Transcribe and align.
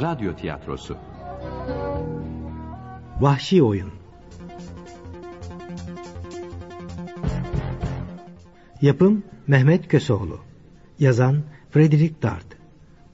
Radyo 0.00 0.36
Tiyatrosu. 0.36 0.96
Vahşi 3.20 3.62
Oyun. 3.62 3.90
Yapım 8.82 9.22
Mehmet 9.46 9.88
Köseoğlu. 9.88 10.38
Yazan 10.98 11.42
Frederick 11.70 12.22
Dart. 12.22 12.46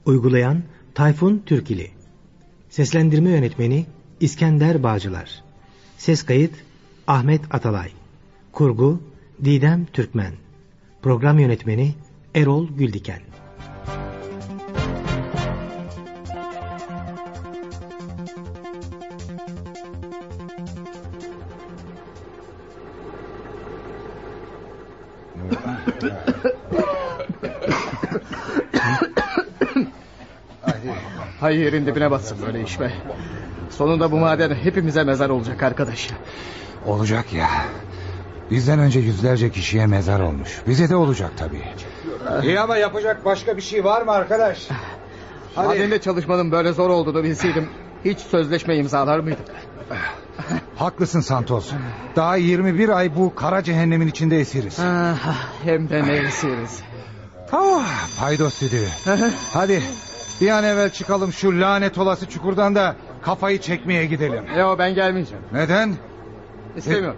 Uygulayan 0.05 0.63
Tayfun 0.93 1.43
Türkili. 1.45 1.91
Seslendirme 2.69 3.29
Yönetmeni 3.29 3.85
İskender 4.19 4.83
Bağcılar. 4.83 5.43
Ses 5.97 6.23
kayıt 6.23 6.53
Ahmet 7.07 7.55
Atalay. 7.55 7.91
Kurgu 8.51 9.01
Didem 9.43 9.85
Türkmen. 9.85 10.33
Program 11.01 11.39
Yönetmeni 11.39 11.95
Erol 12.35 12.67
Güldiken 12.67 13.21
Hay 31.51 31.59
yerin 31.59 31.85
dibine 31.85 32.11
batsın 32.11 32.37
böyle 32.45 32.63
iş 32.63 32.79
be. 32.79 32.91
Sonunda 33.69 34.11
bu 34.11 34.17
maden 34.19 34.55
hepimize 34.55 35.03
mezar 35.03 35.29
olacak 35.29 35.63
arkadaş. 35.63 36.09
Olacak 36.85 37.33
ya. 37.33 37.47
Bizden 38.51 38.79
önce 38.79 38.99
yüzlerce 38.99 39.51
kişiye 39.51 39.87
mezar 39.87 40.19
olmuş. 40.19 40.61
Bize 40.67 40.89
de 40.89 40.95
olacak 40.95 41.31
tabii. 41.37 41.63
İyi 42.43 42.59
ama 42.59 42.77
yapacak 42.77 43.25
başka 43.25 43.57
bir 43.57 43.61
şey 43.61 43.83
var 43.83 44.01
mı 44.01 44.11
arkadaş? 44.11 44.67
Hadi. 45.55 45.67
Madende 45.67 46.01
çalışmanın 46.01 46.51
böyle 46.51 46.73
zor 46.73 46.89
olduğunu 46.89 47.23
bilseydim 47.23 47.69
hiç 48.05 48.19
sözleşme 48.19 48.75
imzalar 48.75 49.19
mıydım? 49.19 49.45
Haklısın 50.75 51.21
Santos. 51.21 51.71
Daha 52.15 52.35
21 52.35 52.89
ay 52.89 53.15
bu 53.15 53.35
kara 53.35 53.63
cehennemin 53.63 54.07
içinde 54.07 54.39
esiriz. 54.39 54.79
Ah, 54.79 55.49
hem 55.63 55.89
de 55.89 56.07
ne 56.07 56.13
esiriz. 56.13 56.79
Ah, 57.51 58.07
paydos 58.19 58.61
düdüğü. 58.61 58.87
Hadi 59.53 59.81
bir 60.41 60.49
an 60.49 60.63
evvel 60.63 60.89
çıkalım 60.89 61.33
şu 61.33 61.61
lanet 61.61 61.97
olası 61.97 62.29
çukurdan 62.29 62.75
da 62.75 62.95
kafayı 63.21 63.61
çekmeye 63.61 64.05
gidelim. 64.05 64.43
Yo 64.57 64.75
ben 64.79 64.95
gelmeyeceğim. 64.95 65.43
Neden? 65.53 65.93
İstemiyorum. 66.77 67.17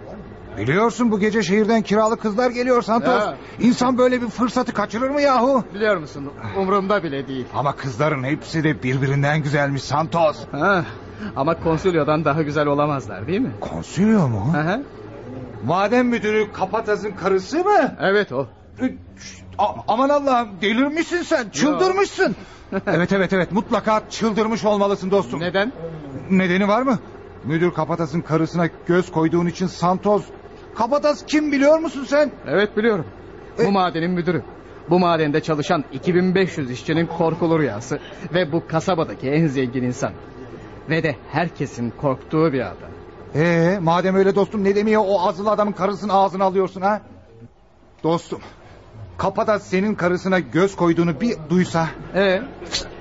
Biliyorsun 0.58 1.10
bu 1.10 1.20
gece 1.20 1.42
şehirden 1.42 1.82
kiralı 1.82 2.16
kızlar 2.16 2.50
geliyor 2.50 2.82
Santos. 2.82 3.24
Ya. 3.26 3.36
İnsan 3.60 3.98
böyle 3.98 4.22
bir 4.22 4.26
fırsatı 4.26 4.72
kaçırır 4.72 5.10
mı 5.10 5.20
yahu? 5.20 5.64
Biliyor 5.74 5.96
musun 5.96 6.32
umurumda 6.58 7.02
bile 7.02 7.28
değil. 7.28 7.46
Ama 7.54 7.76
kızların 7.76 8.24
hepsi 8.24 8.64
de 8.64 8.82
birbirinden 8.82 9.42
güzelmiş 9.42 9.82
Santos. 9.82 10.38
Ha, 10.52 10.84
ama 11.36 11.60
konsilyodan 11.60 12.24
daha 12.24 12.42
güzel 12.42 12.66
olamazlar 12.66 13.26
değil 13.26 13.40
mi? 13.40 13.52
Konsilyo 13.60 14.28
mu? 14.28 14.52
Aha, 14.56 14.80
Maden 15.66 16.06
müdürü 16.06 16.52
Kapataz'ın 16.52 17.10
karısı 17.10 17.58
mı? 17.64 17.94
evet 18.00 18.32
o. 18.32 18.46
A- 19.58 19.74
aman 19.88 20.08
Allah'ım 20.08 20.48
delirmişsin 20.60 21.22
sen 21.22 21.48
çıldırmışsın. 21.48 22.36
evet 22.86 23.12
evet 23.12 23.32
evet 23.32 23.52
mutlaka 23.52 24.02
çıldırmış 24.10 24.64
olmalısın 24.64 25.10
dostum. 25.10 25.40
Neden? 25.40 25.72
Nedeni 26.30 26.68
var 26.68 26.82
mı? 26.82 26.98
Müdür 27.44 27.70
Kapataz'ın 27.70 28.20
karısına 28.20 28.68
göz 28.86 29.12
koyduğun 29.12 29.46
için 29.46 29.66
Santos. 29.66 30.24
Kapataz 30.74 31.26
kim 31.26 31.52
biliyor 31.52 31.78
musun 31.78 32.04
sen? 32.08 32.32
Evet 32.46 32.76
biliyorum. 32.76 33.06
E- 33.58 33.66
Bu 33.66 33.72
madenin 33.72 34.10
müdürü. 34.10 34.42
Bu 34.90 34.98
madende 34.98 35.40
çalışan 35.42 35.84
2500 35.92 36.70
işçinin 36.70 37.06
korkulu 37.06 37.58
rüyası. 37.58 37.98
Ve 38.34 38.52
bu 38.52 38.66
kasabadaki 38.66 39.30
en 39.30 39.46
zengin 39.46 39.82
insan. 39.82 40.12
Ve 40.90 41.02
de 41.02 41.16
herkesin 41.32 41.92
korktuğu 42.00 42.52
bir 42.52 42.60
adam. 42.60 42.90
Ee, 43.34 43.78
madem 43.82 44.14
öyle 44.16 44.34
dostum 44.34 44.64
ne 44.64 44.74
demeye 44.74 44.98
o 44.98 45.20
azılı 45.28 45.50
adamın 45.50 45.72
karısının 45.72 46.12
ağzını 46.12 46.44
alıyorsun 46.44 46.80
ha? 46.80 47.00
Dostum. 48.02 48.40
Kapataz 49.18 49.62
senin 49.66 49.94
karısına 49.94 50.38
göz 50.38 50.76
koyduğunu 50.76 51.20
bir 51.20 51.36
duysa 51.50 51.88
Ee, 52.14 52.42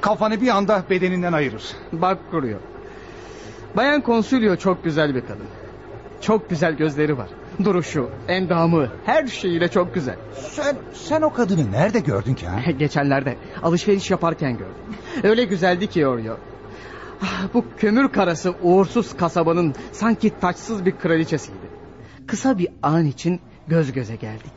kafanı 0.01 0.41
bir 0.41 0.47
anda 0.47 0.83
bedeninden 0.89 1.33
ayırır. 1.33 1.63
bak 1.91 2.17
kuruyor. 2.31 2.59
Bayan 3.77 4.01
Konsilyo 4.01 4.55
çok 4.55 4.83
güzel 4.83 5.15
bir 5.15 5.21
kadın. 5.21 5.47
Çok 6.21 6.49
güzel 6.49 6.73
gözleri 6.73 7.17
var. 7.17 7.27
Duruşu, 7.63 8.09
endamı, 8.27 8.87
her 9.05 9.27
şeyiyle 9.27 9.67
çok 9.67 9.93
güzel. 9.95 10.15
Sen 10.51 10.75
sen 10.93 11.21
o 11.21 11.33
kadını 11.33 11.71
nerede 11.71 11.99
gördün 11.99 12.33
ki 12.33 12.47
ha? 12.47 12.71
Geçenlerde 12.79 13.37
alışveriş 13.63 14.11
yaparken 14.11 14.51
gördüm. 14.57 14.95
Öyle 15.23 15.43
güzeldi 15.43 15.87
ki 15.87 16.07
Oreo. 16.07 16.37
Ah, 17.21 17.43
Bu 17.53 17.65
kömür 17.77 18.09
karası 18.11 18.53
uğursuz 18.61 19.17
kasabanın 19.17 19.75
sanki 19.91 20.39
taçsız 20.39 20.85
bir 20.85 20.91
kraliçesiydi. 20.91 21.57
Kısa 22.27 22.57
bir 22.57 22.67
an 22.83 23.05
için 23.05 23.39
göz 23.67 23.91
göze 23.93 24.15
geldik. 24.15 24.53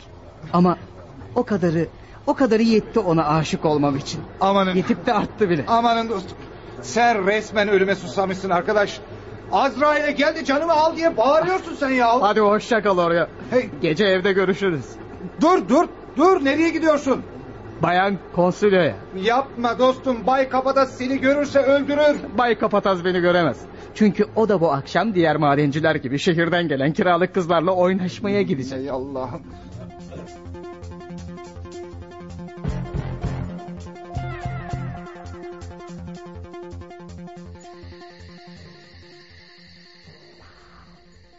Ama 0.53 0.77
o 1.37 1.45
kadarı 1.45 1.87
o 2.27 2.35
kadarı 2.35 2.63
yetti 2.63 3.01
ona 3.01 3.29
aşık 3.29 3.65
olmam 3.65 3.97
için. 3.97 4.21
Amanın. 4.41 4.75
Yetip 4.75 5.07
de 5.07 5.15
arttı 5.15 5.51
bile. 5.51 5.65
Amanın 5.67 6.09
dostum. 6.09 6.37
Sen 6.83 7.27
resmen 7.27 7.69
ölüme 7.69 7.95
susamışsın 7.95 8.51
arkadaş. 8.51 9.01
Azrail'e 9.53 10.11
geldi 10.13 10.45
canımı 10.45 10.73
al 10.73 10.97
diye 10.97 11.17
bağırıyorsun 11.17 11.75
sen 11.75 11.91
ya. 11.91 12.23
Hadi 12.23 12.41
hoşça 12.41 12.83
kal 12.83 12.99
oraya. 12.99 13.29
Hey, 13.51 13.71
Gece 13.83 14.05
evde 14.05 14.33
görüşürüz. 14.33 14.85
dur 15.41 15.69
dur 15.69 15.89
dur 16.17 16.45
nereye 16.45 16.71
gidiyorsun? 16.71 17.23
Bayan 17.83 18.19
Konsilyo'ya. 18.35 18.95
Yapma 19.23 19.79
dostum 19.79 20.27
Bay 20.27 20.49
Kapataz 20.49 20.97
seni 20.97 21.21
görürse 21.21 21.59
öldürür. 21.59 22.17
Bay 22.39 22.59
Kapataz 22.59 23.05
beni 23.05 23.21
göremez. 23.21 23.59
Çünkü 23.95 24.25
o 24.37 24.49
da 24.49 24.61
bu 24.61 24.73
akşam 24.73 25.15
diğer 25.15 25.37
madenciler 25.37 25.95
gibi 25.95 26.19
şehirden 26.19 26.69
gelen 26.69 26.93
kiralık 26.93 27.35
kızlarla 27.35 27.71
oynaşmaya 27.71 28.43
gidecek. 28.43 28.79
Ey 28.79 28.91
Allah'ım. 28.91 29.43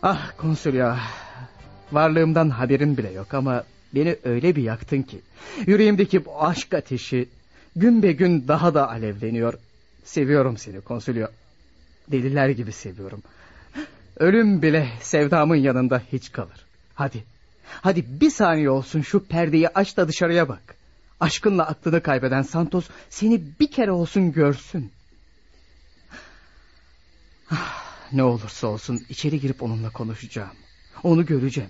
Ah 0.03 0.31
konsulya. 0.37 0.99
Varlığımdan 1.91 2.49
haberin 2.49 2.97
bile 2.97 3.11
yok 3.11 3.33
ama 3.33 3.63
beni 3.95 4.17
öyle 4.23 4.55
bir 4.55 4.63
yaktın 4.63 5.01
ki. 5.01 5.21
Yüreğimdeki 5.67 6.25
bu 6.25 6.43
aşk 6.43 6.73
ateşi 6.73 7.29
gün 7.75 8.03
be 8.03 8.11
gün 8.11 8.47
daha 8.47 8.73
da 8.73 8.89
alevleniyor. 8.89 9.53
Seviyorum 10.05 10.57
seni 10.57 10.81
konsulyo. 10.81 11.27
Deliler 12.11 12.49
gibi 12.49 12.71
seviyorum. 12.71 13.23
Ölüm 14.17 14.61
bile 14.61 14.89
sevdamın 15.01 15.55
yanında 15.55 16.01
hiç 16.11 16.31
kalır. 16.31 16.65
Hadi. 16.95 17.23
Hadi 17.81 18.05
bir 18.21 18.29
saniye 18.29 18.69
olsun 18.69 19.01
şu 19.01 19.25
perdeyi 19.25 19.69
aç 19.69 19.97
da 19.97 20.07
dışarıya 20.07 20.49
bak. 20.49 20.75
Aşkınla 21.19 21.67
aklını 21.67 22.01
kaybeden 22.01 22.41
Santos 22.41 22.89
seni 23.09 23.41
bir 23.59 23.71
kere 23.71 23.91
olsun 23.91 24.31
görsün. 24.31 24.91
Ah, 27.51 27.86
ne 28.11 28.23
olursa 28.23 28.67
olsun 28.67 29.05
içeri 29.09 29.39
girip 29.39 29.63
onunla 29.63 29.89
konuşacağım. 29.89 30.55
Onu 31.03 31.25
göreceğim. 31.25 31.69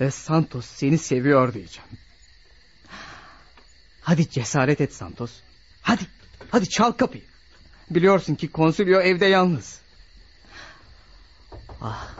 Ve 0.00 0.10
Santos 0.10 0.66
seni 0.66 0.98
seviyor 0.98 1.54
diyeceğim. 1.54 1.90
Hadi 4.00 4.30
cesaret 4.30 4.80
et 4.80 4.94
Santos. 4.94 5.32
Hadi, 5.82 6.02
hadi 6.50 6.68
çal 6.68 6.92
kapıyı. 6.92 7.24
Biliyorsun 7.90 8.34
ki 8.34 8.52
konsilyo 8.52 9.00
evde 9.00 9.26
yalnız. 9.26 9.80
Ah. 11.80 12.14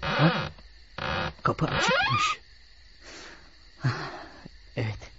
Ha? 0.00 0.50
Kapı 1.42 1.66
açıkmış. 1.66 2.40
Evet. 4.76 5.10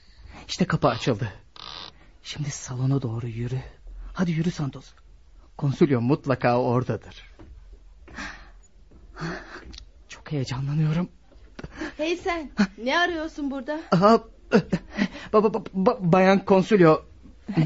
İşte 0.47 0.65
kapı 0.65 0.87
açıldı. 0.87 1.33
Şimdi 2.23 2.51
salona 2.51 3.01
doğru 3.01 3.27
yürü. 3.27 3.61
Hadi 4.13 4.31
yürü 4.31 4.51
Santos. 4.51 4.85
Konsilyo 5.57 6.01
mutlaka 6.01 6.59
oradadır. 6.61 7.30
Çok 10.09 10.31
heyecanlanıyorum. 10.31 11.09
Hey 11.97 12.17
sen 12.17 12.49
ne 12.83 12.99
arıyorsun 12.99 13.51
burada? 13.51 13.79
Aha, 13.91 14.23
ba, 15.33 15.43
ba, 15.43 15.63
ba, 15.73 15.97
bayan 16.01 16.45
konsilyo 16.45 16.97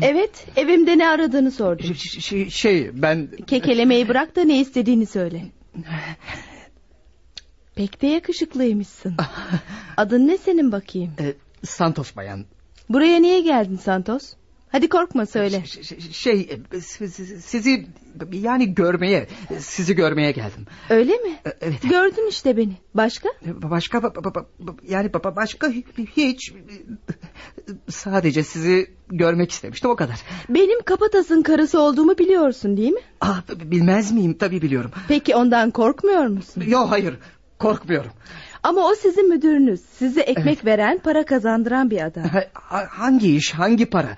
Evet 0.02 0.48
evimde 0.56 0.98
ne 0.98 1.08
aradığını 1.08 1.52
sordum. 1.52 1.96
ş- 1.96 2.22
ş- 2.22 2.50
şey 2.50 3.02
ben 3.02 3.30
Kekelemeyi 3.48 4.08
bırak 4.10 4.36
da 4.36 4.44
ne 4.44 4.60
istediğini 4.60 5.06
söyle. 5.06 5.46
Pek 7.76 8.02
de 8.02 8.08
yakışıklıymışsın. 8.08 9.16
Adın 9.98 10.28
ne 10.28 10.38
senin 10.38 10.72
bakayım? 10.72 11.12
e, 11.20 11.34
Santos 11.66 12.16
bayan 12.16 12.46
Buraya 12.90 13.20
niye 13.20 13.42
geldin 13.42 13.78
Santos? 13.78 14.34
Hadi 14.76 14.90
korkma 14.90 15.26
söyle. 15.26 15.64
Ş- 15.66 15.84
ş- 15.84 16.00
şey 16.00 16.50
e, 16.72 16.80
sizi, 17.40 17.88
yani 18.32 18.74
görmeye 18.76 19.28
sizi 19.60 19.96
görmeye 19.96 20.32
geldim. 20.32 20.66
Öyle 20.90 21.12
mi? 21.18 21.30
E, 21.46 21.50
Evet. 21.62 21.82
Gördün 21.90 22.30
işte 22.30 22.58
beni. 22.58 22.74
Başka? 22.94 23.30
Başka 23.46 23.98
ba- 23.98 24.14
ba- 24.14 24.34
ba- 24.34 24.46
ba- 24.66 24.76
yani 24.90 25.08
ba- 25.08 25.22
ba- 25.22 25.36
başka 25.36 25.70
hiç 26.16 26.54
Sadece 27.90 28.44
sizi 28.44 28.92
görmek 29.08 29.52
istemiştim 29.52 29.90
o 29.90 29.96
kadar. 29.96 30.20
Benim 30.50 30.82
Kapatas'ın 30.82 31.42
karısı 31.42 31.82
olduğumu 31.82 32.18
biliyorsun 32.18 32.78
değil 32.78 32.92
mi? 32.92 33.02
Ah, 33.22 33.44
bilmez 33.66 34.12
miyim 34.12 34.34
tabii 34.38 34.62
biliyorum. 34.62 34.92
Peki 35.08 35.36
ondan 35.36 35.72
korkmuyor 35.72 36.28
musun? 36.28 36.64
Yok 36.68 36.92
hayır 36.92 37.14
korkmuyorum. 37.60 38.12
Ama 38.64 38.88
o 38.88 38.96
sizin 38.96 39.30
müdürünüz. 39.30 39.82
Size 39.82 40.22
ekmek 40.22 40.66
veren, 40.66 41.00
para 41.00 41.26
kazandıran 41.26 41.90
bir 41.90 42.06
adam. 42.06 42.24
Ha- 42.54 42.86
Hangi 42.90 43.36
iş 43.36 43.54
hangi 43.54 43.86
para? 43.86 44.18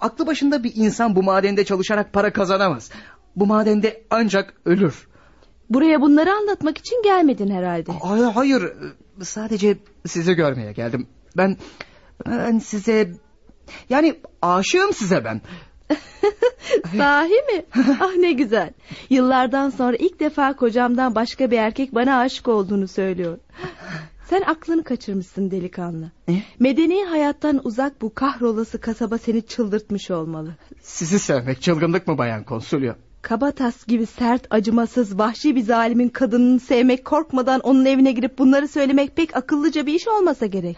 Aklı 0.00 0.26
başında 0.26 0.64
bir 0.64 0.72
insan 0.74 1.16
bu 1.16 1.22
madende 1.22 1.64
çalışarak 1.64 2.12
para 2.12 2.32
kazanamaz. 2.32 2.90
Bu 3.36 3.46
madende 3.46 4.02
ancak 4.10 4.54
ölür. 4.64 5.08
Buraya 5.70 6.00
bunları 6.00 6.32
anlatmak 6.32 6.78
için 6.78 7.02
gelmedin 7.02 7.50
herhalde. 7.50 7.92
Hayır 7.92 8.24
hayır 8.24 8.72
sadece 9.22 9.78
sizi 10.06 10.34
görmeye 10.34 10.72
geldim. 10.72 11.06
Ben 11.36 11.56
ben 12.26 12.58
size 12.58 13.10
yani 13.90 14.14
aşığım 14.42 14.92
size 14.92 15.24
ben. 15.24 15.40
Sahi 16.96 17.28
mi? 17.32 17.64
Ah 18.00 18.14
ne 18.16 18.32
güzel. 18.32 18.70
Yıllardan 19.10 19.70
sonra 19.70 19.96
ilk 19.96 20.20
defa 20.20 20.56
kocamdan 20.56 21.14
başka 21.14 21.50
bir 21.50 21.58
erkek 21.58 21.94
bana 21.94 22.18
aşık 22.18 22.48
olduğunu 22.48 22.88
söylüyor. 22.88 23.38
Sen 24.30 24.42
aklını 24.42 24.84
kaçırmışsın 24.84 25.50
delikanlı. 25.50 26.10
Ne? 26.28 26.42
Medeni 26.58 27.04
hayattan 27.04 27.60
uzak 27.64 28.02
bu 28.02 28.14
kahrolası 28.14 28.80
kasaba 28.80 29.18
seni 29.18 29.46
çıldırtmış 29.46 30.10
olmalı. 30.10 30.56
Sizi 30.80 31.18
sevmek 31.18 31.62
çılgınlık 31.62 32.06
mı 32.06 32.18
bayan 32.18 32.44
konsulyo? 32.44 32.94
Kabatas 33.22 33.86
gibi 33.86 34.06
sert, 34.06 34.46
acımasız, 34.50 35.18
vahşi 35.18 35.56
bir 35.56 35.60
zalimin 35.60 36.08
kadınını 36.08 36.60
sevmek, 36.60 37.04
korkmadan 37.04 37.60
onun 37.60 37.84
evine 37.84 38.12
girip 38.12 38.38
bunları 38.38 38.68
söylemek 38.68 39.16
pek 39.16 39.36
akıllıca 39.36 39.86
bir 39.86 39.94
iş 39.94 40.08
olmasa 40.08 40.46
gerek. 40.46 40.76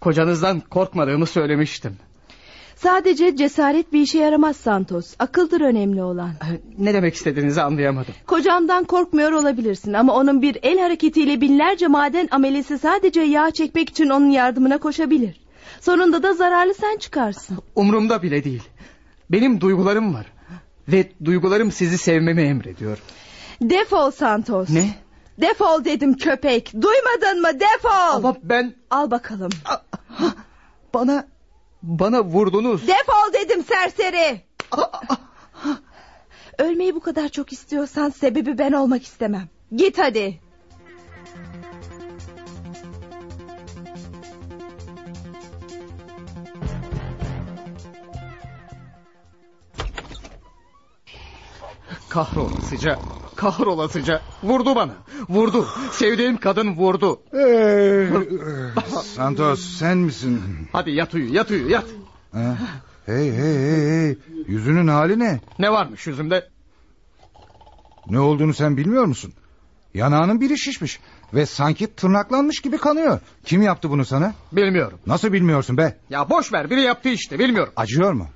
Kocanızdan 0.00 0.60
korkmadığımı 0.60 1.26
söylemiştim. 1.26 1.96
Sadece 2.82 3.36
cesaret 3.36 3.92
bir 3.92 4.00
işe 4.00 4.18
yaramaz 4.18 4.56
Santos. 4.56 5.14
Akıldır 5.18 5.60
önemli 5.60 6.02
olan. 6.02 6.30
Ne 6.78 6.94
demek 6.94 7.14
istediğinizi 7.14 7.62
anlayamadım. 7.62 8.14
Kocamdan 8.26 8.84
korkmuyor 8.84 9.32
olabilirsin 9.32 9.92
ama 9.92 10.14
onun 10.14 10.42
bir 10.42 10.58
el 10.62 10.78
hareketiyle 10.78 11.40
binlerce 11.40 11.86
maden 11.86 12.28
amelesi 12.30 12.78
sadece 12.78 13.20
yağ 13.20 13.50
çekmek 13.50 13.88
için 13.90 14.08
onun 14.08 14.30
yardımına 14.30 14.78
koşabilir. 14.78 15.40
Sonunda 15.80 16.22
da 16.22 16.34
zararlı 16.34 16.74
sen 16.74 16.96
çıkarsın. 16.96 17.58
Umurumda 17.74 18.22
bile 18.22 18.44
değil. 18.44 18.62
Benim 19.30 19.60
duygularım 19.60 20.14
var. 20.14 20.26
Ve 20.88 21.12
duygularım 21.24 21.72
sizi 21.72 21.98
sevmemi 21.98 22.42
emrediyor. 22.42 22.98
Defol 23.60 24.10
Santos. 24.10 24.70
Ne? 24.70 24.94
Defol 25.40 25.84
dedim 25.84 26.14
köpek. 26.16 26.72
Duymadın 26.74 27.40
mı? 27.42 27.60
Defol. 27.60 28.16
Ama 28.16 28.36
ben 28.42 28.74
Al 28.90 29.10
bakalım. 29.10 29.50
bana 30.94 31.26
bana 31.82 32.24
vurdunuz. 32.24 32.88
Defol 32.88 33.32
dedim 33.32 33.64
serseri. 33.64 34.40
Ölmeyi 36.58 36.94
bu 36.94 37.00
kadar 37.00 37.28
çok 37.28 37.52
istiyorsan 37.52 38.10
sebebi 38.10 38.58
ben 38.58 38.72
olmak 38.72 39.02
istemem. 39.02 39.48
Git 39.76 39.98
hadi. 39.98 40.40
Kahrolasıca, 52.08 52.98
kahrolasıca. 53.38 54.20
Vurdu 54.42 54.74
bana. 54.76 54.92
Vurdu. 55.28 55.66
Sevdiğim 55.90 56.36
kadın 56.36 56.76
vurdu. 56.76 57.20
Ee, 57.34 58.08
Santos 59.14 59.60
sen 59.78 59.98
misin? 59.98 60.42
Hadi 60.72 60.90
yat 60.90 61.14
uyu, 61.14 61.34
yat 61.34 61.50
uyu, 61.50 61.70
yat. 61.70 61.84
Ha? 62.32 62.58
Hey 63.06 63.32
hey 63.32 63.58
hey 63.58 63.86
hey. 63.86 64.18
Yüzünün 64.46 64.88
hali 64.88 65.18
ne? 65.18 65.40
Ne 65.58 65.72
varmış 65.72 66.06
yüzümde? 66.06 66.48
Ne 68.06 68.20
olduğunu 68.20 68.54
sen 68.54 68.76
bilmiyor 68.76 69.04
musun? 69.04 69.32
Yanağının 69.94 70.40
biri 70.40 70.58
şişmiş 70.58 71.00
ve 71.34 71.46
sanki 71.46 71.86
tırnaklanmış 71.94 72.60
gibi 72.60 72.78
kanıyor. 72.78 73.20
Kim 73.44 73.62
yaptı 73.62 73.90
bunu 73.90 74.04
sana? 74.04 74.34
Bilmiyorum. 74.52 74.98
Nasıl 75.06 75.32
bilmiyorsun 75.32 75.76
be? 75.76 75.96
Ya 76.10 76.30
boş 76.30 76.52
ver, 76.52 76.70
biri 76.70 76.80
yaptı 76.80 77.08
işte, 77.08 77.38
bilmiyorum. 77.38 77.72
Acıyor 77.76 78.12
mu? 78.12 78.26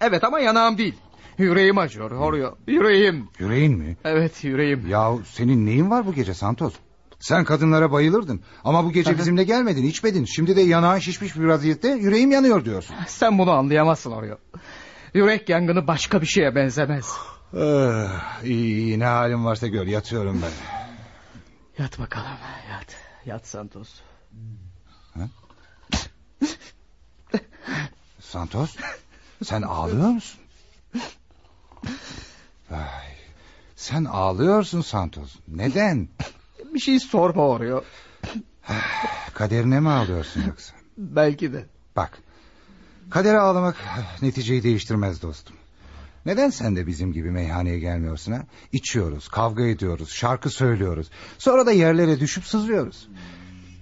Evet 0.00 0.24
ama 0.24 0.40
yanağım 0.40 0.78
değil. 0.78 0.94
Yüreğim 1.38 1.78
acıyor, 1.78 2.10
horuyor. 2.10 2.56
Yüreğim. 2.66 3.28
Yüreğin 3.38 3.78
mi? 3.78 3.96
Evet, 4.04 4.44
yüreğim. 4.44 4.86
Yahu 4.86 5.22
senin 5.24 5.66
neyin 5.66 5.90
var 5.90 6.06
bu 6.06 6.14
gece 6.14 6.34
Santos? 6.34 6.74
Sen 7.20 7.44
kadınlara 7.44 7.92
bayılırdın 7.92 8.40
ama 8.64 8.84
bu 8.84 8.92
gece 8.92 9.18
bizimle 9.18 9.44
gelmedin 9.44 9.84
içmedin. 9.84 10.24
Şimdi 10.24 10.56
de 10.56 10.60
yanağın 10.60 10.98
şişmiş 10.98 11.36
bir 11.36 11.44
vaziyette 11.44 11.88
yüreğim 11.88 12.30
yanıyor 12.30 12.64
diyorsun. 12.64 12.96
Sen 13.06 13.38
bunu 13.38 13.50
anlayamazsın 13.50 14.12
oraya. 14.12 14.38
Yürek 15.14 15.48
yangını 15.48 15.86
başka 15.86 16.20
bir 16.20 16.26
şeye 16.26 16.54
benzemez. 16.54 17.12
Ah, 17.56 18.44
iyi, 18.44 18.76
iyi 18.76 18.98
ne 18.98 19.04
halin 19.04 19.44
varsa 19.44 19.66
gör 19.66 19.86
yatıyorum 19.86 20.42
ben. 20.42 20.50
Yat 21.82 21.98
bakalım, 21.98 22.26
yat. 22.70 22.96
Yat 23.26 23.46
Santos. 23.46 23.88
Santos 28.20 28.76
sen 29.44 29.62
ağlıyor 29.62 30.08
musun? 30.08 30.40
Ay, 32.70 33.14
sen 33.76 34.04
ağlıyorsun 34.04 34.80
Santos. 34.80 35.36
Neden? 35.48 36.08
Bir 36.74 36.78
şey 36.78 37.00
sorma 37.00 37.48
oraya. 37.48 37.82
Kaderine 39.34 39.80
mi 39.80 39.88
ağlıyorsun 39.88 40.42
yoksa? 40.46 40.74
Belki 40.98 41.52
de. 41.52 41.66
Bak 41.96 42.18
kadere 43.10 43.38
ağlamak 43.38 43.76
neticeyi 44.22 44.62
değiştirmez 44.62 45.22
dostum. 45.22 45.56
Neden 46.26 46.50
sen 46.50 46.76
de 46.76 46.86
bizim 46.86 47.12
gibi 47.12 47.30
meyhaneye 47.30 47.78
gelmiyorsun 47.78 48.32
ha? 48.32 48.42
İçiyoruz, 48.72 49.28
kavga 49.28 49.62
ediyoruz, 49.66 50.10
şarkı 50.10 50.50
söylüyoruz. 50.50 51.10
Sonra 51.38 51.66
da 51.66 51.72
yerlere 51.72 52.20
düşüp 52.20 52.44
sızlıyoruz. 52.44 53.08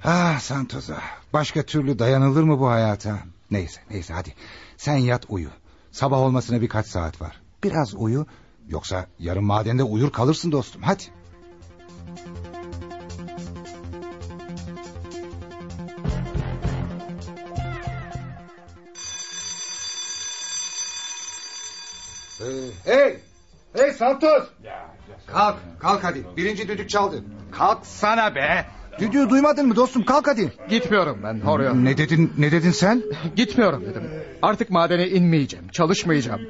Ah 0.04 0.40
Santos 0.40 0.90
ah. 0.90 1.02
Başka 1.32 1.62
türlü 1.62 1.98
dayanılır 1.98 2.42
mı 2.42 2.60
bu 2.60 2.68
hayata? 2.68 3.18
Neyse 3.50 3.80
neyse 3.90 4.14
hadi. 4.14 4.34
Sen 4.76 4.96
yat 4.96 5.24
uyu. 5.28 5.48
Sabah 5.92 6.18
olmasına 6.18 6.60
birkaç 6.60 6.86
saat 6.86 7.20
var. 7.20 7.40
Biraz 7.64 7.94
uyu. 7.94 8.26
Yoksa 8.68 9.06
yarın 9.18 9.44
madende 9.44 9.82
uyur 9.82 10.12
kalırsın 10.12 10.52
dostum. 10.52 10.82
Hadi. 10.82 11.02
Hey! 22.84 23.20
Hey 23.76 23.92
Santos! 23.92 24.44
Kalk, 25.26 25.56
kalk 25.80 26.04
hadi. 26.04 26.24
Birinci 26.36 26.68
düdük 26.68 26.90
çaldı. 26.90 27.24
Kalk 27.52 27.86
sana 27.86 28.34
be! 28.34 28.66
Düdüğü 28.98 29.30
duymadın 29.30 29.66
mı 29.68 29.76
dostum? 29.76 30.04
Kalk 30.04 30.26
hadi. 30.26 30.52
Gitmiyorum 30.70 31.18
ben 31.22 31.40
oraya. 31.40 31.74
Ne 31.74 31.98
dedin, 31.98 32.32
ne 32.38 32.52
dedin 32.52 32.70
sen? 32.70 33.02
Gitmiyorum 33.36 33.84
dedim. 33.90 34.02
Artık 34.42 34.70
madene 34.70 35.08
inmeyeceğim, 35.08 35.68
çalışmayacağım. 35.68 36.40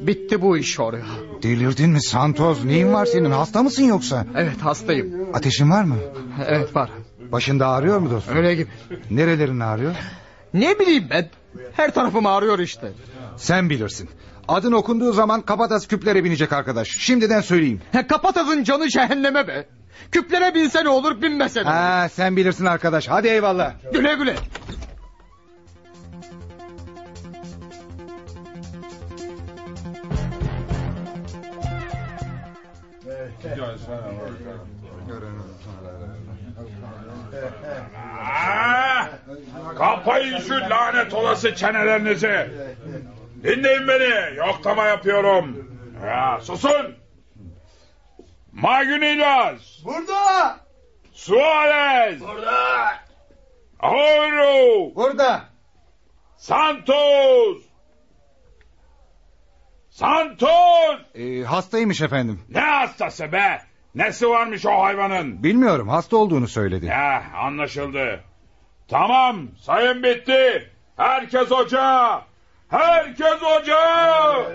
Bitti 0.00 0.42
bu 0.42 0.58
iş 0.58 0.80
oraya. 0.80 1.04
Delirdin 1.42 1.90
mi 1.90 2.02
Santos? 2.02 2.64
Neyin 2.64 2.92
var 2.92 3.06
senin? 3.06 3.30
Hasta 3.30 3.62
mısın 3.62 3.82
yoksa? 3.84 4.26
Evet 4.36 4.60
hastayım. 4.62 5.28
Ateşin 5.34 5.70
var 5.70 5.84
mı? 5.84 5.96
Evet 6.46 6.76
var. 6.76 6.90
Başında 7.32 7.66
ağrıyor 7.68 7.98
mu 7.98 8.10
dostum? 8.10 8.36
Öyle 8.36 8.54
gibi. 8.54 8.68
Nerelerin 9.10 9.60
ağrıyor? 9.60 9.94
Ne 10.54 10.78
bileyim 10.78 11.04
ben. 11.10 11.28
Her 11.72 11.94
tarafım 11.94 12.26
ağrıyor 12.26 12.58
işte. 12.58 12.92
Sen 13.36 13.70
bilirsin. 13.70 14.08
Adın 14.48 14.72
okunduğu 14.72 15.12
zaman 15.12 15.40
kapatas 15.40 15.86
küplere 15.86 16.24
binecek 16.24 16.52
arkadaş. 16.52 16.88
Şimdiden 16.88 17.40
söyleyeyim. 17.40 17.80
He, 17.92 18.06
kapatazın 18.06 18.64
canı 18.64 18.88
cehenneme 18.88 19.48
be. 19.48 19.66
Küplere 20.12 20.54
binse 20.54 20.84
ne 20.84 20.88
olur 20.88 21.22
binmese 21.22 21.60
ne 21.60 21.68
olur. 21.68 21.76
Ha, 21.76 22.08
sen 22.08 22.36
bilirsin 22.36 22.64
arkadaş. 22.66 23.08
Hadi 23.08 23.28
eyvallah. 23.28 23.72
Güle 23.92 24.14
güle. 24.14 24.34
Ah! 37.96 39.08
Kapayın 39.78 40.38
şu 40.38 40.54
lanet 40.54 41.14
olası 41.14 41.54
çenelerinizi. 41.54 42.50
Dinleyin 43.44 43.88
beni. 43.88 44.36
Yoklama 44.36 44.84
yapıyorum. 44.84 45.70
Ya, 46.06 46.38
susun. 46.42 46.94
Magunilas. 48.56 49.84
Burada! 49.84 50.60
Suarez. 51.12 52.20
Burada. 52.20 52.88
Ahoro. 53.80 54.94
Burada! 54.94 55.44
Santos. 56.36 57.62
Santos. 59.90 61.00
Ee, 61.14 61.42
hastaymış 61.42 62.00
efendim. 62.02 62.40
Ne 62.48 62.60
hastası 62.60 63.32
be? 63.32 63.62
Nesi 63.94 64.28
varmış 64.28 64.66
o 64.66 64.82
hayvanın? 64.82 65.42
Bilmiyorum 65.42 65.88
hasta 65.88 66.16
olduğunu 66.16 66.48
söyledi. 66.48 66.86
Ya 66.86 67.22
anlaşıldı. 67.36 68.20
Tamam 68.88 69.48
sayın 69.60 70.02
bitti. 70.02 70.70
Herkes 70.96 71.52
ocağa! 71.52 72.24
Herkes 72.68 73.42
ocağa! 73.42 74.46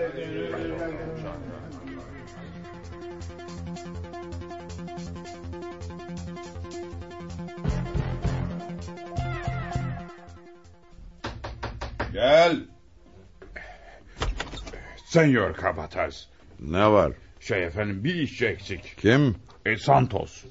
Gel. 12.12 12.60
Senyor 15.06 15.54
Kabataş. 15.54 16.26
Ne 16.60 16.90
var? 16.90 17.12
Şey 17.40 17.64
efendim 17.64 18.04
bir 18.04 18.14
işçi 18.14 18.46
eksik. 18.46 18.96
Kim? 18.98 19.36
E, 19.66 19.76
Santos. 19.76 20.44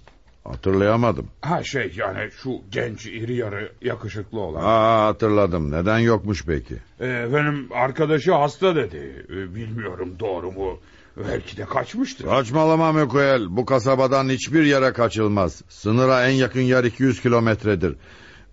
Hatırlayamadım. 0.43 1.27
Ha 1.41 1.63
şey 1.63 1.93
yani 1.95 2.31
şu 2.31 2.61
genç 2.71 3.05
iri 3.05 3.35
yarı 3.35 3.71
yakışıklı 3.81 4.39
olan. 4.39 4.61
Aa 4.63 5.05
hatırladım. 5.07 5.71
Neden 5.71 5.99
yokmuş 5.99 6.45
peki? 6.45 6.75
E, 6.99 7.07
efendim 7.07 7.67
arkadaşı 7.73 8.33
hasta 8.33 8.75
dedi. 8.75 9.25
E, 9.29 9.55
bilmiyorum 9.55 10.15
doğru 10.19 10.51
mu? 10.51 10.79
Belki 11.17 11.57
de 11.57 11.65
kaçmıştır. 11.65 12.25
Saçmalama 12.25 12.91
Mikuel. 12.91 13.45
Bu 13.49 13.65
kasabadan 13.65 14.29
hiçbir 14.29 14.63
yere 14.63 14.93
kaçılmaz. 14.93 15.61
Sınıra 15.69 16.27
en 16.27 16.33
yakın 16.33 16.61
yer 16.61 16.83
200 16.83 17.21
kilometredir. 17.21 17.95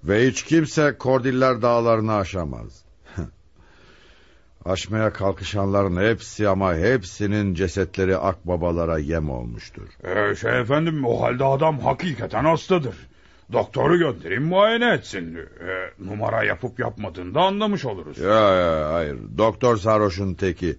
Ve 0.04 0.26
hiç 0.26 0.42
kimse 0.44 0.98
Kordiller 0.98 1.62
dağlarını 1.62 2.14
aşamaz. 2.14 2.88
Aşmaya 4.68 5.12
kalkışanların 5.12 6.10
hepsi 6.10 6.48
ama 6.48 6.75
hepsinin 6.75 7.54
cesetleri 7.54 8.16
akbabalara 8.16 8.98
yem 8.98 9.30
olmuştur. 9.30 9.88
E, 10.04 10.34
şey 10.34 10.60
efendim 10.60 11.04
o 11.04 11.22
halde 11.22 11.44
adam 11.44 11.78
hakikaten 11.78 12.44
hastadır. 12.44 12.94
Doktoru 13.52 13.98
göndereyim 13.98 14.44
muayene 14.44 14.94
etsin. 14.94 15.37
E, 15.37 16.04
numara 16.06 16.44
yapıp 16.44 16.78
yapmadığını 16.78 17.34
da 17.34 17.40
anlamış 17.40 17.84
oluruz. 17.84 18.18
Ya, 18.18 18.54
ya 18.54 18.92
hayır. 18.92 19.18
Doktor 19.38 19.76
sarhoşun 19.76 20.34
teki. 20.34 20.76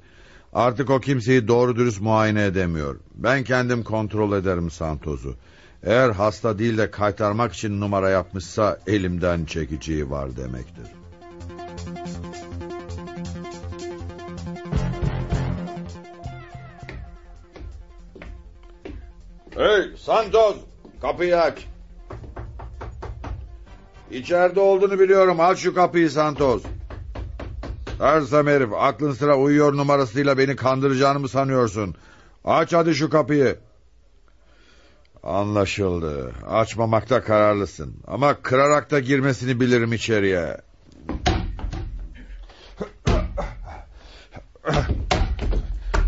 Artık 0.53 0.89
o 0.89 0.99
kimseyi 0.99 1.47
doğru 1.47 1.75
dürüst 1.75 2.01
muayene 2.01 2.45
edemiyor. 2.45 2.99
Ben 3.15 3.43
kendim 3.43 3.83
kontrol 3.83 4.37
ederim 4.37 4.69
Santos'u. 4.69 5.35
Eğer 5.83 6.09
hasta 6.09 6.59
değil 6.59 6.77
de 6.77 6.91
kaytarmak 6.91 7.53
için 7.53 7.81
numara 7.81 8.09
yapmışsa 8.09 8.79
elimden 8.87 9.45
çekiciği 9.45 10.09
var 10.09 10.37
demektir. 10.37 10.98
Hey 19.59 19.97
Santos 19.97 20.55
kapıyı 21.01 21.41
aç. 21.41 21.65
İçeride 24.11 24.59
olduğunu 24.59 24.99
biliyorum 24.99 25.39
aç 25.39 25.59
şu 25.59 25.73
kapıyı 25.73 26.09
Santos. 26.09 26.63
Sersem 27.97 28.47
herif 28.47 28.73
aklın 28.73 29.11
sıra 29.11 29.37
uyuyor 29.37 29.77
numarasıyla 29.77 30.37
beni 30.37 30.55
kandıracağını 30.55 31.19
mı 31.19 31.29
sanıyorsun? 31.29 31.95
Aç 32.45 32.73
hadi 32.73 32.95
şu 32.95 33.09
kapıyı. 33.09 33.59
Anlaşıldı. 35.23 36.33
Açmamakta 36.47 37.23
kararlısın. 37.23 37.95
Ama 38.07 38.41
kırarak 38.41 38.91
da 38.91 38.99
girmesini 38.99 39.59
bilirim 39.59 39.93
içeriye. 39.93 40.57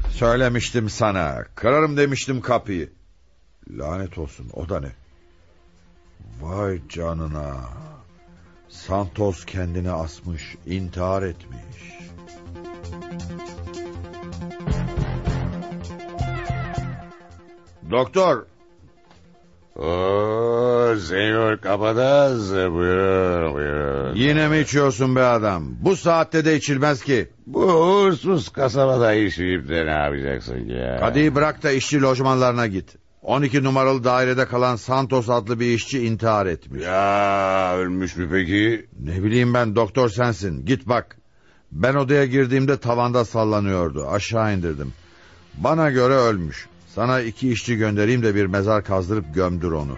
Söylemiştim 0.10 0.90
sana. 0.90 1.44
Kırarım 1.56 1.98
demiştim 1.98 2.42
kapıyı. 2.42 3.01
Lanet 3.78 4.18
olsun 4.18 4.48
o 4.54 4.70
da 4.70 4.80
ne? 4.80 4.92
Vay 6.42 6.82
canına. 6.90 7.56
Santos 8.70 9.46
kendini 9.46 9.92
asmış, 9.92 10.56
intihar 10.66 11.24
etmiş. 11.24 11.98
Doktor, 17.92 18.46
Oo, 19.76 20.96
senyor 20.96 21.58
Kabadaz 21.58 22.52
buyurun 22.52 23.54
buyurun. 23.54 24.16
yine 24.16 24.48
mi 24.48 24.60
içiyorsun 24.60 25.16
be 25.16 25.24
adam? 25.24 25.64
Bu 25.82 25.96
saatte 25.96 26.46
de 26.46 26.56
içilmez 26.56 27.04
ki. 27.04 27.30
Bu 27.48 27.60
uğursuz 27.66 28.50
kasabada 28.50 29.14
işleyip 29.14 29.70
de 29.70 29.86
ne 29.86 29.92
yapacaksın 29.92 30.68
ki 30.68 30.74
ya? 30.74 30.98
Hadi 31.02 31.36
bırak 31.36 31.64
da 31.64 31.72
işçi 31.72 32.02
lojmanlarına 32.02 32.68
git. 32.68 32.96
12 33.22 33.64
numaralı 33.64 34.04
dairede 34.04 34.46
kalan 34.46 34.76
Santos 34.76 35.30
adlı 35.30 35.60
bir 35.60 35.66
işçi 35.66 36.06
intihar 36.06 36.46
etmiş. 36.46 36.84
Ya 36.84 37.78
ölmüş 37.78 38.16
mü 38.16 38.28
peki? 38.32 38.86
Ne 39.00 39.24
bileyim 39.24 39.54
ben 39.54 39.76
doktor 39.76 40.10
sensin. 40.10 40.66
Git 40.66 40.88
bak. 40.88 41.18
Ben 41.72 41.96
odaya 41.96 42.26
girdiğimde 42.26 42.78
tavanda 42.78 43.26
sallanıyordu. 43.26 44.08
Aşağı 44.08 44.58
indirdim. 44.58 44.94
Bana 45.54 45.90
göre 45.92 46.14
ölmüş. 46.14 46.68
Sana 46.96 47.22
iki 47.22 47.52
işçi 47.52 47.76
göndereyim 47.76 48.24
de 48.24 48.36
bir 48.36 48.46
mezar 48.46 48.84
kazdırıp 48.84 49.36
gömdür 49.36 49.72
onu. 49.72 49.98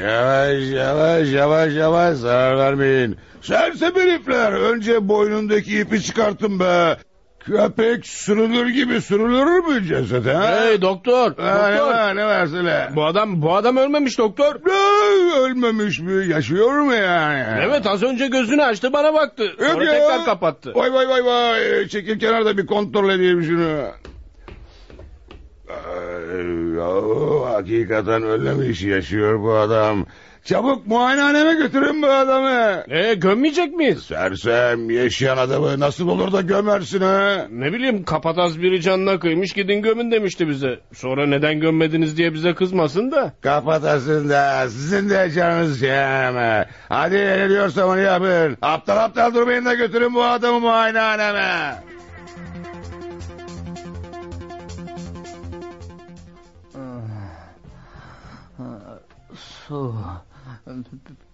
Yavaş 0.00 0.70
yavaş 0.70 1.28
yavaş 1.32 1.74
yavaş 1.74 2.16
zarar 2.16 2.58
vermeyin. 2.58 3.16
Sersem 3.48 3.94
herifler 3.94 4.52
önce 4.52 5.08
boynundaki 5.08 5.80
ipi 5.80 6.02
çıkartın 6.02 6.60
be. 6.60 6.96
Köpek 7.40 8.06
sürülür 8.06 8.68
gibi 8.68 9.00
sürülür 9.00 9.64
mü 9.66 9.86
cesede 9.86 10.32
ha? 10.32 10.60
Hey 10.60 10.82
doktor, 10.82 11.36
Ha, 11.38 11.68
ne 11.68 11.78
doktor. 11.78 11.90
var 11.90 12.16
ne 12.16 12.26
var 12.26 12.46
söyle. 12.46 12.88
Bu 12.96 13.04
adam 13.04 13.42
bu 13.42 13.54
adam 13.56 13.76
ölmemiş 13.76 14.18
doktor. 14.18 14.54
Ne, 14.66 15.38
ölmemiş 15.40 16.00
mi 16.00 16.26
yaşıyor 16.26 16.80
mu 16.80 16.94
yani? 16.94 17.60
Evet 17.62 17.86
az 17.86 18.02
önce 18.02 18.26
gözünü 18.26 18.62
açtı 18.62 18.92
bana 18.92 19.14
baktı. 19.14 19.52
Sonra 19.58 19.84
ya. 19.84 19.92
tekrar 19.92 20.24
kapattı. 20.24 20.72
Vay 20.74 20.92
vay 20.92 21.08
vay 21.08 21.24
vay. 21.24 21.88
Çekil 21.88 22.18
kenarda 22.18 22.58
bir 22.58 22.66
kontrol 22.66 23.10
edeyim 23.10 23.42
şunu. 23.42 23.82
Ay, 25.68 26.76
ya, 26.76 27.54
hakikaten 27.54 28.22
ölmemiş 28.22 28.82
yaşıyor 28.82 29.42
bu 29.42 29.52
adam. 29.52 30.06
Çabuk 30.48 30.86
muayenehaneme 30.86 31.54
götürün 31.54 32.02
bu 32.02 32.06
adamı. 32.06 32.84
E 32.88 33.14
gömmeyecek 33.14 33.74
miyiz? 33.74 34.02
Sersem 34.02 34.90
yaşayan 34.90 35.36
adamı 35.36 35.80
nasıl 35.80 36.08
olur 36.08 36.32
da 36.32 36.40
gömersin 36.40 37.00
ha? 37.00 37.46
Ne 37.50 37.72
bileyim 37.72 38.04
kapataz 38.04 38.62
biri 38.62 38.82
canına 38.82 39.18
kıymış 39.18 39.52
gidin 39.52 39.82
gömün 39.82 40.10
demişti 40.10 40.48
bize. 40.48 40.80
Sonra 40.94 41.26
neden 41.26 41.60
gömmediniz 41.60 42.16
diye 42.16 42.34
bize 42.34 42.54
kızmasın 42.54 43.10
da. 43.10 43.32
Kapatasın 43.40 44.28
da 44.28 44.68
sizin 44.68 45.10
de 45.10 45.30
canınız 45.30 45.82
yani. 45.82 46.64
Hadi 46.88 47.16
ne 47.16 47.48
diyorsam 47.48 47.90
onu 47.90 48.00
yapın. 48.00 48.56
Aptal 48.62 48.96
aptal 48.96 49.34
durmayın 49.34 49.64
da 49.64 49.74
götürün 49.74 50.14
bu 50.14 50.24
adamı 50.24 50.60
muayenehaneme. 50.60 51.74
Su. 59.68 59.94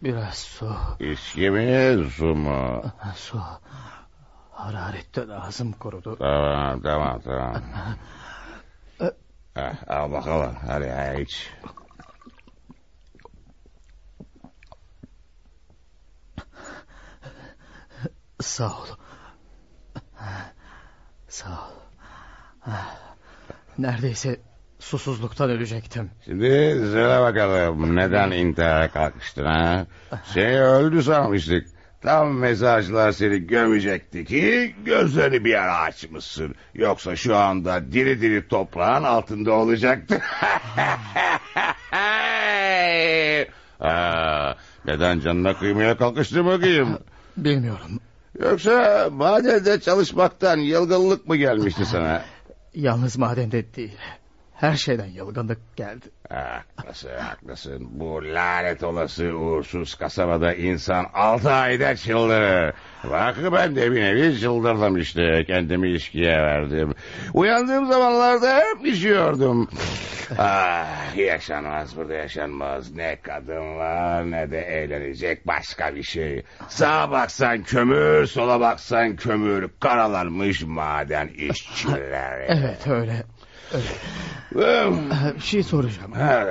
Biraz 0.03 0.35
su. 0.35 0.77
İçki 1.01 1.51
mi 1.51 2.11
su 2.11 2.25
mu? 2.25 2.83
Su. 3.15 3.41
Hararetten 4.53 5.29
ağzım 5.29 5.73
kurudu. 5.73 6.17
Tamam 6.19 6.83
tamam 6.83 7.21
tamam. 7.21 7.63
Heh, 9.55 9.89
al 9.89 10.13
bakalım 10.13 10.57
hadi 10.67 10.91
hadi 10.91 11.23
iç. 11.23 11.51
Sağ 18.41 18.69
ol. 18.69 18.87
Sağ 21.29 21.51
ol. 21.51 21.75
Neredeyse 23.79 24.41
susuzluktan 24.79 25.51
ölecektim. 25.51 26.11
Şimdi 26.25 26.47
söyle 26.93 27.21
bakalım 27.21 27.97
neden 27.97 28.31
intihara 28.31 28.89
kalkıştın 28.89 29.45
ha? 29.45 29.87
Şey 30.35 30.59
öldü 30.59 31.03
sanmıştık. 31.03 31.67
Tam 32.03 32.39
mesajlar 32.39 33.13
seni 33.13 33.47
gömecekti 33.47 34.25
ki 34.25 34.75
gözlerini 34.85 35.45
bir 35.45 35.55
ara 35.55 35.79
açmışsın. 35.79 36.55
Yoksa 36.75 37.17
şu 37.17 37.37
anda 37.37 37.93
diri 37.93 38.21
diri 38.21 38.49
toprağın 38.49 39.05
altında 39.05 39.53
olacaktı. 39.53 40.21
Neden 44.87 45.21
canına 45.21 45.59
kıymaya 45.59 45.97
kalkıştı 45.97 46.45
bakayım? 46.45 46.99
Bilmiyorum. 47.37 48.01
Yoksa 48.41 49.09
madende 49.13 49.81
çalışmaktan 49.81 50.59
yılgınlık 50.59 51.29
mı 51.29 51.37
gelmişti 51.37 51.87
sana? 51.87 52.23
Yalnız 52.75 53.19
madende 53.19 53.75
değil. 53.75 53.97
Her 54.55 54.75
şeyden 54.77 55.07
yılgınlık 55.07 55.77
geldi. 55.77 56.07
Haklısın 56.77 57.11
haklısın. 57.21 57.89
Bu 57.91 58.25
lanet 58.25 58.83
olası 58.83 59.25
uğursuz 59.25 59.95
kasabada 59.95 60.55
insan 60.55 61.07
altı 61.15 61.51
ayda 61.53 61.97
çıldırır. 61.97 62.75
Bak 63.11 63.37
ben 63.53 63.77
de 63.77 63.93
bir 63.93 64.01
nevi 64.01 64.41
çıldırdım 64.41 64.97
işte. 64.97 65.45
Kendimi 65.47 65.89
ilişkiye 65.91 66.39
verdim. 66.39 66.95
Uyandığım 67.35 67.87
zamanlarda 67.87 68.57
hep 68.61 68.87
içiyordum. 68.87 69.69
ah, 70.39 71.17
yaşanmaz 71.17 71.97
burada 71.97 72.15
yaşanmaz. 72.15 72.93
Ne 72.95 73.17
kadın 73.23 73.77
var 73.77 74.31
ne 74.31 74.51
de 74.51 74.61
eğlenecek 74.61 75.47
başka 75.47 75.95
bir 75.95 76.03
şey. 76.03 76.43
Sağa 76.69 77.11
baksan 77.11 77.63
kömür, 77.63 78.27
sola 78.27 78.61
baksan 78.61 79.17
kömür. 79.17 79.71
Karalanmış 79.81 80.63
maden 80.67 81.29
işçileri. 81.29 82.45
Evet 82.49 82.87
öyle. 82.89 83.23
Bir 84.55 85.41
şey 85.41 85.63
soracağım. 85.63 86.13
Ha, 86.13 86.47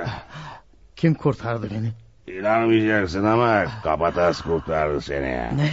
Kim 0.96 1.14
kurtardı 1.14 1.68
beni? 1.70 1.92
İnanmayacaksın 2.38 3.24
ama 3.24 3.64
kapatas 3.82 4.40
kurtardı 4.40 5.00
seni 5.00 5.30
ya. 5.30 5.52
Ne? 5.52 5.70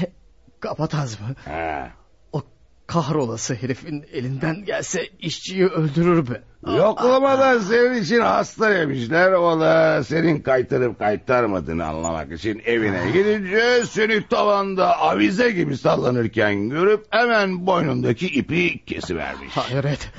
Kapataz 0.60 1.20
mı? 1.22 1.28
Ha. 1.46 1.90
O 2.34 2.42
kahrolası 2.88 3.54
herifin 3.54 4.06
elinden 4.14 4.66
gelse 4.66 5.08
işçiyi 5.20 5.68
öldürür 5.68 6.30
be. 6.30 6.42
Yoklamadan 6.78 7.60
senin 7.60 8.02
için 8.02 8.20
hasta 8.20 8.70
yemişler. 8.74 9.32
O 9.32 9.60
da 9.60 10.04
senin 10.04 10.40
kaytarıp 10.42 11.00
kaytarmadığını 11.00 11.86
anlamak 11.86 12.32
için 12.32 12.62
evine 12.66 13.12
gidince 13.14 13.86
seni 13.86 14.28
tavanda 14.28 14.98
avize 15.00 15.52
gibi 15.52 15.78
sallanırken 15.78 16.70
görüp 16.70 17.06
hemen 17.10 17.68
boynundaki 17.68 18.28
ipi 18.28 18.86
kesivermiş. 18.86 19.58
Hayret. 19.58 20.10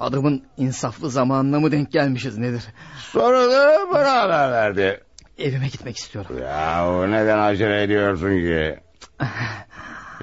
Adamın 0.00 0.42
insaflı 0.56 1.10
zamanına 1.10 1.60
mı 1.60 1.72
denk 1.72 1.92
gelmişiz 1.92 2.38
nedir? 2.38 2.62
Sonra 2.98 3.50
da 3.50 3.78
bana 3.94 4.12
haber 4.22 4.50
verdi. 4.52 5.00
Evime 5.38 5.68
gitmek 5.68 5.96
istiyorum. 5.96 6.38
Ya 6.42 7.06
neden 7.06 7.38
acele 7.38 7.82
ediyorsun 7.82 8.30
ki? 8.30 8.78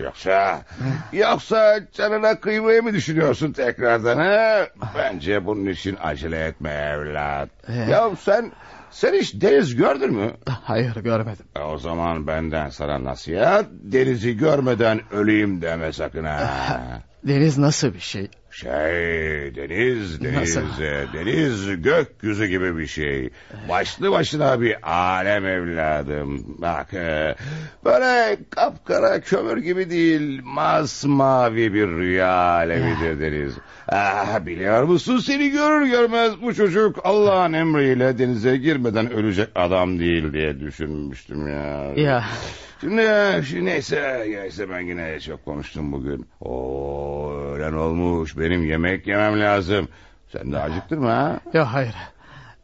Yoksa 0.03 0.61
yoksa 1.13 1.79
canına 1.93 2.39
kıymayı 2.39 2.83
mı 2.83 2.93
düşünüyorsun 2.93 3.51
tekrardan 3.51 4.17
ha? 4.17 4.67
Bence 4.97 5.45
bunun 5.45 5.65
için 5.65 5.97
acele 6.03 6.45
etme 6.45 6.69
evlat. 6.71 7.49
Ee? 7.67 7.73
Ya 7.91 8.09
sen 8.19 8.51
sen 8.91 9.13
hiç 9.13 9.33
deniz 9.41 9.75
gördün 9.75 10.13
mü? 10.13 10.31
Hayır 10.63 10.95
görmedim. 10.95 11.45
E, 11.55 11.59
O 11.59 11.77
zaman 11.77 12.27
benden 12.27 12.69
sana 12.69 13.03
nasihat 13.03 13.65
denizi 13.71 14.37
görmeden 14.37 15.01
öleyim 15.13 15.61
deme 15.61 15.93
sakın 15.93 16.23
ha. 16.23 16.47
Deniz 17.27 17.57
nasıl 17.57 17.93
bir 17.93 17.99
şey? 17.99 18.27
Şey 18.53 18.71
deniz 19.55 20.23
deniz 20.23 20.55
Nasıl? 20.55 20.61
deniz 21.13 21.81
gökyüzü 21.81 22.45
gibi 22.45 22.77
bir 22.77 22.87
şey. 22.87 23.29
Başlı 23.69 24.11
başına 24.11 24.61
bir 24.61 24.91
alem 24.91 25.45
evladım. 25.45 26.45
Bak 26.57 26.93
e, 26.93 27.35
böyle 27.85 28.37
kapkara 28.49 29.21
kömür 29.21 29.57
gibi 29.57 29.89
değil 29.89 30.41
masmavi 30.43 31.73
bir 31.73 31.87
rüya 31.87 32.33
alemidir 32.33 33.19
deniz. 33.19 33.53
Ah, 33.89 34.45
biliyor 34.45 34.83
musun 34.83 35.17
seni 35.17 35.49
görür 35.49 35.87
görmez 35.87 36.41
bu 36.41 36.53
çocuk 36.53 36.99
Allah'ın 37.03 37.53
emriyle 37.53 38.17
denize 38.17 38.57
girmeden 38.57 39.11
ölecek 39.11 39.47
adam 39.55 39.99
değil 39.99 40.33
diye 40.33 40.59
düşünmüştüm 40.59 41.47
ya. 41.47 41.93
Ya 41.95 42.23
Şimdi, 42.83 43.65
neyse, 43.65 44.25
neyse 44.29 44.69
ben 44.69 44.79
yine 44.79 45.19
çok 45.19 45.45
konuştum 45.45 45.91
bugün. 45.91 46.27
Oo, 46.41 47.31
öğlen 47.33 47.73
olmuş. 47.73 48.37
Benim 48.37 48.65
yemek 48.65 49.07
yemem 49.07 49.39
lazım. 49.39 49.87
Sen 50.31 50.51
de 50.51 50.59
acıktın 50.59 50.99
mı 50.99 51.09
ha? 51.09 51.39
ya 51.53 51.73
hayır. 51.73 51.95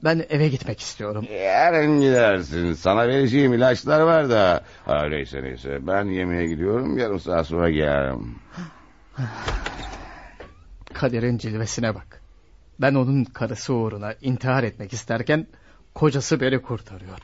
Ben 0.04 0.26
eve 0.30 0.48
gitmek 0.48 0.80
istiyorum. 0.80 1.28
Yarın 1.32 2.02
gidersin. 2.02 2.74
Sana 2.74 3.08
vereceğim 3.08 3.54
ilaçlar 3.54 4.02
var 4.02 4.30
da. 4.30 4.64
Ha, 4.86 5.06
neyse 5.06 5.44
neyse. 5.44 5.88
Ben 5.88 6.06
yemeğe 6.06 6.48
gidiyorum. 6.48 6.98
Yarım 6.98 7.20
saat 7.20 7.48
sonra 7.48 7.70
gelirim. 7.70 8.36
Kaderin 10.94 11.38
cilvesine 11.38 11.96
bak. 11.96 12.22
Ben 12.82 12.96
onun 12.96 13.24
karısı 13.24 13.74
uğruna 13.74 14.14
intihar 14.22 14.64
etmek 14.64 14.94
isterken 14.94 15.48
kocası 15.96 16.42
beni 16.42 16.62
kurtarıyor. 16.62 17.20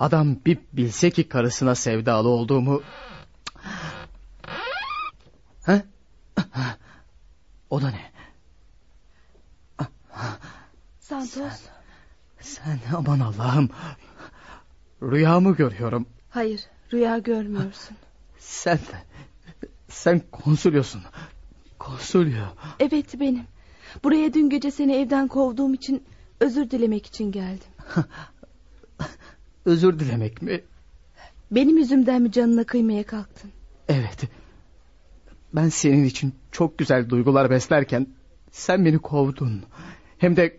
Adam 0.00 0.36
bir 0.46 0.58
bilse 0.72 1.10
ki 1.10 1.28
karısına 1.28 1.74
sevdalı 1.74 2.28
olduğumu... 2.28 2.82
Ha? 5.66 5.82
O 7.70 7.82
da 7.82 7.90
ne? 7.90 8.10
Santos. 11.00 11.62
Sen 12.40 12.80
aman 12.96 13.20
Allah'ım. 13.20 13.70
Rüyamı 15.02 15.56
görüyorum. 15.56 16.06
Hayır 16.30 16.60
rüya 16.92 17.18
görmüyorsun. 17.18 17.96
Sen 18.38 18.78
sen 19.88 20.22
konsulyosun. 20.32 21.02
Konsulyo. 21.78 22.44
Evet 22.80 23.20
benim. 23.20 23.44
Buraya 24.04 24.34
dün 24.34 24.50
gece 24.50 24.70
seni 24.70 24.92
evden 24.92 25.28
kovduğum 25.28 25.74
için 25.74 26.04
özür 26.40 26.70
dilemek 26.70 27.06
için 27.06 27.32
geldim. 27.32 27.68
Özür 29.68 29.98
dilemek 29.98 30.42
mi? 30.42 30.60
Benim 31.50 31.78
yüzümden 31.78 32.22
mi 32.22 32.32
canına 32.32 32.64
kıymaya 32.64 33.02
kalktın? 33.02 33.50
Evet. 33.88 34.28
Ben 35.54 35.68
senin 35.68 36.04
için 36.04 36.34
çok 36.52 36.78
güzel 36.78 37.08
duygular 37.08 37.50
beslerken 37.50 38.06
sen 38.50 38.84
beni 38.84 38.98
kovdun. 38.98 39.62
Hem 40.18 40.36
de 40.36 40.56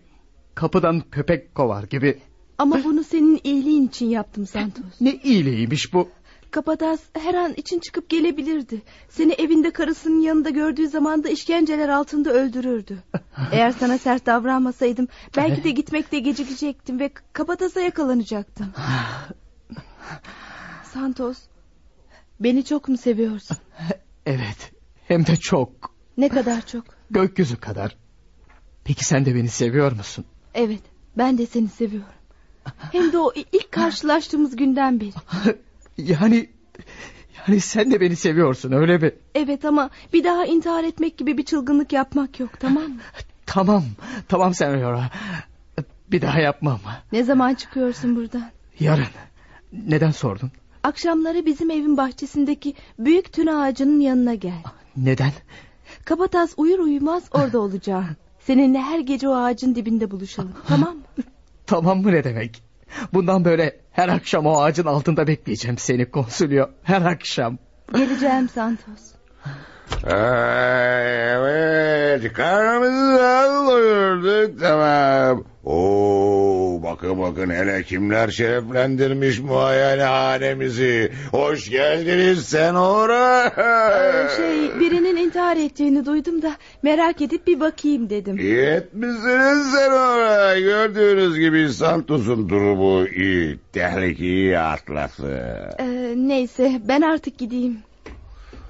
kapıdan 0.54 1.00
köpek 1.10 1.54
kovar 1.54 1.82
gibi. 1.82 2.18
Ama 2.58 2.84
bunu 2.84 3.04
senin 3.04 3.40
iyiliğin 3.44 3.86
için 3.88 4.06
yaptım 4.06 4.46
Santos. 4.46 5.00
Ne 5.00 5.14
iyiliğiymiş 5.14 5.92
bu. 5.92 6.08
Kapadas 6.50 7.00
her 7.12 7.34
an 7.34 7.54
için 7.54 7.78
çıkıp 7.78 8.08
gelebilirdi. 8.08 8.82
Seni 9.08 9.32
evinde 9.32 9.70
karısının 9.70 10.20
yanında 10.20 10.50
gördüğü 10.50 10.88
zaman 10.88 11.24
da 11.24 11.28
işkenceler 11.28 11.88
altında 11.88 12.30
öldürürdü. 12.30 13.02
Eğer 13.52 13.70
sana 13.72 13.98
sert 13.98 14.26
davranmasaydım 14.26 15.08
belki 15.36 15.64
de 15.64 15.70
gitmekte 15.80 16.18
gecikecektim 16.18 17.00
ve 17.00 17.10
Kapadas'a 17.32 17.80
yakalanacaktım. 17.80 18.72
Santos, 20.92 21.38
beni 22.40 22.64
çok 22.64 22.88
mu 22.88 22.96
seviyorsun? 22.96 23.56
Evet. 24.26 24.72
Hem 25.08 25.26
de 25.26 25.36
çok. 25.36 25.94
Ne 26.16 26.28
kadar 26.28 26.66
çok? 26.66 26.84
Gökyüzü 27.10 27.56
kadar. 27.56 27.96
Peki 28.84 29.04
sen 29.04 29.26
de 29.26 29.34
beni 29.34 29.48
seviyor 29.48 29.92
musun? 29.92 30.24
Evet, 30.54 30.82
ben 31.18 31.38
de 31.38 31.46
seni 31.46 31.68
seviyorum. 31.68 32.08
Hem 32.92 33.12
de 33.12 33.18
o 33.18 33.32
ilk 33.52 33.72
karşılaştığımız 33.72 34.56
günden 34.56 35.00
beri. 35.00 35.12
Yani 36.06 36.50
yani 37.48 37.60
sen 37.60 37.90
de 37.90 38.00
beni 38.00 38.16
seviyorsun 38.16 38.72
öyle 38.72 38.98
mi? 38.98 39.12
Evet 39.34 39.64
ama 39.64 39.90
bir 40.12 40.24
daha 40.24 40.44
intihar 40.44 40.84
etmek 40.84 41.18
gibi 41.18 41.38
bir 41.38 41.44
çılgınlık 41.44 41.92
yapmak 41.92 42.40
yok 42.40 42.50
tamam 42.60 42.82
mı? 42.84 43.00
Tamam. 43.46 43.84
Tamam 44.28 44.54
Senora. 44.54 45.10
Bir 46.12 46.22
daha 46.22 46.40
yapmam. 46.40 46.80
Ne 47.12 47.24
zaman 47.24 47.54
çıkıyorsun 47.54 48.16
buradan? 48.16 48.50
Yarın. 48.80 49.06
Neden 49.72 50.10
sordun? 50.10 50.50
Akşamları 50.82 51.46
bizim 51.46 51.70
evin 51.70 51.96
bahçesindeki 51.96 52.74
büyük 52.98 53.32
tün 53.32 53.46
ağacının 53.46 54.00
yanına 54.00 54.34
gel. 54.34 54.62
Neden? 54.96 55.32
Kabataz 56.04 56.54
uyur 56.56 56.78
uyumaz 56.78 57.22
orada 57.32 57.60
olacağım. 57.60 58.06
Seninle 58.40 58.78
her 58.80 58.98
gece 58.98 59.28
o 59.28 59.34
ağacın 59.34 59.74
dibinde 59.74 60.10
buluşalım 60.10 60.52
tamam 60.68 60.96
mı? 60.96 61.24
Tamam 61.66 62.02
mı 62.02 62.12
ne 62.12 62.24
demek? 62.24 62.62
Bundan 63.12 63.44
böyle 63.44 63.76
her 63.92 64.08
akşam 64.08 64.46
o 64.46 64.60
ağacın 64.60 64.86
altında 64.86 65.26
bekleyeceğim 65.26 65.78
seni 65.78 66.10
konsulyo. 66.10 66.66
Her 66.82 67.02
akşam. 67.02 67.58
Geleceğim 67.94 68.48
Santos. 68.48 69.10
Evet, 70.04 72.32
karnımızı 72.32 73.66
doyurduk 73.66 74.60
tamam. 74.60 75.44
Oo, 75.64 76.82
bakın 76.82 77.20
bakın 77.20 77.50
hele 77.50 77.82
kimler 77.82 78.28
şereflendirmiş 78.28 79.40
muayenehanemizi. 79.40 81.12
Hoş 81.30 81.70
geldiniz 81.70 82.44
sen 82.44 82.74
ora. 82.74 83.46
Ee, 83.46 84.36
şey 84.36 84.80
birinin 84.80 85.16
intihar 85.16 85.56
ettiğini 85.56 86.06
duydum 86.06 86.42
da 86.42 86.56
merak 86.82 87.20
edip 87.20 87.46
bir 87.46 87.60
bakayım 87.60 88.10
dedim. 88.10 88.38
İyi 88.38 88.58
etmişsiniz 88.58 89.70
sen 89.74 89.90
ora. 89.90 90.60
Gördüğünüz 90.60 91.38
gibi 91.38 91.72
Santos'un 91.72 92.48
durumu 92.48 93.06
iyi. 93.06 93.58
Tehlikeyi 93.72 94.58
atlattı. 94.58 95.40
Ee, 95.78 96.14
neyse 96.16 96.80
ben 96.88 97.00
artık 97.00 97.38
gideyim. 97.38 97.78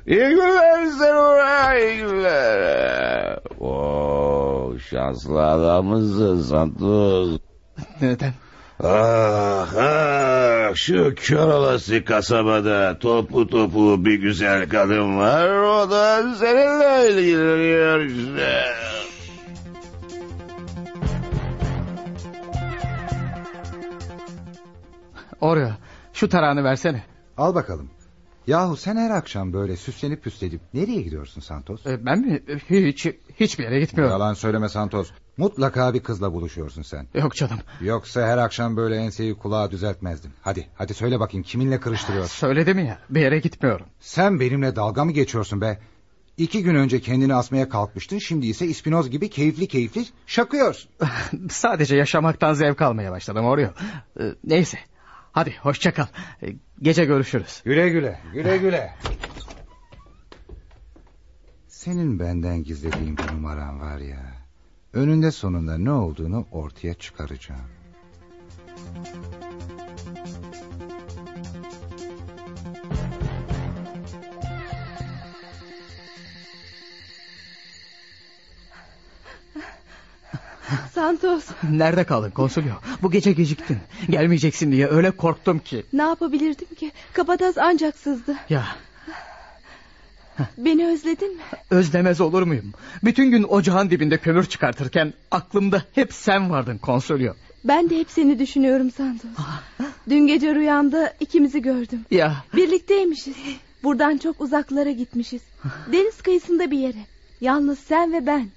İyi 0.07 0.29
günler 0.29 0.87
Serura, 0.87 1.79
iyi 1.79 1.97
günler. 1.99 3.39
Oo, 3.61 4.79
şanslı 4.91 5.47
adamızsın 5.47 6.43
Santos. 6.43 7.39
Neden? 8.01 8.33
Ah, 8.83 9.69
ah 9.79 10.75
şu 10.75 11.15
kör 11.15 11.49
olası 11.49 12.05
kasabada 12.05 12.99
topu 12.99 13.47
topu 13.49 14.05
bir 14.05 14.15
güzel 14.15 14.69
kadın 14.69 15.19
var 15.19 15.49
o 15.49 15.91
da 15.91 16.35
seninle 16.35 17.11
ilgileniyor 17.11 18.01
işte. 18.01 18.65
Oraya 25.41 25.77
şu 26.13 26.29
tarağını 26.29 26.65
versene. 26.65 27.03
Al 27.37 27.55
bakalım. 27.55 28.00
Yahu 28.51 28.77
sen 28.77 28.97
her 28.97 29.11
akşam 29.11 29.53
böyle 29.53 29.77
süslenip 29.77 30.23
püslenip 30.25 30.61
nereye 30.75 31.03
gidiyorsun 31.03 31.41
Santos? 31.41 31.87
E, 31.87 32.07
ben 32.07 32.19
mi? 32.21 32.43
E, 32.49 32.57
Hiç, 32.89 33.07
hiçbir 33.41 33.65
yere 33.65 33.81
gitmiyorum. 33.81 34.13
Yalan 34.13 34.35
söyleme 34.35 34.69
Santos. 34.69 35.11
Mutlaka 35.37 35.95
bir 35.95 36.01
kızla 36.01 36.33
buluşuyorsun 36.33 36.83
sen. 36.83 37.07
Yok 37.15 37.35
canım. 37.35 37.59
Yoksa 37.81 38.27
her 38.27 38.39
akşam 38.39 38.77
böyle 38.77 38.97
enseyi 38.97 39.35
kulağa 39.35 39.71
düzeltmezdin. 39.71 40.31
Hadi, 40.43 40.69
hadi 40.75 40.95
söyle 40.95 41.21
bakayım 41.21 41.45
kiminle 41.45 41.81
kırıştırıyorsun? 41.81 42.31
Söyledim 42.47 42.79
ya 42.79 42.99
bir 43.11 43.21
yere 43.21 43.39
gitmiyorum. 43.39 43.87
Sen 44.01 44.41
benimle 44.41 44.77
dalga 44.77 45.05
mı 45.05 45.13
geçiyorsun 45.13 45.61
be? 45.61 45.79
İki 46.37 46.63
gün 46.63 46.75
önce 46.75 47.01
kendini 47.01 47.35
asmaya 47.35 47.69
kalkmıştın. 47.69 48.19
Şimdi 48.19 48.47
ise 48.47 48.67
İspinoz 48.67 49.11
gibi 49.11 49.31
keyifli 49.31 49.69
keyifli 49.69 50.05
şakıyorsun. 50.27 50.91
Sadece 51.51 51.97
yaşamaktan 51.97 52.55
zevk 52.55 52.83
almaya 52.83 53.13
başladım. 53.13 53.71
E, 54.21 54.23
Neyse. 54.45 54.79
Hadi 55.33 55.55
hoşça 55.63 55.95
kal. 55.95 56.07
Gece 56.83 57.05
görüşürüz. 57.05 57.63
Güle 57.65 57.89
güle, 57.89 58.19
güle 58.33 58.57
güle. 58.57 58.95
Senin 61.69 62.19
benden 62.19 62.65
gizlediğin 62.65 63.19
bir 63.19 63.27
numaran 63.33 63.81
var 63.81 63.99
ya. 63.99 64.33
Önünde 64.93 65.31
sonunda 65.31 65.79
ne 65.79 65.93
olduğunu 65.93 66.47
ortaya 66.53 66.95
çıkaracağım. 66.95 67.69
Santos 80.95 81.45
Nerede 81.71 82.05
kaldın 82.05 82.31
konsolyo? 82.31 82.73
Bu 83.03 83.11
gece 83.11 83.33
geciktin. 83.33 83.79
Gelmeyeceksin 84.11 84.73
diye 84.73 84.89
öyle 84.89 85.11
korktum 85.11 85.59
ki. 85.59 85.85
ne 85.93 86.03
yapabilirdim 86.03 86.75
ki? 86.77 86.93
Kapataz 87.13 87.59
ancak 87.59 87.99
sızdı. 87.99 88.35
Ya 88.49 88.65
Beni 90.59 90.87
özledin 90.87 91.37
mi? 91.37 91.43
özlemez 91.71 92.21
olur 92.21 92.43
muyum? 92.43 92.73
Bütün 93.05 93.31
gün 93.31 93.43
ocağın 93.43 93.91
dibinde 93.91 94.19
kömür 94.19 94.45
çıkartırken 94.45 95.13
aklımda 95.31 95.83
hep 95.95 96.13
sen 96.13 96.51
vardın 96.51 96.79
konsolyo. 96.79 97.33
Ben 97.65 97.91
de 97.91 97.99
hep 97.99 98.11
seni 98.11 98.39
düşünüyorum 98.39 98.91
Santos. 98.91 99.31
Dün 100.11 100.27
gece 100.27 100.55
rüyamda 100.55 101.13
ikimizi 101.21 101.63
gördüm. 101.63 102.01
Ya 102.11 102.37
Birlikteymişiz. 102.57 103.37
Buradan 103.83 104.19
çok 104.19 104.41
uzaklara 104.41 104.91
gitmişiz. 104.91 105.43
Deniz 105.93 106.23
kıyısında 106.23 106.71
bir 106.71 106.79
yere. 106.79 106.99
Yalnız 107.41 107.79
sen 107.79 108.13
ve 108.13 108.27
ben. 108.27 108.49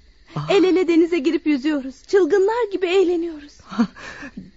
El 0.48 0.64
ele 0.64 0.88
denize 0.88 1.18
girip 1.18 1.46
yüzüyoruz. 1.46 1.94
Çılgınlar 2.06 2.72
gibi 2.72 2.86
eğleniyoruz. 2.86 3.52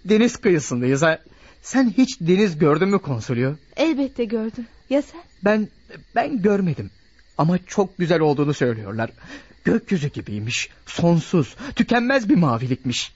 deniz 0.06 0.38
kıyısındayız 0.38 1.02
ha. 1.02 1.20
Sen 1.62 1.94
hiç 1.98 2.22
deniz 2.22 2.58
gördün 2.58 2.90
mü 2.90 3.00
konsolyo? 3.00 3.54
Elbette 3.76 4.26
gördüm. 4.26 4.66
Ya 4.90 5.02
sen? 5.02 5.22
Ben 5.46 5.68
ben 6.16 6.42
görmedim. 6.42 6.92
Ama 7.38 7.58
çok 7.66 7.98
güzel 7.98 8.20
olduğunu 8.20 8.54
söylüyorlar. 8.54 9.10
Gökyüzü 9.64 10.08
gibiymiş. 10.08 10.70
Sonsuz, 10.86 11.56
tükenmez 11.76 12.30
bir 12.30 12.36
mavilikmiş. 12.36 13.14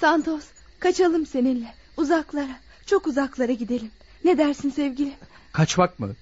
Santos 0.00 0.44
kaçalım 0.80 1.26
seninle. 1.26 1.74
Uzaklara. 1.96 2.56
Çok 2.86 3.06
uzaklara 3.06 3.52
gidelim. 3.52 3.90
Ne 4.24 4.38
dersin 4.38 4.70
sevgilim? 4.70 5.14
Kaçmak 5.52 5.98
mı? 5.98 6.14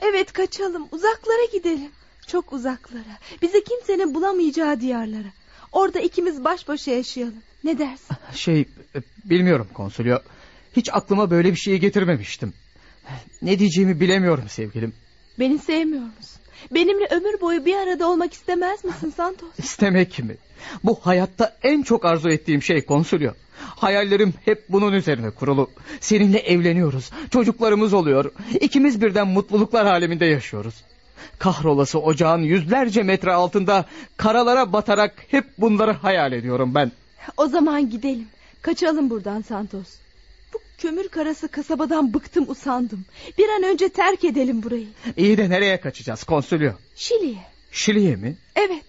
Evet 0.00 0.32
kaçalım. 0.32 0.88
Uzaklara 0.92 1.44
gidelim. 1.52 1.90
Çok 2.26 2.52
uzaklara. 2.52 3.18
Bizi 3.42 3.64
kimsenin 3.64 4.14
bulamayacağı 4.14 4.80
diyarlara. 4.80 5.28
Orada 5.72 6.00
ikimiz 6.00 6.44
baş 6.44 6.68
başa 6.68 6.90
yaşayalım. 6.90 7.42
Ne 7.64 7.78
dersin? 7.78 8.16
Şey 8.34 8.60
e, 8.60 8.98
bilmiyorum 9.24 9.68
konsolyo. 9.74 10.18
Hiç 10.76 10.88
aklıma 10.92 11.30
böyle 11.30 11.50
bir 11.50 11.56
şeyi 11.56 11.80
getirmemiştim. 11.80 12.52
Ne 13.42 13.58
diyeceğimi 13.58 14.00
bilemiyorum 14.00 14.48
sevgilim. 14.48 14.92
Beni 15.38 15.58
sevmiyor 15.58 16.02
musun? 16.02 16.40
Benimle 16.70 17.06
ömür 17.10 17.40
boyu 17.40 17.64
bir 17.64 17.76
arada 17.76 18.10
olmak 18.10 18.32
istemez 18.32 18.84
misin 18.84 19.12
Santos? 19.16 19.48
İstemek 19.58 20.18
mi? 20.18 20.36
Bu 20.84 20.94
hayatta 21.02 21.56
en 21.62 21.82
çok 21.82 22.04
arzu 22.04 22.28
ettiğim 22.28 22.62
şey 22.62 22.84
konsolyo. 22.84 23.32
Hayallerim 23.58 24.34
hep 24.44 24.64
bunun 24.68 24.92
üzerine 24.92 25.30
kurulu. 25.30 25.70
Seninle 26.00 26.38
evleniyoruz. 26.38 27.10
Çocuklarımız 27.30 27.92
oluyor. 27.92 28.32
İkimiz 28.60 29.02
birden 29.02 29.28
mutluluklar 29.28 29.86
aleminde 29.86 30.26
yaşıyoruz. 30.26 30.74
Kahrolası 31.38 31.98
ocağın 32.00 32.42
yüzlerce 32.42 33.02
metre 33.02 33.32
altında 33.32 33.84
karalara 34.16 34.72
batarak 34.72 35.14
hep 35.28 35.44
bunları 35.58 35.92
hayal 35.92 36.32
ediyorum 36.32 36.74
ben. 36.74 36.92
O 37.36 37.46
zaman 37.46 37.90
gidelim. 37.90 38.28
Kaçalım 38.62 39.10
buradan 39.10 39.42
Santos. 39.42 39.86
Bu 40.54 40.58
kömür 40.78 41.08
karası 41.08 41.48
kasabadan 41.48 42.14
bıktım 42.14 42.50
usandım. 42.50 43.04
Bir 43.38 43.48
an 43.48 43.62
önce 43.62 43.88
terk 43.88 44.24
edelim 44.24 44.62
burayı. 44.62 44.86
İyi 45.16 45.36
de 45.38 45.50
nereye 45.50 45.80
kaçacağız 45.80 46.24
konsolyo? 46.24 46.72
Şili'ye. 46.96 47.38
Şili'ye 47.72 48.16
mi? 48.16 48.36
Evet. 48.56 48.84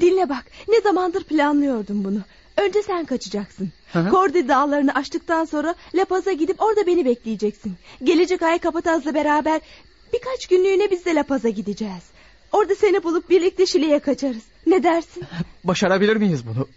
Dinle 0.00 0.28
bak. 0.28 0.44
Ne 0.68 0.80
zamandır 0.80 1.24
planlıyordum 1.24 2.04
bunu. 2.04 2.20
Önce 2.56 2.82
sen 2.82 3.04
kaçacaksın. 3.04 3.72
Hı 3.92 3.98
hı. 3.98 4.10
Kordi 4.10 4.48
dağlarını 4.48 4.94
aştıktan 4.94 5.44
sonra 5.44 5.74
La 5.94 6.04
Paz'a 6.04 6.32
gidip 6.32 6.62
orada 6.62 6.86
beni 6.86 7.04
bekleyeceksin. 7.04 7.74
Gelecek 8.04 8.42
ay 8.42 8.58
Kapataz'la 8.58 9.14
beraber 9.14 9.60
birkaç 10.12 10.46
günlüğüne 10.46 10.90
biz 10.90 11.04
de 11.04 11.14
La 11.14 11.22
Paz'a 11.22 11.48
gideceğiz. 11.48 12.02
Orada 12.52 12.74
seni 12.74 13.02
bulup 13.02 13.30
birlikte 13.30 13.66
Şili'ye 13.66 13.98
kaçarız. 13.98 14.42
Ne 14.66 14.82
dersin? 14.82 15.24
Başarabilir 15.64 16.16
miyiz 16.16 16.46
bunu? 16.46 16.68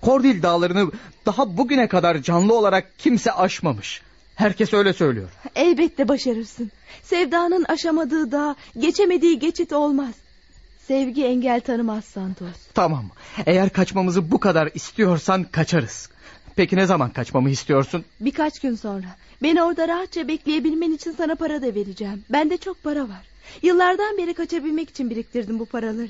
Kordil 0.00 0.42
dağlarını 0.42 0.90
daha 1.26 1.56
bugüne 1.56 1.88
kadar 1.88 2.22
canlı 2.22 2.54
olarak 2.54 2.98
kimse 2.98 3.32
aşmamış. 3.32 4.02
Herkes 4.34 4.74
öyle 4.74 4.92
söylüyor. 4.92 5.28
Elbette 5.54 6.08
başarırsın. 6.08 6.70
Sevdanın 7.02 7.64
aşamadığı 7.64 8.32
dağ, 8.32 8.56
geçemediği 8.78 9.38
geçit 9.38 9.72
olmaz. 9.72 10.14
Sevgi 10.86 11.24
engel 11.24 11.60
tanımaz 11.60 12.04
Santos. 12.04 12.56
Tamam. 12.74 13.04
Eğer 13.46 13.70
kaçmamızı 13.70 14.30
bu 14.30 14.40
kadar 14.40 14.70
istiyorsan 14.74 15.44
kaçarız. 15.44 16.08
Peki 16.58 16.76
ne 16.76 16.86
zaman 16.86 17.10
kaçmamı 17.10 17.50
istiyorsun? 17.50 18.04
Birkaç 18.20 18.60
gün 18.60 18.74
sonra. 18.74 19.06
Beni 19.42 19.62
orada 19.62 19.88
rahatça 19.88 20.28
bekleyebilmen 20.28 20.92
için 20.92 21.12
sana 21.12 21.34
para 21.34 21.62
da 21.62 21.74
vereceğim. 21.74 22.24
Bende 22.30 22.56
çok 22.56 22.82
para 22.82 23.02
var. 23.02 23.26
Yıllardan 23.62 24.18
beri 24.18 24.34
kaçabilmek 24.34 24.90
için 24.90 25.10
biriktirdim 25.10 25.58
bu 25.58 25.66
paraları. 25.66 26.08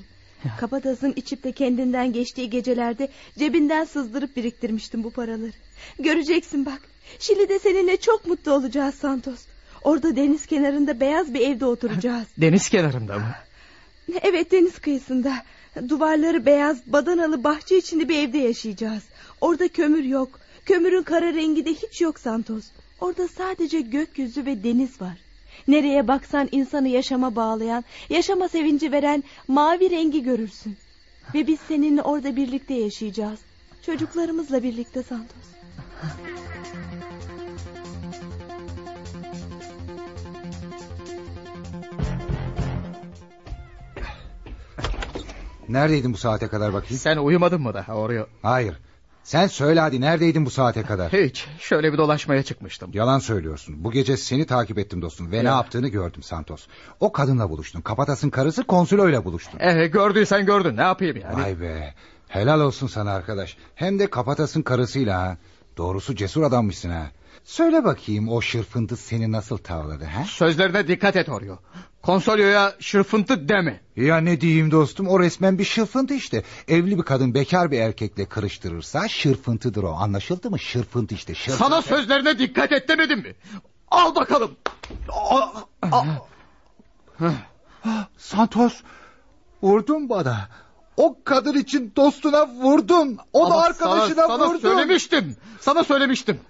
Kapataz'ın 0.61 1.13
içip 1.17 1.45
de 1.45 1.53
kendinden 1.53 2.13
geçtiği 2.13 2.51
gecelerde 2.51 3.09
cebinden 3.39 3.85
sızdırıp 3.85 4.37
biriktirmiştim 4.37 5.05
bu 5.05 5.11
paraları. 5.11 5.53
Göreceksin 5.99 6.67
bak. 6.67 6.81
Şili'de 7.19 7.59
seninle 7.59 7.97
çok 7.97 8.27
mutlu 8.27 8.53
olacağız 8.53 8.95
Santos. 8.95 9.41
Orada 9.83 10.17
deniz 10.17 10.47
kenarında 10.47 11.01
beyaz 11.01 11.35
bir 11.35 11.41
evde 11.41 11.67
oturacağız. 11.67 12.27
Deniz 12.39 12.69
kenarında 12.69 13.19
mı? 13.19 13.35
Evet 14.23 14.53
deniz 14.53 14.79
kıyısında. 14.79 15.33
Duvarları 15.89 16.47
beyaz 16.47 16.93
badanalı 16.93 17.45
bahçe 17.45 17.79
içinde 17.79 18.09
bir 18.09 18.29
evde 18.29 18.39
yaşayacağız. 18.39 19.03
Orada 19.41 19.69
kömür 19.69 20.05
yok. 20.05 20.41
Kömürün 20.65 21.03
kara 21.03 21.35
rengi 21.35 21.65
de 21.65 21.71
hiç 21.75 22.01
yok 22.01 22.19
Santos. 22.19 22.65
Orada 23.01 23.29
sadece 23.29 23.81
gökyüzü 23.81 24.47
ve 24.47 24.65
deniz 24.65 25.01
var. 25.01 25.19
Nereye 25.69 26.09
baksan 26.09 26.49
insanı 26.53 26.89
yaşama 26.89 27.37
bağlayan, 27.37 27.85
yaşama 28.11 28.49
sevinci 28.49 28.93
veren 28.93 29.25
mavi 29.49 29.91
rengi 29.91 30.23
görürsün. 30.23 30.77
Ve 31.35 31.47
biz 31.47 31.59
seninle 31.69 32.03
orada 32.03 32.37
birlikte 32.37 32.75
yaşayacağız. 32.75 33.39
Çocuklarımızla 33.87 34.63
birlikte 34.63 35.03
Santos. 35.03 35.49
Neredeydin 45.69 46.13
bu 46.13 46.17
saate 46.17 46.49
kadar 46.49 46.73
bakayım? 46.73 46.97
Sen 46.97 47.17
uyumadın 47.17 47.63
mı 47.63 47.75
daha 47.75 47.95
oraya? 47.95 48.27
Hayır. 48.43 48.75
Sen 49.29 49.47
söyle 49.47 49.81
hadi 49.81 50.01
neredeydin 50.01 50.47
bu 50.47 50.51
saate 50.51 50.83
kadar? 50.83 51.13
Hiç. 51.13 51.47
Şöyle 51.59 51.93
bir 51.93 51.99
dolaşmaya 51.99 52.43
çıkmıştım. 52.43 52.91
Yalan 52.95 53.19
söylüyorsun. 53.19 53.85
Bu 53.85 53.91
gece 53.93 54.17
seni 54.17 54.47
takip 54.47 54.79
ettim 54.79 55.03
dostum. 55.03 55.33
Ve 55.33 55.45
ne 55.45 55.49
Ya. 55.49 55.55
yaptığını 55.55 55.89
gördüm 55.89 56.23
Santos. 56.23 56.67
O 57.01 57.13
kadınla 57.13 57.51
buluştun. 57.51 57.81
Kapatas'ın 57.81 58.31
karısı 58.31 58.65
konsuloyla 58.65 59.25
buluştun. 59.25 59.61
Ee, 59.61 59.87
gördüysen 59.87 60.47
gördün 60.47 60.77
ne 60.77 60.81
yapayım 60.83 61.17
yani? 61.17 61.43
Vay 61.43 61.61
be. 61.61 61.95
Helal 62.29 62.61
olsun 62.61 62.87
sana 62.87 63.13
arkadaş. 63.13 63.57
Hem 63.75 63.99
de 63.99 64.11
Kapatas'ın 64.11 64.63
karısıyla 64.63 65.21
ha. 65.23 65.37
Doğrusu 65.77 66.15
cesur 66.17 66.43
adammışsın 66.43 66.91
ha. 66.91 67.07
Söyle 67.49 67.85
bakayım 67.85 68.29
o 68.29 68.41
şırfıntı 68.41 68.97
seni 68.97 69.33
nasıl 69.33 69.59
tavladı 69.59 70.05
ha? 70.05 70.25
Sözlerine 70.25 70.89
dikkat 70.89 71.17
et 71.17 71.29
Oryo. 71.29 71.57
Konsolyoya 72.03 72.73
şırfıntı 72.81 73.49
deme. 73.49 73.81
Ya 73.97 74.17
ne 74.17 74.41
diyeyim 74.41 74.71
dostum 74.71 75.09
o 75.09 75.21
resmen 75.21 75.59
bir 75.59 75.65
şırfıntı 75.65 76.15
işte. 76.15 76.45
Evli 76.69 76.99
bir 76.99 77.03
kadın 77.03 77.35
bekar 77.35 77.71
bir 77.71 77.79
erkekle 77.81 78.25
karıştırırsa 78.29 79.09
şırfıntıdır 79.09 79.83
o. 79.83 79.93
Anlaşıldı 79.93 80.51
mı? 80.51 80.59
Şırfıntı 80.59 81.15
işte 81.15 81.35
şırfıntı. 81.35 81.59
Sana 81.65 81.83
sözlerine 81.83 82.39
dikkat 82.39 82.73
et 82.73 82.89
demedim 82.89 83.19
mi? 83.19 83.35
Al 83.91 84.15
bakalım. 84.15 84.51
Santos 88.19 88.75
vurdun 89.63 90.09
bana. 90.09 90.49
O 90.97 91.17
kadın 91.25 91.55
için 91.55 91.93
dostuna 91.97 92.49
vurdun. 92.49 93.19
O 93.33 93.51
da 93.51 93.55
Ama 93.55 93.63
arkadaşına 93.63 94.15
sana, 94.27 94.37
sana 94.39 94.49
vurdun. 94.49 94.61
söylemiştim. 94.61 95.37
Sana 95.61 95.85
söylemiştim. 95.85 96.41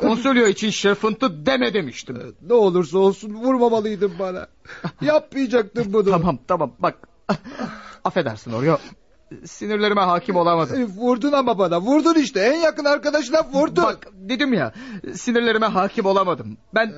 Konsolyo 0.00 0.46
için 0.46 0.70
şırfıntı 0.70 1.46
deme 1.46 1.74
demiştim. 1.74 2.36
Ne 2.42 2.54
olursa 2.54 2.98
olsun 2.98 3.34
vurmamalıydın 3.34 4.12
bana. 4.18 4.46
Yapmayacaktın 5.00 5.92
bunu. 5.92 6.10
Tamam 6.10 6.38
tamam 6.48 6.72
bak. 6.78 7.08
Affedersin 8.04 8.52
Oreo. 8.52 8.78
Sinirlerime 9.44 10.00
hakim 10.00 10.36
olamadım. 10.36 10.80
E, 10.80 10.84
Vurdun 10.84 11.32
ama 11.32 11.58
bana. 11.58 11.80
Vurdun 11.80 12.14
işte. 12.14 12.40
En 12.40 12.60
yakın 12.60 12.84
arkadaşına 12.84 13.44
vurdun. 13.52 13.84
Bak 13.84 14.08
dedim 14.14 14.52
ya 14.52 14.72
sinirlerime 15.14 15.66
hakim 15.66 16.06
olamadım. 16.06 16.56
Ben 16.74 16.94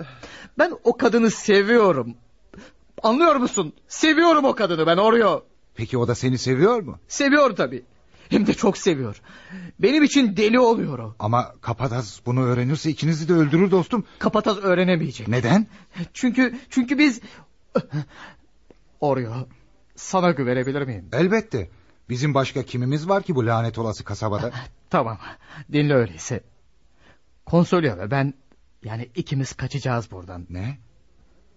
ben 0.59 0.73
o 0.85 0.97
kadını 0.97 1.31
seviyorum. 1.31 2.15
Anlıyor 3.03 3.37
musun? 3.37 3.73
Seviyorum 3.89 4.45
o 4.45 4.55
kadını 4.55 4.87
ben 4.87 4.97
Oreo. 4.97 5.45
Peki 5.75 5.99
o 5.99 6.09
da 6.09 6.15
seni 6.15 6.39
seviyor 6.39 6.83
mu? 6.83 6.99
Seviyor 7.09 7.57
tabii. 7.57 7.85
Hem 8.31 8.47
de 8.47 8.55
çok 8.55 8.79
seviyor. 8.79 9.21
Benim 9.79 10.03
için 10.03 10.37
deli 10.37 10.61
oluyor 10.61 10.99
o. 10.99 11.15
Ama 11.19 11.55
Kapataz 11.61 12.21
bunu 12.27 12.43
öğrenirse 12.45 12.91
ikinizi 12.91 13.29
de 13.29 13.33
öldürür 13.33 13.71
dostum. 13.71 14.05
Kapataz 14.19 14.59
öğrenemeyecek. 14.59 15.29
Neden? 15.29 15.67
Çünkü 16.15 16.59
çünkü 16.71 16.99
biz 16.99 17.21
Oreo 19.01 19.49
sana 19.97 20.31
güvenebilir 20.31 20.83
miyim? 20.83 21.09
Elbette. 21.13 21.71
Bizim 22.09 22.35
başka 22.35 22.63
kimimiz 22.63 23.09
var 23.09 23.23
ki 23.23 23.35
bu 23.35 23.47
lanet 23.47 23.79
olası 23.79 24.05
kasabada? 24.05 24.53
Tamam. 24.91 25.19
Dinle 25.73 25.95
öyleyse. 25.95 26.41
Konsolyo 27.47 27.99
ve 27.99 28.11
ben 28.11 28.35
yani 28.85 29.09
ikimiz 29.15 29.53
kaçacağız 29.53 30.11
buradan. 30.11 30.47
Ne? 30.51 30.79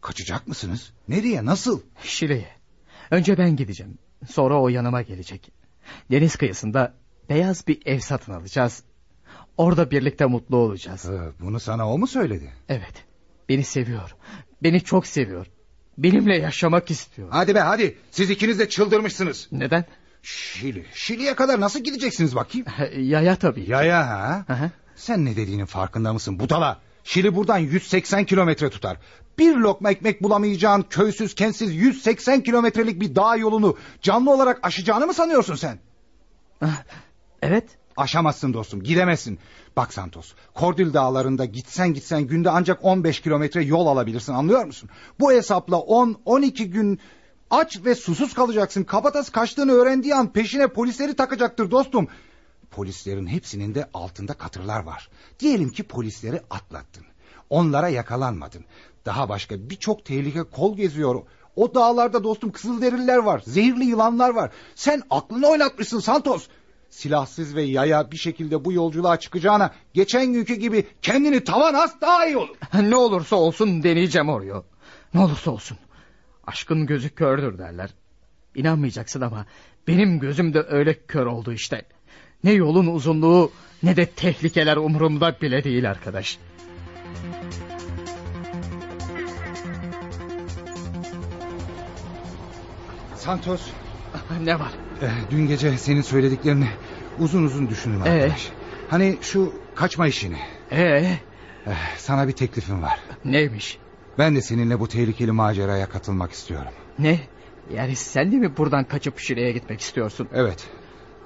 Kaçacak 0.01 0.47
mısınız? 0.47 0.93
Nereye? 1.07 1.45
Nasıl? 1.45 1.81
Şile'ye. 2.03 2.49
Önce 3.11 3.37
ben 3.37 3.55
gideceğim. 3.55 3.97
Sonra 4.29 4.61
o 4.61 4.69
yanıma 4.69 5.01
gelecek. 5.01 5.51
Deniz 6.11 6.35
kıyısında 6.35 6.93
beyaz 7.29 7.67
bir 7.67 7.79
ev 7.85 7.99
satın 7.99 8.33
alacağız. 8.33 8.83
Orada 9.57 9.91
birlikte 9.91 10.25
mutlu 10.25 10.57
olacağız. 10.57 11.05
Ee, 11.09 11.31
Bunu 11.39 11.59
sana 11.59 11.89
o 11.93 11.97
mu 11.97 12.07
söyledi? 12.07 12.53
Evet. 12.69 12.93
Beni 13.49 13.63
seviyor. 13.63 14.15
Beni 14.63 14.81
çok 14.81 15.07
seviyor. 15.07 15.45
Benimle 15.97 16.37
yaşamak 16.37 16.91
istiyor. 16.91 17.27
Hadi 17.31 17.55
be 17.55 17.59
hadi. 17.59 17.97
Siz 18.11 18.29
ikiniz 18.29 18.59
de 18.59 18.69
çıldırmışsınız. 18.69 19.47
Neden? 19.51 19.85
Şili. 20.21 20.85
Şili'ye 20.93 21.35
kadar 21.35 21.59
nasıl 21.59 21.79
gideceksiniz 21.79 22.35
bakayım? 22.35 22.67
Yaya 22.97 23.35
tabii. 23.35 23.69
Yaya 23.69 24.07
ha? 24.07 24.45
Aha. 24.49 24.71
Sen 24.95 25.25
ne 25.25 25.35
dediğinin 25.35 25.65
farkında 25.65 26.13
mısın 26.13 26.39
budala? 26.39 26.79
Şili 27.03 27.35
buradan 27.35 27.57
180 27.57 28.25
kilometre 28.25 28.69
tutar. 28.69 28.97
Bir 29.39 29.55
lokma 29.55 29.91
ekmek 29.91 30.23
bulamayacağın 30.23 30.85
köysüz 30.89 31.35
kentsiz 31.35 31.75
180 31.75 32.41
kilometrelik 32.41 33.01
bir 33.01 33.15
dağ 33.15 33.35
yolunu 33.35 33.77
canlı 34.01 34.31
olarak 34.31 34.59
aşacağını 34.63 35.07
mı 35.07 35.13
sanıyorsun 35.13 35.55
sen? 35.55 35.79
Evet. 37.41 37.63
Aşamazsın 37.97 38.53
dostum 38.53 38.83
gidemezsin. 38.83 39.39
Bak 39.77 39.93
Santos 39.93 40.33
Kordil 40.53 40.93
dağlarında 40.93 41.45
gitsen 41.45 41.93
gitsen 41.93 42.21
günde 42.21 42.49
ancak 42.49 42.85
15 42.85 43.19
kilometre 43.19 43.63
yol 43.63 43.87
alabilirsin 43.87 44.33
anlıyor 44.33 44.65
musun? 44.65 44.89
Bu 45.19 45.31
hesapla 45.31 45.75
10-12 45.75 46.63
gün 46.63 46.99
aç 47.49 47.85
ve 47.85 47.95
susuz 47.95 48.33
kalacaksın. 48.33 48.83
Kapatas 48.83 49.29
kaçtığını 49.29 49.71
öğrendiği 49.71 50.15
an 50.15 50.33
peşine 50.33 50.67
polisleri 50.67 51.15
takacaktır 51.15 51.71
dostum. 51.71 52.07
Polislerin 52.71 53.27
hepsinin 53.27 53.75
de 53.75 53.89
altında 53.93 54.33
katırlar 54.33 54.83
var. 54.83 55.09
Diyelim 55.39 55.69
ki 55.69 55.83
polisleri 55.83 56.41
atlattın. 56.49 57.05
Onlara 57.49 57.89
yakalanmadın. 57.89 58.65
Daha 59.05 59.29
başka 59.29 59.69
birçok 59.69 60.05
tehlike 60.05 60.43
kol 60.43 60.77
geziyor. 60.77 61.21
O 61.55 61.75
dağlarda 61.75 62.23
dostum 62.23 62.51
kızılderililer 62.51 63.17
var. 63.17 63.41
Zehirli 63.45 63.85
yılanlar 63.85 64.29
var. 64.29 64.51
Sen 64.75 65.01
aklını 65.09 65.47
oynatmışsın 65.47 65.99
Santos. 65.99 66.47
Silahsız 66.89 67.55
ve 67.55 67.61
yaya 67.61 68.11
bir 68.11 68.17
şekilde 68.17 68.65
bu 68.65 68.73
yolculuğa 68.73 69.19
çıkacağına 69.19 69.73
geçen 69.93 70.33
günkü 70.33 70.55
gibi 70.55 70.87
kendini 71.01 71.43
tavan 71.43 71.73
as 71.73 72.01
daha 72.01 72.25
iyi 72.25 72.37
olur. 72.37 72.55
Ne 72.73 72.95
olursa 72.95 73.35
olsun 73.35 73.83
deneyeceğim 73.83 74.29
Oreo. 74.29 74.65
Ne 75.13 75.19
olursa 75.19 75.51
olsun. 75.51 75.77
Aşkın 76.47 76.85
gözü 76.85 77.09
kördür 77.09 77.57
derler. 77.57 77.89
İnanmayacaksın 78.55 79.21
ama 79.21 79.45
benim 79.87 80.19
gözüm 80.19 80.53
de 80.53 80.65
öyle 80.69 81.05
kör 81.05 81.25
oldu 81.25 81.53
işte. 81.53 81.85
Ne 82.43 82.51
yolun 82.51 82.87
uzunluğu 82.87 83.51
ne 83.83 83.95
de 83.95 84.05
tehlikeler 84.05 84.77
umurumda 84.77 85.35
bile 85.41 85.63
değil 85.63 85.89
arkadaş. 85.91 86.39
Santos 93.15 93.69
Ne 94.43 94.59
var? 94.59 94.71
eh, 95.01 95.07
dün 95.31 95.47
gece 95.47 95.77
senin 95.77 96.01
söylediklerini 96.01 96.67
uzun 97.19 97.43
uzun 97.43 97.69
düşündüm 97.69 98.01
Ee? 98.05 98.09
arkadaş. 98.09 98.49
Hani 98.89 99.17
şu 99.21 99.53
kaçma 99.75 100.07
işini. 100.07 100.37
Ee, 100.71 101.17
Eh, 101.67 101.97
sana 101.97 102.27
bir 102.27 102.33
teklifim 102.33 102.81
var. 102.81 102.99
neymiş? 103.25 103.77
Ben 104.17 104.35
de 104.35 104.41
seninle 104.41 104.79
bu 104.79 104.87
tehlikeli 104.87 105.31
maceraya 105.31 105.89
katılmak 105.89 106.31
istiyorum. 106.31 106.71
Ne? 106.99 107.19
Yani 107.73 107.95
sen 107.95 108.31
de 108.31 108.35
mi 108.35 108.57
buradan 108.57 108.83
kaçıp 108.83 109.19
Şile'ye 109.19 109.51
gitmek 109.51 109.81
istiyorsun? 109.81 110.27
Evet. 110.33 110.67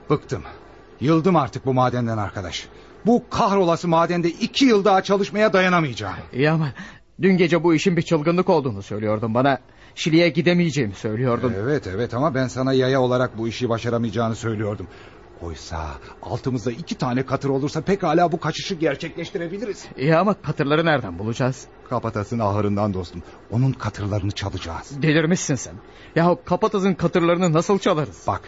Bıktım. 0.10 0.44
Yıldım 1.04 1.36
artık 1.36 1.66
bu 1.66 1.74
madenden 1.74 2.18
arkadaş. 2.18 2.68
Bu 3.06 3.24
kahrolası 3.30 3.88
madende 3.88 4.30
iki 4.30 4.66
yıl 4.66 4.86
daha 4.86 5.04
çalışmaya 5.04 5.54
dayanamayacağım. 5.54 6.16
İyi 6.34 6.50
ama 6.50 6.70
dün 7.22 7.38
gece 7.38 7.64
bu 7.64 7.76
işin 7.76 7.98
bir 7.98 8.02
çılgınlık 8.02 8.50
olduğunu 8.50 8.82
söylüyordun 8.82 9.34
bana. 9.34 9.60
Şili'ye 9.96 10.30
gidemeyeceğimi 10.30 10.94
söylüyordun. 10.94 11.54
Evet 11.58 11.88
evet 11.88 12.14
ama 12.14 12.36
ben 12.36 12.48
sana 12.48 12.74
yaya 12.74 13.02
olarak 13.02 13.38
bu 13.38 13.48
işi 13.48 13.70
başaramayacağını 13.70 14.36
söylüyordum. 14.36 14.88
Oysa 15.42 15.86
altımızda 16.22 16.72
iki 16.72 16.96
tane 16.96 17.26
katır 17.26 17.50
olursa 17.50 17.82
pekala 17.82 18.32
bu 18.32 18.40
kaçışı 18.40 18.76
gerçekleştirebiliriz. 18.76 19.86
İyi 19.98 20.16
ama 20.16 20.34
katırları 20.34 20.86
nereden 20.86 21.20
bulacağız? 21.20 21.68
Kapatasın 21.90 22.40
ahırından 22.40 22.94
dostum. 22.94 23.24
Onun 23.52 23.72
katırlarını 23.72 24.32
çalacağız. 24.32 25.02
Delirmişsin 25.02 25.56
sen. 25.56 25.74
Ya 26.16 26.38
kapatazın 26.46 26.94
katırlarını 26.94 27.54
nasıl 27.54 27.80
çalarız? 27.80 28.24
Bak 28.28 28.42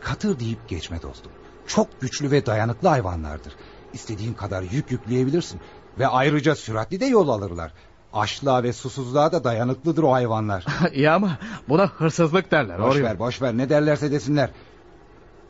katır 0.00 0.40
deyip 0.40 0.68
geçme 0.68 1.02
dostum. 1.02 1.32
Çok 1.68 2.00
güçlü 2.00 2.30
ve 2.30 2.46
dayanıklı 2.46 2.88
hayvanlardır. 2.88 3.52
İstediğin 3.92 4.34
kadar 4.34 4.62
yük 4.62 4.90
yükleyebilirsin. 4.90 5.60
Ve 5.98 6.06
ayrıca 6.06 6.54
süratli 6.54 7.00
de 7.00 7.06
yol 7.06 7.28
alırlar. 7.28 7.72
Açlığa 8.12 8.62
ve 8.62 8.72
susuzluğa 8.72 9.32
da 9.32 9.44
dayanıklıdır 9.44 10.02
o 10.02 10.12
hayvanlar. 10.12 10.66
İyi 10.92 11.10
ama 11.10 11.38
buna 11.68 11.86
hırsızlık 11.86 12.50
derler. 12.50 12.82
Boş 12.82 12.96
ver 12.96 13.18
boş 13.18 13.42
ver 13.42 13.56
ne 13.56 13.68
derlerse 13.68 14.12
desinler. 14.12 14.50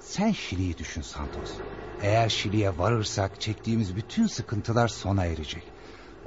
Sen 0.01 0.33
Şili'yi 0.33 0.79
düşün 0.79 1.03
Santos. 1.03 1.51
Eğer 2.03 2.29
Şili'ye 2.29 2.79
varırsak 2.79 3.41
çektiğimiz 3.41 3.97
bütün 3.97 4.27
sıkıntılar 4.27 4.89
sona 4.89 5.25
erecek. 5.25 5.63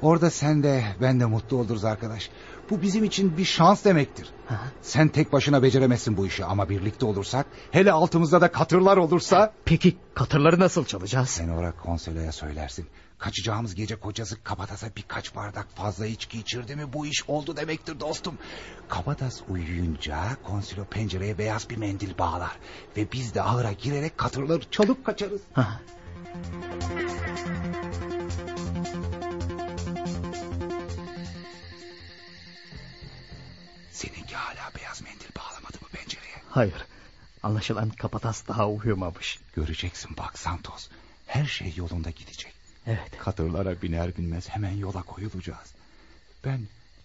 Orada 0.02 0.30
sen 0.30 0.64
de 0.64 0.84
ben 1.02 1.20
de 1.20 1.26
mutlu 1.26 1.58
oluruz 1.58 1.86
arkadaş. 1.86 2.30
Bu 2.72 2.82
bizim 2.82 3.04
için 3.04 3.38
bir 3.38 3.46
şans 3.46 3.86
demektir. 3.86 4.30
Sen 4.82 5.08
tek 5.08 5.34
başına 5.34 5.64
beceremezsin 5.64 6.18
bu 6.18 6.28
işi 6.28 6.46
ama 6.46 6.70
birlikte 6.70 7.06
olursak... 7.06 7.46
...hele 7.72 7.92
altımızda 7.92 8.42
da 8.42 8.52
katırlar 8.52 8.98
olursa... 8.98 9.54
Peki 9.66 9.98
katırları 10.14 10.60
nasıl 10.60 10.86
çalacağız? 10.86 11.30
Sen 11.30 11.50
oraya 11.50 11.72
konseloya 11.72 12.32
söylersin. 12.32 12.88
Kaçacağımız 13.18 13.76
gece 13.76 13.96
kocası 13.96 14.44
Kabatas'a 14.44 14.88
birkaç 14.98 15.36
bardak 15.36 15.68
fazla 15.76 16.06
içki 16.06 16.40
içirdi 16.40 16.76
mi 16.76 16.94
bu 16.94 17.06
iş 17.06 17.24
oldu 17.28 17.58
demektir 17.58 18.00
dostum. 18.00 18.38
Kabatas 18.90 19.42
uyuyunca 19.50 20.38
konsilo 20.44 20.86
pencereye 20.86 21.38
beyaz 21.38 21.70
bir 21.70 21.78
mendil 21.78 22.18
bağlar. 22.18 22.58
Ve 22.98 23.12
biz 23.12 23.34
de 23.34 23.42
ahıra 23.42 23.72
girerek 23.72 24.18
katırları 24.18 24.62
çalıp 24.72 25.06
kaçarız. 25.06 25.42
Ha. 25.54 25.82
Seninki 34.02 34.36
hala 34.36 34.72
beyaz 34.78 35.02
mendil 35.02 35.30
bağlamadı 35.38 35.78
mı 35.82 35.88
pencereye? 35.92 36.36
Hayır. 36.50 36.86
Anlaşılan 37.44 37.90
kapatas 37.90 38.48
daha 38.48 38.70
uyumamış. 38.70 39.40
Göreceksin 39.56 40.18
bak 40.18 40.40
Santos. 40.40 40.90
Her 41.28 41.46
şey 41.46 41.74
yolunda 41.76 42.10
gidecek. 42.10 42.54
Evet. 42.88 43.18
Katırlara 43.20 43.82
biner 43.82 44.18
binmez 44.18 44.50
hemen 44.50 44.72
yola 44.72 45.02
koyulacağız. 45.02 45.74
Ben 46.46 46.62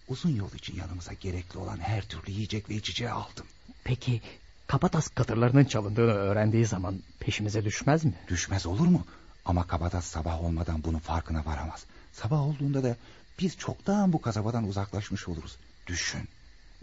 uzun 0.09 0.37
yol 0.37 0.53
için 0.53 0.77
yanımıza 0.77 1.13
gerekli 1.13 1.59
olan 1.59 1.79
her 1.79 2.03
türlü 2.03 2.31
yiyecek 2.31 2.71
ve 2.71 2.75
içeceği 2.75 3.11
aldım. 3.11 3.47
Peki 3.85 4.21
kapatas 4.67 5.09
katırlarının 5.09 5.65
çalındığını 5.65 6.13
öğrendiği 6.13 6.67
zaman 6.67 7.03
peşimize 7.21 7.65
düşmez 7.65 8.05
mi? 8.05 8.15
Düşmez 8.29 8.67
olur 8.67 8.87
mu? 8.87 9.07
Ama 9.45 9.67
Kabatas 9.67 10.07
sabah 10.07 10.43
olmadan 10.43 10.85
bunun 10.85 10.99
farkına 10.99 11.45
varamaz. 11.45 11.85
Sabah 12.13 12.41
olduğunda 12.41 12.83
da 12.83 12.97
biz 13.39 13.57
çoktan 13.59 14.13
bu 14.13 14.21
kasabadan 14.21 14.69
uzaklaşmış 14.69 15.29
oluruz. 15.29 15.57
Düşün. 15.87 16.29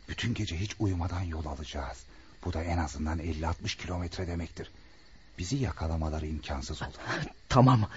Bütün 0.10 0.34
gece 0.34 0.60
hiç 0.60 0.76
uyumadan 0.80 1.22
yol 1.22 1.46
alacağız. 1.46 1.98
Bu 2.46 2.54
da 2.54 2.64
en 2.64 2.78
azından 2.78 3.20
50-60 3.20 3.78
kilometre 3.78 4.28
demektir. 4.28 4.72
Bizi 5.38 5.56
yakalamaları 5.56 6.28
imkansız 6.28 6.82
olur. 6.82 6.92
Tamam. 7.50 7.90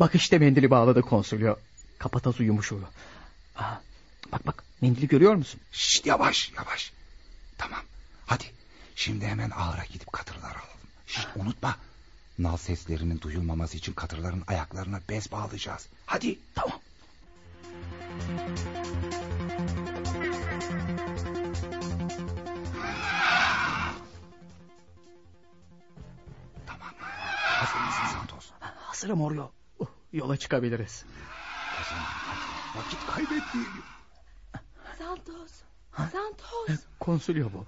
Bak 0.00 0.14
işte 0.14 0.38
mendili 0.38 0.70
bağladı 0.70 1.02
konsolyo. 1.02 1.56
Kapatas 1.98 2.40
uyumuş 2.40 2.72
o. 2.72 2.76
Aa, 3.56 3.74
bak 4.32 4.46
bak 4.46 4.64
mendili 4.80 5.08
görüyor 5.08 5.34
musun? 5.34 5.60
Şşt 5.72 6.06
yavaş 6.06 6.52
yavaş. 6.56 6.92
Tamam 7.58 7.80
hadi. 8.26 8.44
Şimdi 8.96 9.26
hemen 9.26 9.50
ahıra 9.50 9.84
gidip 9.84 10.12
katırları 10.12 10.58
alalım. 10.58 10.80
Şşt 11.06 11.28
unutma. 11.36 11.76
Nal 12.38 12.56
seslerinin 12.56 13.20
duyulmaması 13.20 13.76
için 13.76 13.92
katırların 13.92 14.44
ayaklarına 14.46 15.00
bez 15.08 15.32
bağlayacağız. 15.32 15.86
Hadi. 16.06 16.38
Tamam. 16.54 16.80
Tamam. 18.26 18.85
Hazırım 28.96 29.20
Oryo. 29.20 29.48
Uh, 29.78 29.86
yola 30.12 30.36
çıkabiliriz. 30.36 31.04
Hadi 31.66 32.78
vakit 32.78 33.06
kaybetmeyelim. 33.06 33.82
Santos. 34.98 35.52
Santos. 35.96 36.84
Konsulyo 37.00 37.48
bu. 37.52 37.64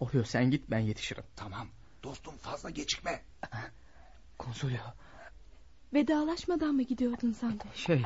Oryo 0.00 0.24
sen 0.24 0.50
git 0.50 0.70
ben 0.70 0.78
yetişirim. 0.78 1.24
Tamam 1.36 1.68
dostum 2.02 2.36
fazla 2.36 2.70
gecikme. 2.70 3.22
Konsulyo. 4.38 4.78
Vedalaşmadan 5.92 6.74
mı 6.74 6.82
gidiyordun 6.82 7.32
Santos? 7.32 7.74
Şey 7.74 8.02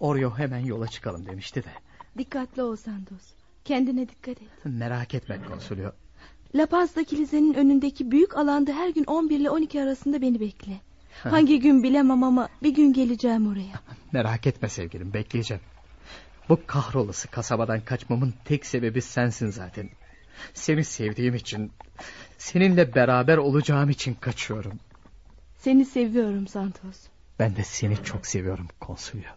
Oryo 0.00 0.38
hemen 0.38 0.64
yola 0.64 0.88
çıkalım 0.88 1.26
demişti 1.26 1.64
de. 1.64 1.72
Dikkatli 2.18 2.62
ol 2.62 2.76
Santos. 2.76 3.32
Kendine 3.64 4.08
dikkat 4.08 4.42
et. 4.42 4.48
Merak 4.64 5.14
etme 5.14 5.42
konsulyo. 5.48 5.90
La 6.54 6.66
Paz'da 6.66 7.04
kilisenin 7.04 7.54
önündeki 7.54 8.10
büyük 8.10 8.36
alanda 8.36 8.72
her 8.72 8.88
gün 8.88 9.04
11 9.04 9.40
ile 9.40 9.50
12 9.50 9.82
arasında 9.82 10.22
beni 10.22 10.40
bekle. 10.40 10.85
Hangi 11.22 11.60
gün 11.60 11.82
bilemem 11.82 12.22
ama 12.22 12.48
bir 12.62 12.74
gün 12.74 12.92
geleceğim 12.92 13.52
oraya. 13.52 13.80
Merak 14.12 14.46
etme 14.46 14.68
sevgilim 14.68 15.14
bekleyeceğim. 15.14 15.62
Bu 16.48 16.60
kahrolası 16.66 17.28
kasabadan 17.28 17.80
kaçmamın 17.80 18.34
tek 18.44 18.66
sebebi 18.66 19.02
sensin 19.02 19.50
zaten. 19.50 19.90
Seni 20.54 20.84
sevdiğim 20.84 21.34
için, 21.34 21.72
seninle 22.38 22.94
beraber 22.94 23.36
olacağım 23.36 23.90
için 23.90 24.14
kaçıyorum. 24.14 24.72
Seni 25.58 25.84
seviyorum 25.84 26.46
Santos. 26.46 26.96
Ben 27.38 27.56
de 27.56 27.64
seni 27.64 28.04
çok 28.04 28.26
seviyorum 28.26 28.68
konsulyo. 28.80 29.30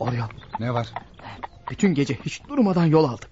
Oryo, 0.00 0.22
Ne 0.60 0.74
var? 0.74 0.88
bütün 1.70 1.94
gece 1.94 2.14
hiç 2.24 2.48
durmadan 2.48 2.84
yol 2.86 3.04
aldık. 3.04 3.30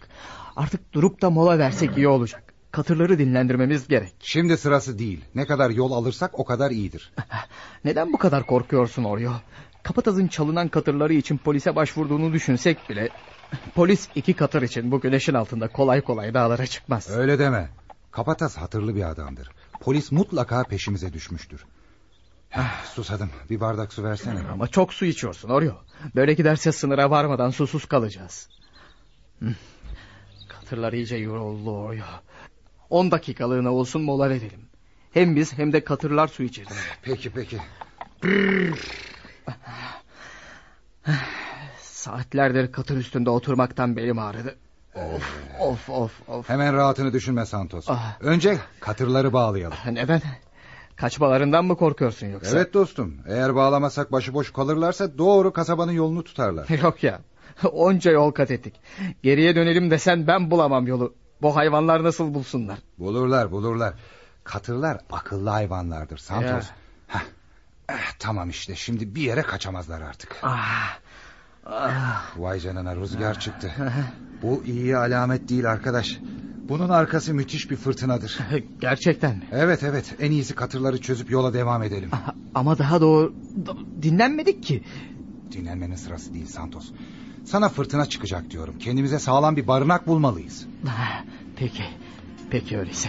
Artık 0.56 0.92
durup 0.92 1.22
da 1.22 1.30
mola 1.30 1.58
versek 1.58 1.96
iyi 1.96 2.08
olacak. 2.08 2.54
Katırları 2.72 3.18
dinlendirmemiz 3.18 3.88
gerek. 3.88 4.14
Şimdi 4.20 4.56
sırası 4.56 4.98
değil. 4.98 5.24
Ne 5.34 5.46
kadar 5.46 5.70
yol 5.70 5.92
alırsak 5.92 6.38
o 6.38 6.44
kadar 6.44 6.70
iyidir. 6.70 7.12
Neden 7.84 8.12
bu 8.12 8.18
kadar 8.18 8.46
korkuyorsun 8.46 9.04
Oryo? 9.04 9.32
Kapataz'ın 9.82 10.26
çalınan 10.26 10.68
katırları 10.68 11.14
için 11.14 11.38
polise 11.38 11.76
başvurduğunu 11.76 12.32
düşünsek 12.32 12.90
bile... 12.90 13.08
Polis 13.74 14.08
iki 14.14 14.34
katır 14.34 14.62
için 14.62 14.90
bu 14.90 15.00
güneşin 15.00 15.34
altında 15.34 15.68
kolay 15.68 16.00
kolay 16.00 16.34
dağlara 16.34 16.66
çıkmaz. 16.66 17.10
Öyle 17.10 17.38
deme. 17.38 17.68
Kapataz 18.10 18.56
hatırlı 18.56 18.94
bir 18.96 19.10
adamdır. 19.10 19.50
Polis 19.80 20.12
mutlaka 20.12 20.62
peşimize 20.62 21.12
düşmüştür. 21.12 21.64
Heh, 22.56 22.84
susadım. 22.94 23.30
Bir 23.50 23.60
bardak 23.60 23.92
su 23.92 24.04
versene. 24.04 24.40
Ama 24.52 24.68
çok 24.68 24.94
su 24.94 25.04
içiyorsun 25.04 25.48
Oryo. 25.48 25.72
Böyle 26.14 26.34
giderse 26.34 26.72
sınıra 26.72 27.10
varmadan 27.10 27.50
susuz 27.50 27.84
kalacağız. 27.86 28.48
Katırlar 30.48 30.92
iyice 30.92 31.16
yoruldu 31.16 31.70
Oryo. 31.70 32.04
On 32.90 33.10
dakikalığına 33.10 33.70
olsun 33.70 34.02
mola 34.02 34.30
verelim. 34.30 34.68
Hem 35.12 35.36
biz 35.36 35.58
hem 35.58 35.72
de 35.72 35.84
katırlar 35.84 36.28
su 36.28 36.42
içeriz. 36.42 36.76
Peki 37.02 37.30
peki. 37.30 37.58
Saatlerdir 41.80 42.72
katır 42.72 42.96
üstünde 42.96 43.30
oturmaktan 43.30 43.96
belim 43.96 44.18
ağrıdı. 44.18 44.56
Of 44.94 45.40
of 45.60 45.90
of 45.90 46.28
of. 46.28 46.48
Hemen 46.48 46.74
rahatını 46.74 47.12
düşünme 47.12 47.46
Santos. 47.46 47.84
Ah. 47.88 48.16
Önce 48.20 48.58
katırları 48.80 49.32
bağlayalım. 49.32 49.78
Neden? 49.92 50.20
Kaçmalarından 50.96 51.64
mı 51.64 51.76
korkuyorsun 51.76 52.26
yoksa? 52.26 52.56
Evet 52.56 52.74
dostum. 52.74 53.14
Eğer 53.28 53.54
bağlamasak 53.54 54.12
başıboş 54.12 54.52
kalırlarsa 54.52 55.18
doğru 55.18 55.52
kasabanın 55.52 55.92
yolunu 55.92 56.24
tutarlar. 56.24 56.68
Yok 56.82 57.02
ya. 57.02 57.20
Onca 57.72 58.10
yol 58.10 58.30
kat 58.30 58.50
ettik. 58.50 58.74
Geriye 59.22 59.56
dönelim 59.56 59.90
desen 59.90 60.26
ben 60.26 60.50
bulamam 60.50 60.86
yolu. 60.86 61.14
Bu 61.42 61.56
hayvanlar 61.56 62.04
nasıl 62.04 62.34
bulsunlar? 62.34 62.78
Bulurlar 62.98 63.50
bulurlar. 63.50 63.94
Katırlar 64.44 65.00
akıllı 65.10 65.50
hayvanlardır 65.50 66.18
Santos. 66.18 66.66
Heh. 67.06 67.20
Eh, 67.88 68.12
tamam 68.18 68.50
işte 68.50 68.74
şimdi 68.74 69.14
bir 69.14 69.20
yere 69.20 69.42
kaçamazlar 69.42 70.00
artık. 70.00 70.36
Ah, 70.42 70.98
Vay 72.36 72.60
canına 72.60 72.96
rüzgar 72.96 73.38
çıktı. 73.40 73.72
Bu 74.42 74.62
iyi 74.66 74.96
alamet 74.96 75.48
değil 75.48 75.70
arkadaş. 75.70 76.20
Bunun 76.68 76.88
arkası 76.88 77.34
müthiş 77.34 77.70
bir 77.70 77.76
fırtınadır. 77.76 78.38
gerçekten 78.80 79.36
mi? 79.36 79.42
Evet 79.52 79.82
evet 79.82 80.14
en 80.20 80.30
iyisi 80.30 80.54
katırları 80.54 81.00
çözüp 81.00 81.30
yola 81.30 81.54
devam 81.54 81.82
edelim. 81.82 82.10
Ah, 82.12 82.32
Ama 82.54 82.78
daha 82.78 83.00
doğru 83.00 83.34
dinlenmedik 84.02 84.62
ki. 84.62 84.82
Dinlenmenin 85.52 85.96
sırası 85.96 86.34
değil 86.34 86.46
Santos. 86.46 86.90
Sana 87.44 87.68
fırtına 87.68 88.06
çıkacak 88.06 88.50
diyorum. 88.50 88.74
Kendimize 88.78 89.18
sağlam 89.18 89.56
bir 89.56 89.66
barınak 89.66 90.06
bulmalıyız. 90.06 90.66
Ah, 90.88 91.24
Peki, 91.56 91.84
peki 92.50 92.78
öyleyse. 92.78 93.08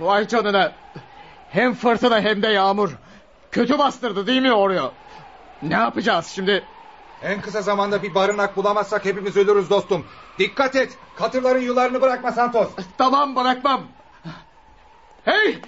Vay 0.00 0.28
canına. 0.28 0.72
Hem 1.50 1.74
fırtına 1.74 2.20
hem 2.20 2.42
de 2.42 2.48
yağmur. 2.48 2.90
Kötü 3.50 3.78
bastırdı 3.78 4.26
değil 4.26 4.42
mi 4.42 4.52
oraya? 4.52 4.90
Ne 5.62 5.74
yapacağız 5.74 6.26
şimdi? 6.26 6.64
En 7.22 7.40
kısa 7.40 7.62
zamanda 7.62 8.02
bir 8.02 8.14
barınak 8.14 8.56
bulamazsak 8.56 9.04
hepimiz 9.04 9.36
ölürüz 9.36 9.70
dostum. 9.70 10.06
Dikkat 10.38 10.76
et. 10.76 10.98
Katırların 11.16 11.60
yularını 11.60 12.00
bırakma 12.00 12.32
Santos. 12.32 12.68
Tamam 12.98 13.36
bırakmam. 13.36 13.80
Hey! 15.24 15.58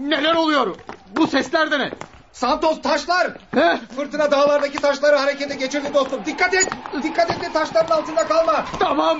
Neler 0.00 0.34
oluyor? 0.34 0.76
Bu 1.16 1.26
sesler 1.26 1.70
de 1.70 1.78
ne? 1.78 1.90
Santos 2.32 2.82
taşlar. 2.82 3.28
He? 3.54 3.80
Fırtına 3.96 4.30
dağlardaki 4.30 4.78
taşları 4.78 5.16
harekete 5.16 5.54
geçirdi 5.54 5.94
dostum. 5.94 6.20
Dikkat 6.26 6.54
et. 6.54 6.68
Dikkat 7.02 7.30
et 7.30 7.40
de 7.40 7.52
taşların 7.52 7.96
altında 7.96 8.26
kalma. 8.28 8.64
Tamam. 8.78 9.18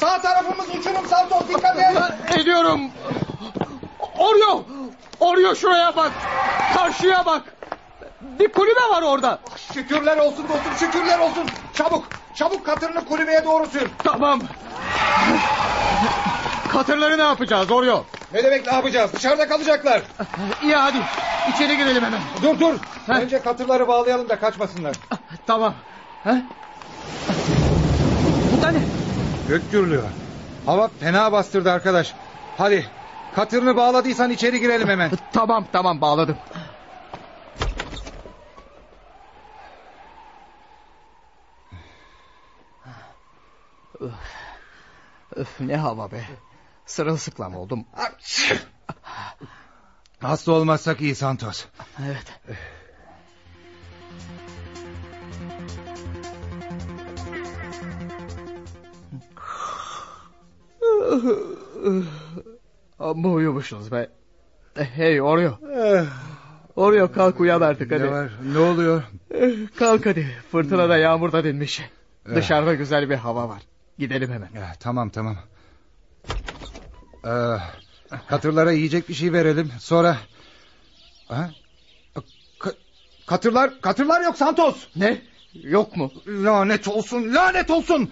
Sağ 0.00 0.20
tarafımız 0.20 0.68
uçurum 0.68 1.06
Santos 1.08 1.48
dikkat 1.48 1.78
et. 1.78 2.38
Ediyorum. 2.38 2.80
Oryo! 4.18 4.62
Oryo 5.20 5.54
şuraya 5.54 5.96
bak. 5.96 6.12
Karşıya 6.74 7.26
bak. 7.26 7.42
Bir 8.20 8.52
kulübe 8.52 8.80
var 8.90 9.02
orada. 9.02 9.38
Şükürler 9.74 10.16
olsun 10.16 10.48
dostum 10.48 10.72
şükürler 10.78 11.18
olsun. 11.18 11.44
Çabuk 11.74 12.04
çabuk 12.34 12.66
katırını 12.66 13.04
kulübeye 13.04 13.44
doğru 13.44 13.66
sür. 13.66 13.88
Tamam. 14.04 14.40
Katırları 16.72 17.18
ne 17.18 17.22
yapacağız 17.22 17.70
Oryo? 17.70 18.02
Ne 18.32 18.44
demek 18.44 18.66
ne 18.66 18.72
yapacağız 18.72 19.12
dışarıda 19.12 19.48
kalacaklar. 19.48 20.02
İyi 20.62 20.74
hadi. 20.76 20.98
İçeri 21.54 21.76
girelim 21.76 22.04
hemen. 22.04 22.20
Dur 22.42 22.60
dur. 22.60 22.74
Heh. 23.06 23.14
Önce 23.14 23.42
katırları 23.42 23.88
bağlayalım 23.88 24.28
da 24.28 24.38
kaçmasınlar. 24.40 24.96
Tamam. 25.46 25.74
He? 26.24 26.42
Gök 29.50 29.72
gürlüyor. 29.72 30.02
Hava 30.66 30.88
fena 30.88 31.32
bastırdı 31.32 31.72
arkadaş. 31.72 32.14
Hadi 32.58 32.86
katırını 33.34 33.76
bağladıysan 33.76 34.30
içeri 34.30 34.60
girelim 34.60 34.88
hemen. 34.88 35.10
Tamam 35.32 35.66
tamam 35.72 36.00
bağladım. 36.00 36.36
Öf, 44.00 44.12
öf 45.36 45.60
ne 45.60 45.76
hava 45.76 46.12
be. 46.12 46.24
Sırılsıklam 46.86 47.54
oldum. 47.56 47.84
Hasta 50.20 50.52
olmazsak 50.52 51.00
iyi 51.00 51.14
Santos. 51.14 51.64
Evet. 52.06 52.56
Amma 62.98 63.28
uyumuşuz 63.28 63.92
be. 63.92 64.08
Hey 64.74 65.22
Oreo. 65.22 65.58
Oreo 66.76 67.12
kalk 67.12 67.40
uyan 67.40 67.60
artık 67.60 67.92
hadi. 67.92 68.02
Ne 68.02 68.10
var 68.10 68.30
ne 68.52 68.58
oluyor? 68.58 69.02
Kalk 69.78 70.06
hadi. 70.06 70.26
Fırtınada 70.52 70.96
yağmurda 70.96 71.44
dinmiş. 71.44 71.82
Dışarıda 72.34 72.74
güzel 72.74 73.10
bir 73.10 73.14
hava 73.14 73.48
var. 73.48 73.62
Gidelim 73.98 74.32
hemen. 74.32 74.48
Eh, 74.54 74.74
tamam 74.80 75.10
tamam. 75.10 75.36
Ee, 77.26 77.56
katırlara 78.28 78.72
yiyecek 78.72 79.08
bir 79.08 79.14
şey 79.14 79.32
verelim. 79.32 79.72
Sonra... 79.78 80.16
Ha? 81.28 81.50
Ka- 82.60 82.74
katırlar, 83.26 83.80
katırlar 83.80 84.20
yok 84.24 84.36
Santos. 84.36 84.86
Ne? 84.96 85.22
Yok 85.54 85.96
mu? 85.96 86.12
Lanet 86.26 86.88
olsun 86.88 87.34
lanet 87.34 87.70
olsun. 87.70 88.10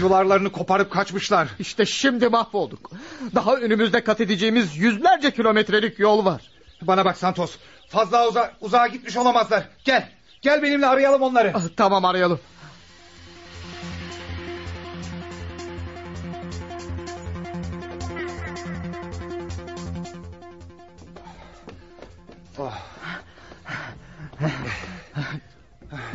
Yularlarını 0.00 0.52
koparıp 0.52 0.90
kaçmışlar. 0.92 1.48
İşte 1.58 1.86
şimdi 1.86 2.28
mahvolduk. 2.28 2.90
Daha 3.34 3.54
önümüzde 3.56 4.04
kat 4.04 4.20
edeceğimiz 4.20 4.76
yüzlerce 4.76 5.30
kilometrelik 5.30 5.98
yol 5.98 6.24
var. 6.24 6.42
Bana 6.82 7.04
bak 7.04 7.16
Santos. 7.18 7.56
Fazla 7.88 8.28
uza 8.28 8.52
uzağa 8.60 8.86
gitmiş 8.86 9.16
olamazlar. 9.16 9.68
Gel. 9.84 10.08
Gel 10.42 10.62
benimle 10.62 10.86
arayalım 10.86 11.22
onları. 11.22 11.52
Ah, 11.54 11.62
Tamam 11.76 12.04
arayalım. 12.04 12.40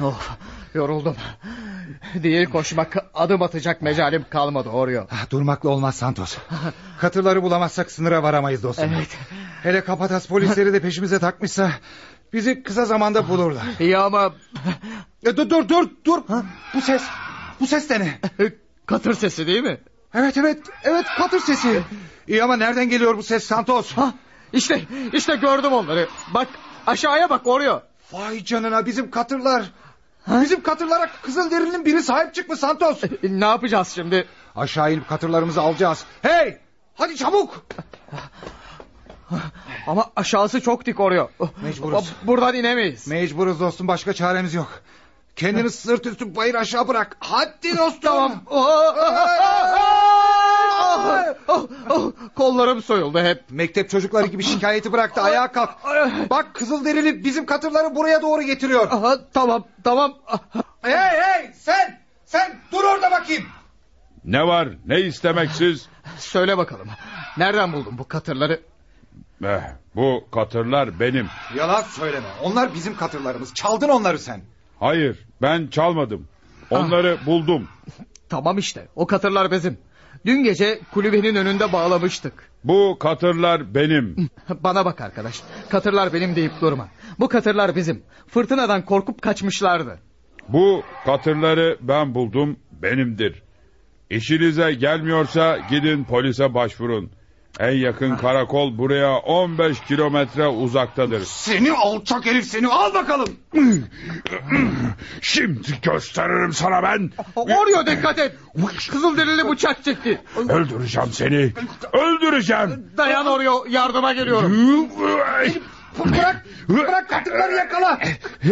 Of, 0.03 0.29
yoruldum. 0.73 1.15
Değil 2.15 2.49
koşmak, 2.49 2.97
adım 3.13 3.41
atacak 3.41 3.81
mecalim 3.81 4.25
kalmadı 4.29 4.69
Oreo. 4.69 5.07
Ah, 5.11 5.29
Durmakla 5.29 5.69
olmaz 5.69 5.95
Santos. 5.95 6.37
Katırları 6.99 7.43
bulamazsak 7.43 7.91
sınıra 7.91 8.23
varamayız 8.23 8.63
dostum. 8.63 8.91
Evet. 8.95 9.17
Hele 9.63 9.83
Kapatas 9.83 10.25
polisleri 10.27 10.73
de 10.73 10.79
peşimize 10.79 11.19
takmışsa... 11.19 11.71
...bizi 12.33 12.63
kısa 12.63 12.85
zamanda 12.85 13.27
bulurlar. 13.29 13.63
İyi 13.79 13.97
ama 13.97 14.33
E, 15.25 15.37
dur 15.37 15.49
dur 15.49 15.67
dur 15.69 15.89
dur. 16.05 16.21
Bu 16.73 16.81
ses. 16.81 17.03
Bu 17.59 17.67
ses 17.67 17.89
de 17.89 17.99
ne? 17.99 18.19
katır 18.85 19.13
sesi 19.13 19.47
değil 19.47 19.63
mi? 19.63 19.77
Evet 20.13 20.37
evet. 20.37 20.59
Evet 20.83 21.05
katır 21.17 21.39
sesi. 21.39 21.81
İyi 22.27 22.43
ama 22.43 22.55
nereden 22.57 22.89
geliyor 22.89 23.17
bu 23.17 23.23
ses 23.23 23.43
Santos? 23.43 23.91
Ha, 23.93 24.13
işte, 24.53 24.81
işte 25.13 25.35
gördüm 25.35 25.71
onları. 25.73 26.07
Bak 26.33 26.47
aşağıya 26.87 27.29
bak 27.29 27.47
Oreo. 27.47 27.81
Vay 28.11 28.43
canına 28.43 28.85
bizim 28.85 29.11
katırlar. 29.11 29.71
Bizim 30.27 30.63
katırlara 30.63 31.09
kızıl 31.21 31.51
derinin 31.51 31.85
biri 31.85 32.03
sahip 32.03 32.33
çıkmış 32.35 32.59
Santos. 32.59 33.03
E, 33.03 33.09
Ne 33.23 33.45
yapacağız 33.45 33.87
şimdi? 33.87 34.27
Aşağı 34.55 34.93
inip 34.93 35.09
katırlarımızı 35.09 35.61
alacağız. 35.61 36.05
Hey! 36.21 36.57
Hadi 36.95 37.15
çabuk. 37.15 37.65
Ama 39.87 40.05
aşağısı 40.15 40.61
çok 40.61 40.85
dik 40.85 40.99
Oreo. 40.99 41.29
Mecburuz. 41.63 42.13
Buradan 42.23 42.55
inemeyiz. 42.55 43.07
Mecburuz 43.07 43.59
dostum 43.59 43.87
başka 43.87 44.13
çaremiz 44.13 44.53
yok. 44.53 44.67
Kendini 45.35 45.69
sırt 45.69 46.05
üstü 46.05 46.35
bayır 46.35 46.55
aşağı 46.55 46.87
bırak. 46.87 47.17
Hadi 47.19 47.77
dostum. 47.77 48.01
Tamam. 48.01 48.41
Oh, 50.99 51.35
oh, 51.47 51.67
oh, 51.89 52.11
kollarım 52.35 52.81
soyuldu 52.81 53.19
hep. 53.19 53.43
Mektep 53.49 53.89
çocukları 53.89 54.27
gibi 54.27 54.43
şikayeti 54.43 54.91
bıraktı. 54.91 55.21
Ayağa 55.21 55.51
kalk. 55.51 55.69
Bak 56.29 56.53
kızıl 56.53 56.85
derili 56.85 57.23
bizim 57.23 57.45
katırları 57.45 57.95
buraya 57.95 58.21
doğru 58.21 58.41
getiriyor. 58.41 58.87
Aha, 58.91 59.17
tamam 59.33 59.63
tamam. 59.83 60.13
Hey 60.81 60.93
hey 61.21 61.51
sen. 61.53 61.99
Sen 62.25 62.59
dur 62.71 62.83
orada 62.83 63.11
bakayım. 63.11 63.43
Ne 64.25 64.47
var 64.47 64.69
ne 64.85 64.99
istemeksiz? 65.01 65.89
Söyle 66.17 66.57
bakalım. 66.57 66.87
Nereden 67.37 67.73
buldun 67.73 67.97
bu 67.97 68.07
katırları? 68.07 68.61
Eh, 69.43 69.61
bu 69.95 70.23
katırlar 70.31 70.99
benim. 70.99 71.27
Yalan 71.55 71.81
söyleme. 71.81 72.27
Onlar 72.43 72.73
bizim 72.73 72.97
katırlarımız. 72.97 73.53
Çaldın 73.53 73.89
onları 73.89 74.19
sen. 74.19 74.41
Hayır 74.79 75.25
ben 75.41 75.67
çalmadım. 75.67 76.27
Onları 76.69 77.17
buldum. 77.25 77.67
Tamam 78.29 78.57
işte 78.57 78.87
o 78.95 79.07
katırlar 79.07 79.51
bizim. 79.51 79.77
Dün 80.25 80.43
gece 80.43 80.79
kulübenin 80.93 81.35
önünde 81.35 81.73
bağlamıştık. 81.73 82.33
Bu 82.63 82.97
katırlar 82.99 83.75
benim. 83.75 84.29
Bana 84.63 84.85
bak 84.85 85.01
arkadaş. 85.01 85.41
Katırlar 85.69 86.13
benim 86.13 86.35
deyip 86.35 86.51
durma. 86.61 86.87
Bu 87.19 87.27
katırlar 87.27 87.75
bizim. 87.75 88.01
Fırtınadan 88.27 88.85
korkup 88.85 89.21
kaçmışlardı. 89.21 89.99
Bu 90.49 90.83
katırları 91.05 91.77
ben 91.81 92.15
buldum 92.15 92.57
benimdir. 92.71 93.43
İşinize 94.09 94.73
gelmiyorsa 94.73 95.57
gidin 95.69 96.03
polise 96.03 96.53
başvurun. 96.53 97.11
En 97.59 97.71
yakın 97.71 98.17
karakol 98.17 98.77
buraya 98.77 99.17
15 99.17 99.79
kilometre 99.79 100.47
uzaktadır. 100.47 101.25
Seni 101.25 101.71
alçak 101.71 102.25
herif 102.25 102.45
seni 102.45 102.67
al 102.67 102.93
bakalım. 102.93 103.37
Şimdi 105.21 105.81
gösteririm 105.81 106.53
sana 106.53 106.83
ben. 106.83 107.11
Oraya 107.35 107.85
dikkat 107.87 108.19
et. 108.19 108.35
Kızılderili 108.91 109.49
bıçak 109.49 109.83
çekti. 109.83 110.21
Öldüreceğim 110.49 111.09
seni. 111.13 111.53
Öldüreceğim. 111.93 112.91
Dayan 112.97 113.25
oraya 113.25 113.51
yardıma 113.69 114.13
geliyorum. 114.13 114.89
Bırak, 116.05 116.45
bırak 116.69 117.09
katırları 117.09 117.51
yakala. 117.53 117.99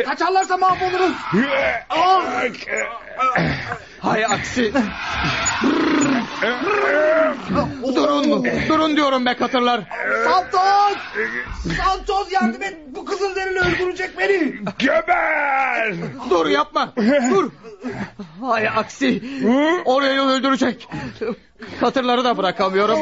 Kaçarlarsa 0.06 0.58
mahvoluruz. 0.58 1.16
Hay 4.00 4.26
aksi. 4.26 4.74
Durun, 7.96 8.46
durun 8.70 8.96
diyorum 8.98 9.26
be 9.26 9.36
katırlar. 9.36 9.82
Santos! 10.26 10.98
Santos 11.78 12.32
yardım 12.32 12.64
et. 12.64 12.78
Bu 12.88 13.06
kızıl 13.06 13.36
derili 13.36 13.60
öldürecek 13.60 14.18
beni. 14.18 14.56
Geber! 14.80 15.96
Dur 16.30 16.46
yapma. 16.48 16.94
Dur. 17.32 17.52
Hay 18.42 18.68
aksi. 18.68 19.24
Orayı 19.86 20.22
öldürecek. 20.22 20.90
Katırları 21.80 22.24
da 22.24 22.38
bırakamıyorum. 22.38 23.00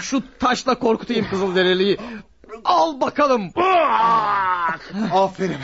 Şu 0.00 0.22
taşla 0.38 0.78
korkutayım 0.78 1.28
Kızılderili'yi. 1.30 1.98
Al 2.64 3.00
bakalım. 3.00 3.50
Aferin. 5.14 5.56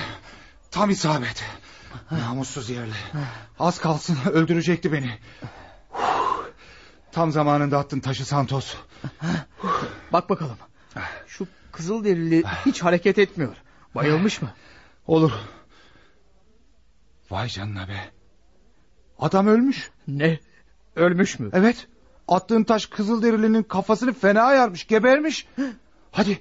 Tam 0.71 0.91
isabet. 0.91 1.45
Namussuz 2.11 2.71
yerli. 2.71 2.95
Az 3.59 3.79
kalsın 3.79 4.19
öldürecekti 4.33 4.93
beni. 4.93 5.19
Tam 7.13 7.33
zamanında 7.33 7.79
attın 7.79 8.01
taşı 8.01 8.25
Santos. 8.25 8.75
Bak 10.13 10.31
bakalım. 10.31 10.57
Şu 11.27 11.47
Kızılderili 11.73 12.43
hiç 12.67 12.83
hareket 12.83 13.19
etmiyor. 13.19 13.57
Bayılmış 13.95 14.43
mı? 14.43 14.49
Olur. 15.07 15.33
Vay 17.31 17.49
canına 17.49 17.89
be. 17.89 18.11
Adam 19.19 19.47
ölmüş. 19.47 19.91
Ne? 20.09 20.39
Ölmüş 20.97 21.39
mü? 21.39 21.51
Evet. 21.53 21.87
Attığın 22.29 22.65
taş 22.65 22.87
Kızılderili'nin 22.87 23.63
kafasını 23.63 24.13
fena 24.13 24.55
yarmış, 24.55 24.87
gebermiş. 24.87 25.47
Hadi. 26.13 26.41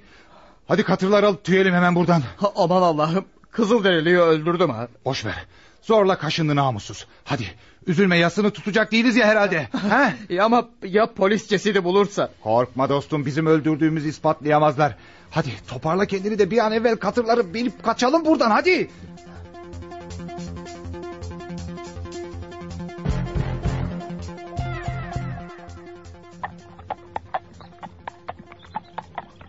Hadi 0.68 0.82
katırlar 0.82 1.22
alıp 1.22 1.44
tüyelim 1.44 1.74
hemen 1.74 1.94
buradan. 1.94 2.22
Ha, 2.36 2.52
aman 2.56 2.82
Allah'ım. 2.82 3.24
Kızılderili'yi 3.52 4.18
öldürdüm 4.18 4.70
ha. 4.70 4.88
Boş 5.04 5.24
ver. 5.24 5.46
Zorla 5.82 6.18
kaşındı 6.18 6.56
namussuz. 6.56 7.06
Hadi. 7.24 7.44
Üzülme 7.86 8.18
yasını 8.18 8.50
tutacak 8.50 8.92
değiliz 8.92 9.16
ya 9.16 9.26
herhalde. 9.26 9.68
He? 9.90 10.34
Ya 10.34 10.44
ama 10.44 10.68
ya 10.82 11.14
polis 11.14 11.48
cesedi 11.48 11.84
bulursa? 11.84 12.30
Korkma 12.42 12.88
dostum 12.88 13.26
bizim 13.26 13.46
öldürdüğümüzü 13.46 14.08
ispatlayamazlar. 14.08 14.96
Hadi 15.30 15.50
toparla 15.68 16.06
kendini 16.06 16.38
de 16.38 16.50
bir 16.50 16.58
an 16.58 16.72
evvel 16.72 16.96
katırları 16.96 17.54
binip 17.54 17.82
kaçalım 17.82 18.24
buradan 18.24 18.50
hadi. 18.50 18.90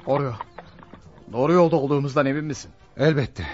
Oraya. 0.05 0.33
Doğru 1.33 1.53
yolda 1.53 1.75
olduğumuzdan 1.75 2.25
emin 2.25 2.45
misin? 2.45 2.71
Elbette. 2.97 3.47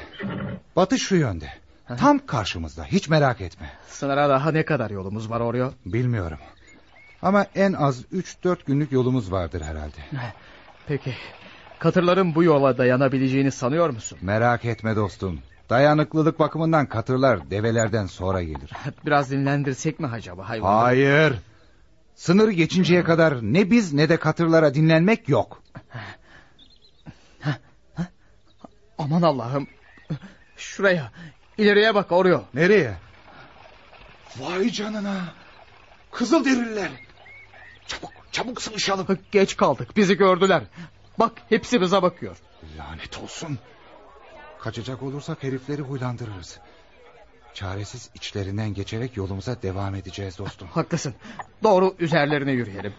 Batış 0.76 1.02
şu 1.02 1.16
yönde. 1.16 1.50
Tam 1.98 2.26
karşımızda 2.26 2.84
hiç 2.84 3.10
merak 3.10 3.42
etme. 3.42 3.70
Sınıra 3.88 4.30
daha 4.30 4.52
ne 4.52 4.66
kadar 4.66 4.90
yolumuz 4.90 5.30
var 5.30 5.40
oraya? 5.40 5.72
Bilmiyorum. 5.86 6.38
Ama 7.22 7.46
en 7.56 7.74
az 7.74 8.02
3-4 8.02 8.58
günlük 8.66 8.92
yolumuz 8.92 9.32
vardır 9.32 9.62
herhalde. 9.62 9.98
Peki. 10.88 11.14
Katırların 11.80 12.36
bu 12.36 12.44
yola 12.44 12.78
dayanabileceğini 12.78 13.52
sanıyor 13.52 13.90
musun? 13.90 14.18
Merak 14.22 14.66
etme 14.66 14.96
dostum. 14.96 15.40
Dayanıklılık 15.70 16.40
bakımından 16.40 16.86
katırlar 16.86 17.52
develerden 17.52 18.06
sonra 18.06 18.44
gelir. 18.44 18.72
Biraz 19.06 19.32
dinlendirsek 19.32 20.00
mi 20.00 20.08
acaba 20.08 20.50
hayvanları? 20.50 20.84
Hayır. 20.84 21.34
Sınırı 22.16 22.52
geçinceye 22.52 23.04
kadar 23.04 23.38
ne 23.42 23.72
biz 23.72 23.94
ne 23.94 24.10
de 24.10 24.18
katırlara 24.18 24.74
dinlenmek 24.74 25.30
yok. 25.30 25.64
Aman 29.00 29.22
Allah'ım. 29.22 29.68
Şuraya. 30.58 31.12
ileriye 31.58 31.96
bak 31.96 32.12
oraya. 32.12 32.42
Nereye? 32.54 32.94
Vay 34.40 34.70
canına. 34.70 35.34
Kızıl 36.12 36.46
derililer. 36.46 36.90
Çabuk 37.88 38.12
çabuk 38.32 38.62
sıvışalım. 38.62 39.20
Geç 39.32 39.58
kaldık. 39.58 39.98
Bizi 39.98 40.18
gördüler. 40.18 40.64
Bak 41.20 41.32
hepsi 41.50 41.82
bize 41.82 42.02
bakıyor. 42.02 42.38
Lanet 42.78 43.18
olsun. 43.18 43.60
Kaçacak 44.60 45.04
olursak 45.04 45.44
herifleri 45.44 45.82
huylandırırız. 45.82 46.60
Çaresiz 47.54 48.10
içlerinden 48.16 48.74
geçerek 48.74 49.18
yolumuza 49.18 49.62
devam 49.62 49.96
edeceğiz 49.96 50.38
dostum. 50.38 50.68
Haklısın. 50.68 51.14
Doğru 51.64 51.96
üzerlerine 52.00 52.52
yürüyelim. 52.52 52.94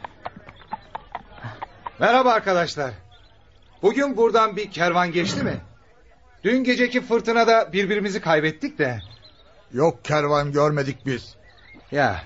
Merhaba 1.98 2.32
arkadaşlar. 2.32 2.90
Bugün 3.82 4.16
buradan 4.16 4.56
bir 4.56 4.70
kervan 4.70 5.12
geçti 5.12 5.44
mi? 5.44 5.60
Dün 6.44 6.64
geceki 6.64 7.00
fırtınada 7.00 7.72
birbirimizi 7.72 8.20
kaybettik 8.20 8.78
de. 8.78 9.00
Yok 9.72 10.04
kervan 10.04 10.52
görmedik 10.52 11.06
biz. 11.06 11.34
Ya. 11.92 12.22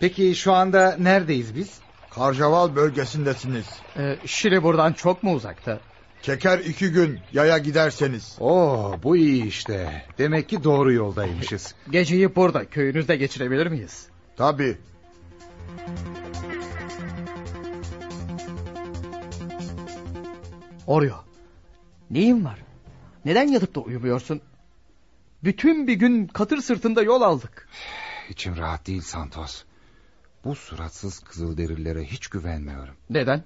Peki 0.00 0.34
şu 0.34 0.52
anda 0.52 0.96
neredeyiz 0.98 1.56
biz? 1.56 1.78
Karcaval 2.10 2.76
bölgesindesiniz. 2.76 3.66
Ee, 3.98 4.16
Şili 4.26 4.62
buradan 4.62 4.92
çok 4.92 5.22
mu 5.22 5.32
uzakta? 5.34 5.80
Çeker 6.22 6.58
iki 6.58 6.90
gün 6.92 7.20
yaya 7.32 7.58
giderseniz. 7.58 8.36
Oo 8.40 8.96
bu 9.02 9.16
iyi 9.16 9.44
işte. 9.46 10.02
Demek 10.18 10.48
ki 10.48 10.64
doğru 10.64 10.92
yoldaymışız. 10.92 11.74
Geceyi 11.90 12.36
burada 12.36 12.64
köyünüzde 12.64 13.16
geçirebilir 13.16 13.66
miyiz? 13.66 14.06
Tabi. 14.36 14.78
Oreo. 20.86 21.24
Neyin 22.10 22.44
var? 22.44 22.58
Neden 23.24 23.48
yatıp 23.48 23.74
da 23.74 23.80
uyumuyorsun? 23.80 24.40
Bütün 25.44 25.86
bir 25.86 25.94
gün 25.94 26.26
katır 26.26 26.60
sırtında 26.60 27.02
yol 27.02 27.22
aldık. 27.22 27.68
İçim 28.28 28.56
rahat 28.56 28.86
değil 28.86 29.02
Santos. 29.02 29.64
Bu 30.44 30.54
suratsız 30.54 31.20
kızılderililere 31.20 32.04
hiç 32.04 32.28
güvenmiyorum. 32.28 32.94
Neden? 33.10 33.44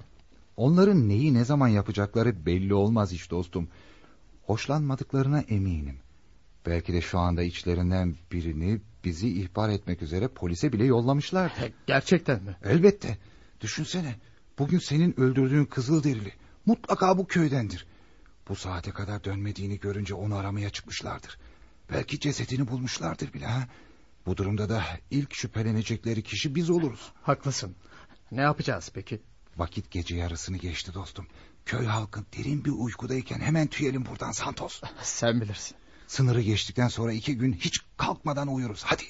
Onların 0.56 1.08
neyi 1.08 1.34
ne 1.34 1.44
zaman 1.44 1.68
yapacakları 1.68 2.46
belli 2.46 2.74
olmaz 2.74 3.12
iş 3.12 3.30
dostum. 3.30 3.68
Hoşlanmadıklarına 4.42 5.40
eminim. 5.40 5.98
Belki 6.66 6.92
de 6.92 7.00
şu 7.00 7.18
anda 7.18 7.42
içlerinden 7.42 8.16
birini 8.32 8.80
bizi 9.04 9.28
ihbar 9.28 9.68
etmek 9.68 10.02
üzere 10.02 10.28
polise 10.28 10.72
bile 10.72 10.84
yollamışlar. 10.84 11.52
Gerçekten 11.86 12.42
mi? 12.42 12.56
Elbette. 12.64 13.18
Düşünsene. 13.60 14.14
Bugün 14.58 14.78
senin 14.78 15.20
öldürdüğün 15.20 15.64
kızılderili. 15.64 16.32
Mutlaka 16.66 17.18
bu 17.18 17.26
köydendir. 17.26 17.86
Bu 18.48 18.56
saate 18.56 18.90
kadar 18.90 19.24
dönmediğini 19.24 19.80
görünce 19.80 20.14
onu 20.14 20.36
aramaya 20.36 20.70
çıkmışlardır. 20.70 21.38
Belki 21.90 22.20
cesedini 22.20 22.68
bulmuşlardır 22.68 23.32
bile 23.32 23.46
ha. 23.46 23.68
Bu 24.26 24.36
durumda 24.36 24.68
da 24.68 24.84
ilk 25.10 25.34
şüphelenecekleri 25.34 26.22
kişi 26.22 26.54
biz 26.54 26.70
oluruz. 26.70 27.12
Haklısın. 27.22 27.76
Ne 28.32 28.40
yapacağız 28.40 28.90
peki? 28.94 29.22
Vakit 29.56 29.90
gece 29.90 30.16
yarısını 30.16 30.56
geçti 30.56 30.94
dostum. 30.94 31.26
Köy 31.66 31.86
halkı 31.86 32.24
derin 32.38 32.64
bir 32.64 32.70
uykudayken 32.70 33.40
hemen 33.40 33.66
tüyelim 33.66 34.06
buradan 34.06 34.32
Santos. 34.32 34.80
Sen 35.02 35.40
bilirsin. 35.40 35.76
Sınırı 36.06 36.40
geçtikten 36.40 36.88
sonra 36.88 37.12
iki 37.12 37.38
gün 37.38 37.52
hiç 37.52 37.80
kalkmadan 37.96 38.48
uyuruz. 38.48 38.84
Hadi. 38.84 39.04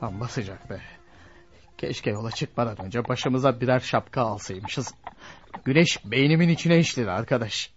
Amma 0.00 0.28
sıcak 0.28 0.70
be. 0.70 0.80
Keşke 1.78 2.10
yola 2.10 2.30
çıkmadan 2.30 2.84
önce 2.84 3.08
başımıza 3.08 3.60
birer 3.60 3.80
şapka 3.80 4.22
alsaymışız. 4.22 4.94
Güneş 5.64 6.04
beynimin 6.04 6.48
içine 6.48 6.78
işledi 6.78 7.10
arkadaş. 7.10 7.72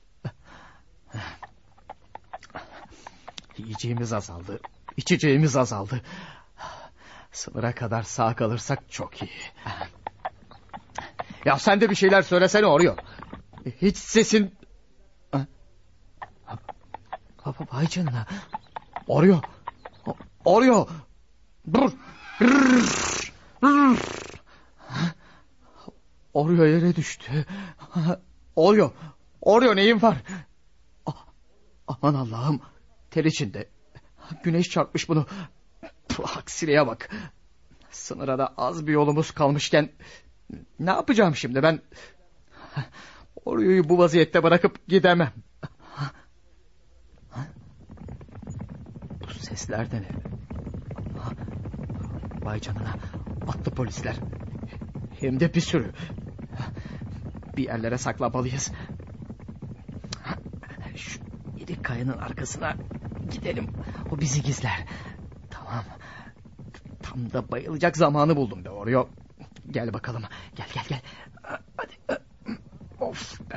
Yiyeceğimiz 3.57 4.13
azaldı. 4.13 4.59
içeceğimiz 4.97 5.57
azaldı. 5.57 6.01
Sınıra 7.31 7.75
kadar 7.75 8.03
sağ 8.03 8.35
kalırsak 8.35 8.91
çok 8.91 9.21
iyi. 9.21 9.31
Ya 11.45 11.59
sen 11.59 11.81
de 11.81 11.89
bir 11.89 11.95
şeyler 11.95 12.21
söylesene 12.21 12.65
oraya. 12.65 12.95
Hiç 13.81 13.97
sesin... 13.97 14.55
Vay 17.71 17.87
canına. 17.87 18.25
Oreo. 19.07 19.41
Oreo. 20.45 20.87
Oreo 26.33 26.65
yere 26.65 26.95
düştü. 26.95 27.45
Oreo. 28.55 28.93
Oreo 29.41 29.75
neyin 29.75 30.01
var? 30.01 30.17
Aman 31.87 32.13
Allah'ım. 32.13 32.61
Ter 33.11 33.25
içinde. 33.25 33.69
Güneş 34.43 34.69
çarpmış 34.69 35.09
bunu. 35.09 35.25
Aksiliğe 36.37 36.87
bak. 36.87 37.09
Sınıra 37.89 38.37
da 38.37 38.53
az 38.57 38.87
bir 38.87 38.93
yolumuz 38.93 39.31
kalmışken... 39.31 39.89
Ne 40.79 40.89
yapacağım 40.89 41.35
şimdi 41.35 41.63
ben? 41.63 41.81
Oreo'yu 43.45 43.89
bu 43.89 43.97
vaziyette 43.97 44.43
bırakıp 44.43 44.87
gidemem. 44.87 45.33
Bu 49.23 49.33
sesler 49.33 49.91
de 49.91 50.01
ne? 50.01 50.07
Vay 52.41 52.59
canına. 52.59 52.93
Atlı 53.47 53.71
polisler. 53.71 54.15
Hem 55.19 55.39
de 55.39 55.53
bir 55.53 55.61
sürü. 55.61 55.91
Bir 57.57 57.63
yerlere 57.63 57.97
saklamalıyız. 57.97 58.71
Şu 60.95 61.19
yedi 61.57 61.81
kayanın 61.81 62.17
arkasına 62.17 62.75
gidelim. 63.31 63.67
O 64.11 64.19
bizi 64.19 64.41
gizler. 64.41 64.85
Tamam. 65.49 65.83
Tam 67.03 67.33
da 67.33 67.51
bayılacak 67.51 67.97
zamanı 67.97 68.35
buldum 68.35 68.65
Oreo. 68.65 69.09
Gel 69.71 69.93
bakalım. 69.93 70.23
Gel 70.55 70.67
gel 70.73 70.83
gel. 70.89 71.01
Hadi. 71.77 72.21
Of 72.99 73.39
be, 73.51 73.55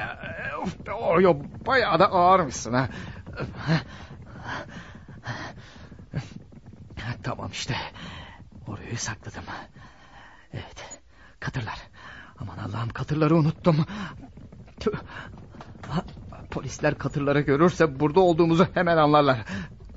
of 0.63 0.87
be 0.87 0.93
Oreo 0.93 1.43
bayağı 1.67 1.99
da 1.99 2.13
ağırmışsın 2.13 2.73
ha. 2.73 2.89
Tamam 7.23 7.51
işte. 7.53 7.75
Orayı 8.67 8.99
sakladım. 8.99 9.45
Evet. 10.53 11.01
Katırlar. 11.41 11.79
Aman 12.39 12.59
Allah'ım 12.59 12.89
katırları 12.89 13.37
unuttum. 13.37 13.87
Tüh. 14.81 14.93
Polisler 16.51 16.99
katırları 16.99 17.41
görürse 17.41 18.01
burada 18.01 18.21
olduğumuzu 18.21 18.67
hemen 18.75 18.97
anlarlar. 18.97 19.45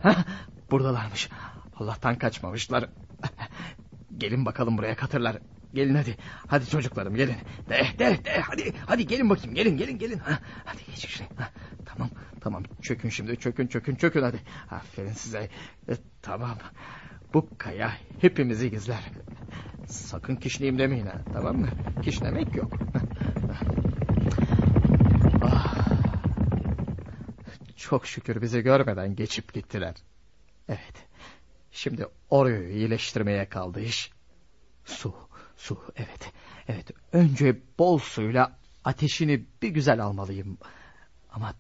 Ha, 0.03 0.15
buradalarmış. 0.71 1.29
Allah'tan 1.75 2.17
kaçmamışlar. 2.17 2.89
Gelin 4.17 4.45
bakalım 4.45 4.77
buraya 4.77 4.95
katırlar. 4.95 5.37
Gelin 5.73 5.95
hadi. 5.95 6.17
Hadi 6.47 6.69
çocuklarım 6.69 7.15
gelin. 7.15 7.35
De 7.69 7.99
de 7.99 8.25
de 8.25 8.39
hadi. 8.41 8.73
Hadi 8.85 9.07
gelin 9.07 9.29
bakayım 9.29 9.55
gelin 9.55 9.77
gelin 9.77 9.97
gelin. 9.97 10.17
Ha, 10.19 10.39
hadi 10.65 10.85
geç 10.85 11.07
şuraya. 11.07 11.29
Ha, 11.37 11.49
tamam 11.85 12.09
tamam 12.41 12.63
çökün 12.81 13.09
şimdi 13.09 13.37
çökün 13.37 13.67
çökün 13.67 13.95
çökün 13.95 14.23
hadi. 14.23 14.39
Aferin 14.71 15.13
size. 15.13 15.49
E, 15.89 15.93
tamam. 16.21 16.57
Bu 17.33 17.47
kaya 17.57 17.93
hepimizi 18.21 18.71
gizler. 18.71 19.03
Sakın 19.87 20.35
kişneyim 20.35 20.79
demeyin 20.79 21.05
ha 21.05 21.21
tamam 21.33 21.57
mı? 21.57 21.69
Kişnemek 22.03 22.55
yok. 22.55 22.73
ah. 25.41 25.87
Çok 27.75 28.07
şükür 28.07 28.41
bizi 28.41 28.61
görmeden 28.61 29.15
geçip 29.15 29.53
gittiler. 29.53 29.95
Evet. 30.69 31.07
Şimdi 31.71 32.05
Oreo'yu 32.29 32.69
iyileştirmeye 32.69 33.49
kaldı 33.49 33.81
iş. 33.81 34.11
Su, 34.85 35.15
su 35.57 35.81
evet. 35.95 36.31
Evet 36.67 36.91
önce 37.13 37.57
bol 37.79 37.97
suyla 37.97 38.59
ateşini 38.83 39.45
bir 39.61 39.69
güzel 39.69 40.03
almalıyım. 40.03 40.57
Ama. 41.31 41.53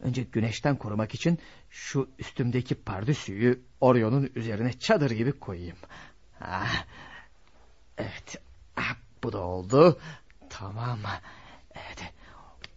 Önce 0.00 0.22
güneşten 0.22 0.76
korumak 0.76 1.14
için 1.14 1.38
şu 1.70 2.08
üstümdeki 2.18 2.74
pardüsüyü 2.74 3.62
Orion'un 3.80 4.30
üzerine 4.34 4.72
çadır 4.72 5.10
gibi 5.10 5.32
koyayım. 5.32 5.76
Ah, 6.40 6.84
evet. 7.98 8.36
Ah, 8.76 8.96
bu 9.22 9.32
da 9.32 9.38
oldu. 9.38 10.00
Tamam. 10.50 10.98
Evet. 11.74 12.12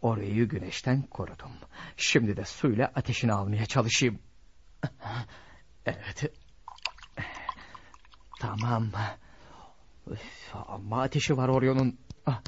Orayı 0.02 0.48
güneşten 0.48 1.02
korudum. 1.02 1.52
Şimdi 1.98 2.38
de 2.38 2.46
suyla 2.46 2.92
ateşini 2.96 3.34
almaya 3.34 3.66
çalışayım. 3.66 4.20
Evet. 5.86 6.32
Tamam. 8.40 8.92
Üf, 10.08 10.56
ama 10.68 11.02
ateşi 11.02 11.38
var 11.38 11.50
Orion'un. 11.50 12.00
Ah, 12.26 12.42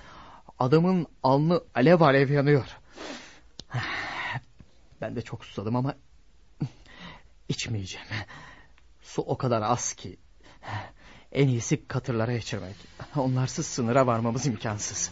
Adamın 0.61 1.07
alnı 1.23 1.61
alev 1.75 2.01
alev 2.01 2.31
yanıyor. 2.31 2.77
Ben 5.01 5.15
de 5.15 5.21
çok 5.21 5.45
susadım 5.45 5.75
ama 5.75 5.95
içmeyeceğim. 7.49 8.07
Su 9.01 9.21
o 9.21 9.37
kadar 9.37 9.61
az 9.61 9.93
ki. 9.93 10.17
En 11.31 11.47
iyisi 11.47 11.87
katırlara 11.87 12.33
geçirmek. 12.33 12.75
Onlarsız 13.15 13.65
sınıra 13.65 14.07
varmamız 14.07 14.45
imkansız. 14.45 15.11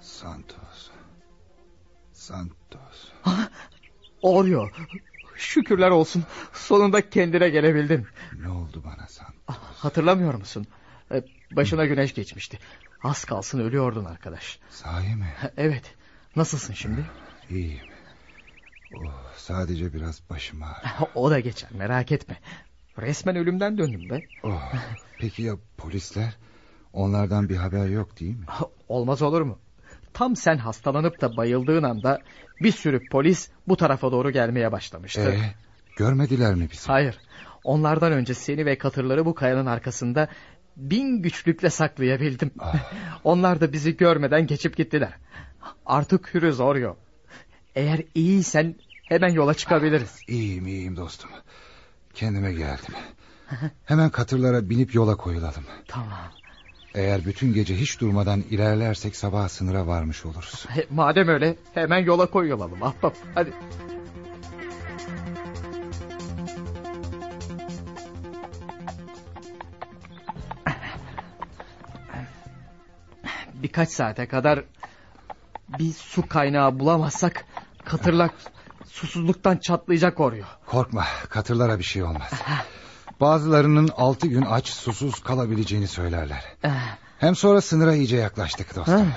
Santos. 0.00 0.90
Santos. 2.12 3.12
Oreo. 4.22 4.68
Şükürler 5.54 5.90
olsun. 5.90 6.24
Sonunda 6.52 7.10
kendine 7.10 7.48
gelebildin. 7.48 8.06
Ne 8.40 8.48
oldu 8.48 8.82
bana 8.84 9.06
Santos? 9.08 9.56
Hatırlamıyor 9.56 10.34
musun? 10.34 10.66
Ee, 11.12 11.24
Başına 11.50 11.86
güneş 11.86 12.14
geçmişti. 12.14 12.58
Az 13.02 13.24
kalsın 13.24 13.60
ölüyordun 13.60 14.04
arkadaş. 14.04 14.58
Sahi 14.70 15.14
mi? 15.16 15.26
Evet. 15.56 15.94
Nasılsın 16.36 16.74
şimdi? 16.74 17.04
İyiyim. 17.50 17.80
Oh, 18.92 19.12
sadece 19.36 19.92
biraz 19.92 20.20
başım 20.30 20.62
ağrıyor. 20.62 21.08
o 21.14 21.30
da 21.30 21.40
geçer 21.40 21.70
merak 21.72 22.12
etme. 22.12 22.40
Resmen 22.98 23.36
ölümden 23.36 23.78
döndüm 23.78 24.10
be. 24.10 24.22
Oh, 24.42 24.72
peki 25.18 25.42
ya 25.42 25.54
polisler? 25.76 26.36
Onlardan 26.92 27.48
bir 27.48 27.56
haber 27.56 27.88
yok 27.88 28.20
değil 28.20 28.36
mi? 28.38 28.46
Olmaz 28.88 29.22
olur 29.22 29.42
mu? 29.42 29.58
Tam 30.14 30.36
sen 30.36 30.56
hastalanıp 30.56 31.20
da 31.20 31.36
bayıldığın 31.36 31.82
anda 31.82 32.22
bir 32.60 32.72
sürü 32.72 33.08
polis 33.08 33.50
bu 33.68 33.76
tarafa 33.76 34.12
doğru 34.12 34.30
gelmeye 34.30 34.72
başlamıştı. 34.72 35.20
Ee, 35.20 35.54
görmediler 35.96 36.54
mi 36.54 36.68
bizi? 36.72 36.86
Hayır. 36.86 37.18
Onlardan 37.64 38.12
önce 38.12 38.34
seni 38.34 38.66
ve 38.66 38.78
katırları 38.78 39.26
bu 39.26 39.34
kayanın 39.34 39.66
arkasında 39.66 40.28
bin 40.76 41.22
güçlükle 41.22 41.70
saklayabildim. 41.70 42.50
Ah. 42.58 42.92
Onlar 43.24 43.60
da 43.60 43.72
bizi 43.72 43.96
görmeden 43.96 44.46
geçip 44.46 44.76
gittiler. 44.76 45.12
Artık 45.86 46.34
hürüz 46.34 46.60
Oryo. 46.60 46.94
Eğer 47.74 48.02
iyiysen 48.14 48.74
hemen 49.08 49.28
yola 49.28 49.54
çıkabiliriz. 49.54 50.20
İyiyim 50.28 50.66
iyiyim 50.66 50.96
dostum. 50.96 51.30
Kendime 52.14 52.52
geldim. 52.52 52.94
Hemen 53.84 54.10
katırlara 54.10 54.70
binip 54.70 54.94
yola 54.94 55.16
koyulalım. 55.16 55.64
Tamam. 55.88 56.32
Eğer 56.94 57.24
bütün 57.24 57.52
gece 57.52 57.76
hiç 57.76 58.00
durmadan 58.00 58.40
ilerlersek 58.50 59.16
sabah 59.16 59.48
sınıra 59.48 59.86
varmış 59.86 60.26
oluruz. 60.26 60.66
Madem 60.90 61.28
öyle 61.28 61.56
hemen 61.74 61.98
yola 61.98 62.26
koyulalım 62.26 62.82
ahbap. 62.82 63.16
Hadi. 63.34 63.52
Birkaç 73.54 73.88
saate 73.88 74.28
kadar 74.28 74.64
bir 75.78 75.92
su 75.92 76.28
kaynağı 76.28 76.78
bulamazsak 76.78 77.44
katırlar 77.84 78.30
susuzluktan 78.86 79.56
çatlayacak 79.56 80.20
oruyor. 80.20 80.46
Korkma 80.66 81.04
katırlara 81.28 81.78
bir 81.78 81.84
şey 81.84 82.02
olmaz. 82.02 82.32
Bazılarının 83.20 83.88
altı 83.96 84.26
gün 84.26 84.42
aç 84.42 84.68
susuz 84.68 85.20
kalabileceğini 85.20 85.88
söylerler. 85.88 86.44
Hem 87.18 87.36
sonra 87.36 87.60
sınıra 87.60 87.94
iyice 87.94 88.16
yaklaştık 88.16 88.76
dostum. 88.76 89.12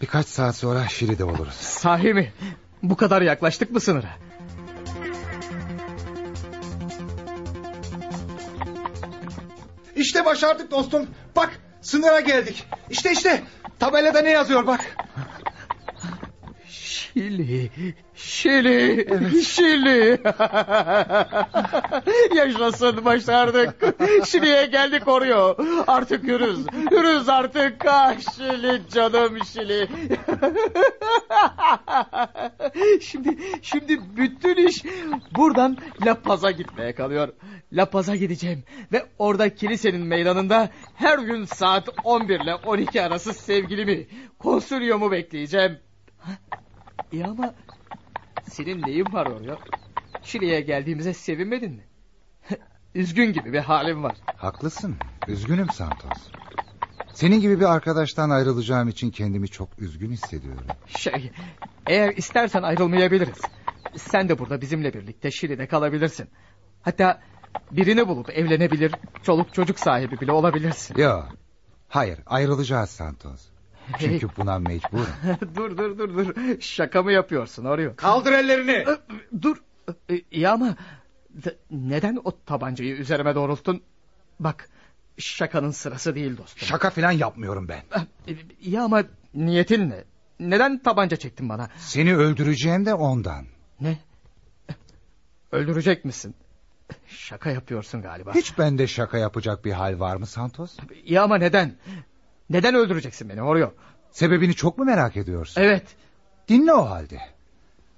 Birkaç 0.00 0.26
saat 0.26 0.56
sonra 0.56 0.88
Şili'de 0.88 1.24
oluruz. 1.24 1.54
Sahi 1.54 2.14
mi? 2.14 2.32
Bu 2.82 2.96
kadar 2.96 3.22
yaklaştık 3.22 3.70
mı 3.70 3.80
sınıra? 3.80 4.08
İşte 9.96 10.24
başardık 10.24 10.70
dostum. 10.70 11.06
Bak 11.36 11.50
sınıra 11.82 12.20
geldik. 12.20 12.66
İşte 12.90 13.12
işte 13.12 13.42
tabelada 13.78 14.20
ne 14.20 14.30
yazıyor 14.30 14.66
bak. 14.66 14.96
Şili, 17.14 17.70
Şili, 18.14 19.06
Şili. 19.44 20.20
Yaşasın 22.36 23.04
başardık. 23.04 23.74
Şili'ye 24.26 24.66
geldik 24.66 25.08
oruyor. 25.08 25.56
Artık 25.86 26.24
yürüz. 26.24 26.58
Yürüz 26.90 27.28
artık. 27.28 27.86
Ah 27.86 28.14
Şili 28.36 28.82
canım 28.88 29.44
Şili. 29.44 29.88
şimdi 33.00 33.38
şimdi 33.62 34.00
bütün 34.16 34.66
iş 34.66 34.84
buradan 35.36 35.76
La 36.06 36.14
Paz'a 36.14 36.50
gitmeye 36.50 36.94
kalıyor. 36.94 37.28
La 37.72 37.86
Paz'a 37.90 38.16
gideceğim 38.16 38.64
ve 38.92 39.06
orada 39.18 39.54
kilisenin 39.54 40.06
meydanında 40.06 40.70
her 40.94 41.18
gün 41.18 41.44
saat 41.44 41.88
11 42.04 42.40
ile 42.40 42.54
12 42.54 43.02
arası 43.02 43.32
sevgilimi, 43.34 44.06
konsülyomu 44.38 45.10
bekleyeceğim. 45.10 45.78
İyi 47.12 47.26
ama 47.26 47.54
senin 48.50 48.82
neyin 48.82 49.12
var 49.12 49.26
oraya? 49.26 49.58
Şili'ye 50.22 50.60
geldiğimize 50.60 51.14
sevinmedin 51.14 51.72
mi? 51.72 51.84
Üzgün 52.94 53.32
gibi 53.32 53.52
bir 53.52 53.58
halim 53.58 54.02
var. 54.02 54.16
Haklısın. 54.36 54.96
Üzgünüm 55.28 55.70
Santos. 55.70 56.18
Senin 57.14 57.40
gibi 57.40 57.60
bir 57.60 57.74
arkadaştan 57.74 58.30
ayrılacağım 58.30 58.88
için 58.88 59.10
kendimi 59.10 59.48
çok 59.48 59.78
üzgün 59.78 60.10
hissediyorum. 60.10 60.66
Şey, 60.86 61.32
eğer 61.86 62.16
istersen 62.16 62.62
ayrılmayabiliriz. 62.62 63.40
Sen 63.96 64.28
de 64.28 64.38
burada 64.38 64.60
bizimle 64.60 64.94
birlikte 64.94 65.30
Şili'de 65.30 65.66
kalabilirsin. 65.66 66.28
Hatta 66.82 67.20
birini 67.70 68.08
bulup 68.08 68.30
evlenebilir, 68.30 68.94
çoluk 69.22 69.54
çocuk 69.54 69.78
sahibi 69.78 70.20
bile 70.20 70.32
olabilirsin. 70.32 70.98
Yok. 70.98 71.28
Hayır 71.88 72.18
ayrılacağız 72.26 72.90
Santos. 72.90 73.51
Çünkü 73.98 74.28
buna 74.36 74.58
mecburum. 74.58 75.06
dur 75.56 75.76
dur 75.78 75.98
dur 75.98 76.14
dur. 76.16 76.60
Şaka 76.60 77.02
mı 77.02 77.12
yapıyorsun 77.12 77.64
arıyor? 77.64 77.96
Kaldır 77.96 78.32
ellerini. 78.32 78.84
Dur. 79.42 79.56
İyi 80.30 80.48
ama 80.48 80.76
neden 81.70 82.20
o 82.24 82.32
tabancayı 82.46 82.96
üzerime 82.96 83.34
doğrulttun? 83.34 83.82
Bak 84.40 84.68
şakanın 85.18 85.70
sırası 85.70 86.14
değil 86.14 86.36
dostum. 86.36 86.68
Şaka 86.68 86.90
falan 86.90 87.12
yapmıyorum 87.12 87.68
ben. 87.68 87.82
İyi 88.60 88.80
ama 88.80 89.02
niyetin 89.34 89.90
ne? 89.90 90.04
Neden 90.40 90.78
tabanca 90.78 91.16
çektin 91.16 91.48
bana? 91.48 91.68
Seni 91.78 92.16
öldüreceğim 92.16 92.86
de 92.86 92.94
ondan. 92.94 93.44
Ne? 93.80 93.98
Öldürecek 95.52 96.04
misin? 96.04 96.34
Şaka 97.06 97.50
yapıyorsun 97.50 98.02
galiba. 98.02 98.34
Hiç 98.34 98.58
bende 98.58 98.86
şaka 98.86 99.18
yapacak 99.18 99.64
bir 99.64 99.72
hal 99.72 100.00
var 100.00 100.16
mı 100.16 100.26
Santos? 100.26 100.76
İyi 101.04 101.20
ama 101.20 101.38
neden? 101.38 101.74
Neden 102.50 102.74
öldüreceksin 102.74 103.28
beni 103.28 103.42
Oreo? 103.42 103.72
Sebebini 104.10 104.54
çok 104.54 104.78
mu 104.78 104.84
merak 104.84 105.16
ediyorsun? 105.16 105.60
Evet. 105.62 105.84
Dinle 106.48 106.72
o 106.72 106.90
halde. 106.90 107.20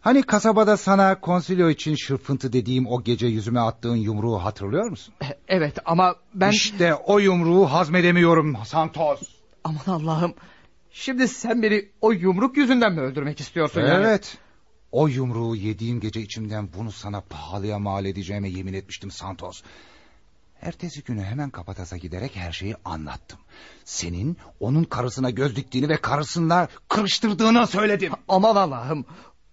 Hani 0.01 0.23
kasabada 0.23 0.77
sana 0.77 1.21
konsilyo 1.21 1.71
için 1.71 1.95
şırfıntı 1.95 2.53
dediğim 2.53 2.87
o 2.87 3.03
gece 3.03 3.27
yüzüme 3.27 3.61
attığın 3.61 3.97
yumruğu 3.97 4.45
hatırlıyor 4.45 4.89
musun? 4.91 5.15
E, 5.23 5.27
Evet 5.49 5.79
ama 5.85 6.15
ben... 6.35 6.51
İşte 6.51 6.95
o 6.95 7.19
yumruğu 7.19 7.67
hazmedemiyorum 7.67 8.57
Santos. 8.65 9.23
Aman 9.65 9.87
Allah'ım. 9.87 10.35
Şimdi 10.91 11.29
sen 11.29 11.63
beni 11.63 11.89
o 12.01 12.13
yumruk 12.13 12.57
yüzünden 12.57 12.93
mi 12.93 13.01
öldürmek 13.01 13.41
istiyorsun 13.41 13.81
yani? 13.81 14.07
Evet. 14.07 14.39
O 14.93 15.09
yumruğu 15.09 15.57
yediğim 15.57 16.01
gece 16.01 16.21
içimden 16.21 16.69
bunu 16.79 16.93
sana 16.93 17.21
pahalıya 17.21 17.79
mal 17.79 18.05
edeceğime 18.05 18.49
yemin 18.49 18.73
etmiştim 18.75 19.11
Santos. 19.11 19.63
Ertesi 20.65 21.05
günü 21.05 21.23
hemen 21.23 21.51
Kapatas'a 21.51 21.97
giderek 21.97 22.37
her 22.37 22.53
şeyi 22.53 22.75
anlattım. 22.85 23.39
Senin 23.85 24.37
onun 24.61 24.85
karısına 24.85 25.31
göz 25.31 25.57
diktiğini 25.57 25.89
ve 25.89 25.97
karısınla 25.97 26.69
kırıştırdığını 26.89 27.67
söyledim. 27.67 28.13
Aman 28.29 28.57
Allah'ım. 28.57 29.05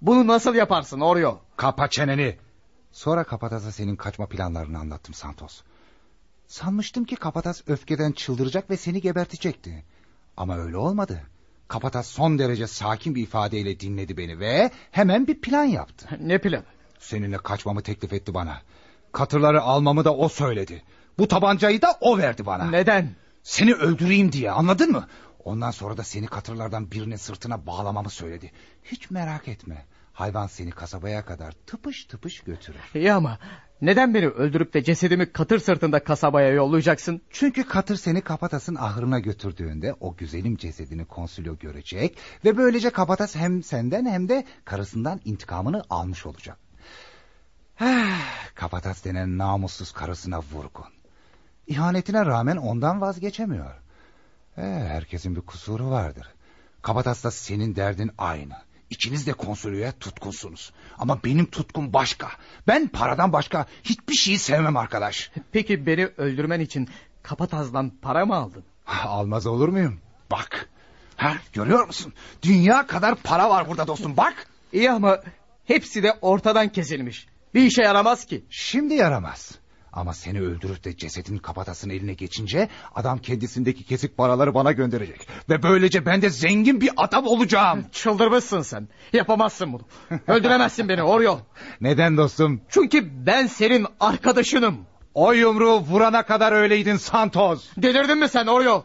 Bunu 0.01 0.28
nasıl 0.28 0.55
yaparsın 0.55 0.99
Oreo? 0.99 1.41
Kapa 1.57 1.88
çeneni. 1.88 2.38
Sonra 2.91 3.24
Kapatas'a 3.24 3.72
senin 3.72 3.95
kaçma 3.95 4.26
planlarını 4.26 4.80
anlattım 4.80 5.14
Santos. 5.14 5.62
Sanmıştım 6.47 7.05
ki 7.05 7.16
Kapatas 7.16 7.62
öfkeden 7.68 8.12
çıldıracak 8.12 8.70
ve 8.70 8.78
seni 8.78 9.01
gebertecekti. 9.01 9.86
Ama 10.38 10.57
öyle 10.57 10.78
olmadı. 10.78 11.24
Kapatas 11.68 12.07
son 12.07 12.39
derece 12.39 12.68
sakin 12.68 13.16
bir 13.16 13.24
ifadeyle 13.24 13.80
dinledi 13.80 14.18
beni 14.18 14.39
ve 14.39 14.72
hemen 14.91 15.28
bir 15.28 15.41
plan 15.41 15.64
yaptı. 15.64 16.07
Ne 16.20 16.38
planı? 16.38 16.66
Seninle 16.99 17.38
kaçmamı 17.38 17.82
teklif 17.82 18.14
etti 18.14 18.34
bana. 18.34 18.62
Katırları 19.12 19.62
almamı 19.62 20.05
da 20.05 20.16
o 20.16 20.30
söyledi. 20.30 20.84
Bu 21.18 21.28
tabancayı 21.28 21.82
da 21.82 21.97
o 22.01 22.18
verdi 22.18 22.45
bana. 22.45 22.70
Neden? 22.70 23.16
Seni 23.43 23.74
öldüreyim 23.74 24.32
diye 24.32 24.51
anladın 24.51 24.91
mı? 24.91 25.07
Ondan 25.43 25.72
sonra 25.72 25.97
da 25.97 26.03
seni 26.03 26.28
katırlardan 26.28 26.91
birinin 26.91 27.16
sırtına 27.16 27.66
bağlamamı 27.66 28.09
söyledi. 28.09 28.51
Hiç 28.84 29.12
merak 29.12 29.47
etme. 29.47 29.86
Hayvan 30.14 30.47
seni 30.47 30.72
kasabaya 30.72 31.26
kadar 31.26 31.51
tıpış 31.51 32.05
tıpış 32.05 32.39
götürür. 32.39 32.80
İyi 32.95 33.14
ama 33.14 33.39
neden 33.82 34.14
beni 34.14 34.28
öldürüp 34.28 34.74
de 34.74 34.84
cesedimi 34.84 35.32
katır 35.32 35.59
sırtında 35.59 36.03
kasabaya 36.03 36.49
yollayacaksın? 36.49 37.22
Çünkü 37.30 37.64
katır 37.64 37.95
seni 37.95 38.22
Kapatas'ın 38.22 38.76
ahırına 38.76 39.20
götürdüğünde 39.20 39.95
o 39.99 40.16
güzelim 40.16 40.57
cesedini 40.57 41.05
konsülyo 41.05 41.57
görecek... 41.57 42.18
...ve 42.45 42.57
böylece 42.57 42.89
Kapatas 42.89 43.36
hem 43.36 43.64
senden 43.64 44.05
hem 44.05 44.30
de 44.30 44.45
karısından 44.66 45.22
intikamını 45.26 45.84
almış 45.89 46.26
olacak. 46.26 46.57
Kapatas 48.55 49.05
denen 49.05 49.38
namussuz 49.38 49.91
karısına 49.91 50.39
vurgun. 50.39 51.01
İhanetine 51.72 52.26
rağmen 52.26 52.57
ondan 52.57 53.01
vazgeçemiyor. 53.01 53.72
Ee, 54.57 54.61
herkesin 54.61 55.36
bir 55.36 55.41
kusuru 55.41 55.89
vardır. 55.89 56.28
Kapatas'ta 56.82 57.32
senin 57.32 57.76
derdin 57.76 58.11
aynı. 58.17 58.53
İkiniz 58.89 59.28
de 59.28 59.34
konsülyoya 59.34 59.91
tutkunsunuz. 59.91 60.72
Ama 60.97 61.24
benim 61.24 61.45
tutkum 61.45 61.93
başka. 61.93 62.28
Ben 62.67 62.88
paradan 62.88 63.34
başka 63.34 63.65
hiçbir 63.84 64.13
şeyi 64.13 64.39
sevmem 64.39 64.78
arkadaş. 64.78 65.32
Peki 65.51 65.86
beni 65.86 66.05
öldürmen 66.05 66.59
için 66.59 66.89
Kapataz'dan 67.24 67.89
para 68.01 68.26
mı 68.26 68.36
aldın? 68.36 68.63
Almaz 69.03 69.47
olur 69.47 69.69
muyum? 69.69 69.99
Bak. 70.32 70.69
Ha, 71.17 71.34
görüyor 71.53 71.88
musun? 71.88 72.13
Dünya 72.43 72.88
kadar 72.88 73.15
para 73.15 73.49
var 73.49 73.67
burada 73.67 73.88
dostum 73.88 74.17
bak. 74.17 74.47
İyi 74.74 74.91
ama 74.91 75.19
hepsi 75.65 76.03
de 76.03 76.17
ortadan 76.22 76.69
kesilmiş. 76.69 77.28
Bir 77.53 77.61
işe 77.61 77.82
yaramaz 77.82 78.26
ki. 78.26 78.45
Şimdi 78.49 78.93
yaramaz. 78.93 79.61
Ama 79.94 80.14
seni 80.14 80.42
öldürüp 80.42 80.84
de 80.84 80.98
cesedin 80.98 81.38
kapatasının 81.38 81.94
eline 81.94 82.14
geçince 82.14 82.70
adam 82.96 83.18
kendisindeki 83.18 83.84
kesik 83.84 84.18
paraları 84.18 84.54
bana 84.54 84.72
gönderecek. 84.72 85.28
Ve 85.50 85.64
böylece 85.64 86.06
ben 86.06 86.22
de 86.22 86.30
zengin 86.30 86.82
bir 86.82 86.89
adam 86.98 87.28
olacağım. 87.28 87.86
Çıldırmışsın 87.92 88.62
sen. 88.62 88.88
Yapamazsın 89.14 89.74
bunu. 89.74 89.82
Öldüremezsin 90.28 90.89
beni 90.89 91.04
Oriol. 91.04 91.39
Neden 91.82 92.18
dostum? 92.18 92.62
Çünkü 92.70 93.26
ben 93.26 93.48
senin 93.48 93.88
arkadaşınım. 94.00 94.78
O 95.14 95.34
yumruğu 95.34 95.80
vurana 95.80 96.24
kadar 96.24 96.52
öyleydin 96.52 96.96
Santos. 96.96 97.68
Delirdin 97.78 98.18
mi 98.18 98.30
sen 98.30 98.48
Oriol? 98.48 98.82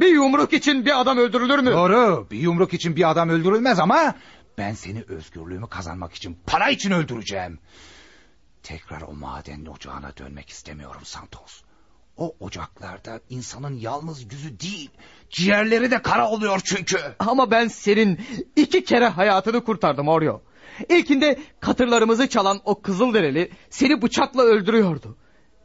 Bir 0.00 0.08
yumruk 0.08 0.52
için 0.52 0.86
bir 0.86 1.00
adam 1.00 1.18
öldürülür 1.18 1.58
mü? 1.58 1.70
Doğru 1.72 2.26
bir 2.30 2.38
yumruk 2.38 2.74
için 2.74 2.96
bir 2.96 3.10
adam 3.10 3.28
öldürülmez 3.28 3.78
ama... 3.78 4.14
...ben 4.58 4.72
seni 4.72 5.04
özgürlüğümü 5.08 5.66
kazanmak 5.68 6.14
için 6.14 6.38
para 6.46 6.70
için 6.70 6.90
öldüreceğim. 6.90 7.58
Tekrar 8.62 9.02
o 9.02 9.12
madenin 9.12 9.66
ocağına 9.66 10.16
dönmek 10.16 10.48
istemiyorum 10.48 11.02
Santos. 11.04 11.62
O 12.16 12.36
ocaklarda 12.40 13.20
insanın 13.30 13.74
yalnız 13.74 14.32
yüzü 14.32 14.60
değil... 14.60 14.90
...ciğerleri 15.30 15.90
de 15.90 16.02
kara 16.02 16.30
oluyor 16.30 16.60
çünkü. 16.64 16.98
Ama 17.18 17.50
ben 17.50 17.68
senin 17.68 18.20
iki 18.56 18.84
kere 18.84 19.08
hayatını 19.08 19.64
kurtardım 19.64 20.08
Oriol. 20.08 20.40
İlkinde 20.88 21.38
katırlarımızı 21.60 22.28
çalan 22.28 22.60
o 22.64 22.82
Kızılderili 22.82 23.50
seni 23.70 24.02
bıçakla 24.02 24.42
öldürüyordu. 24.42 25.16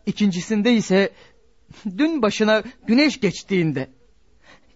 İkincisinde 0.06 0.74
ise 0.74 1.14
dün 1.98 2.22
başına 2.22 2.64
güneş 2.88 3.20
geçtiğinde. 3.20 3.90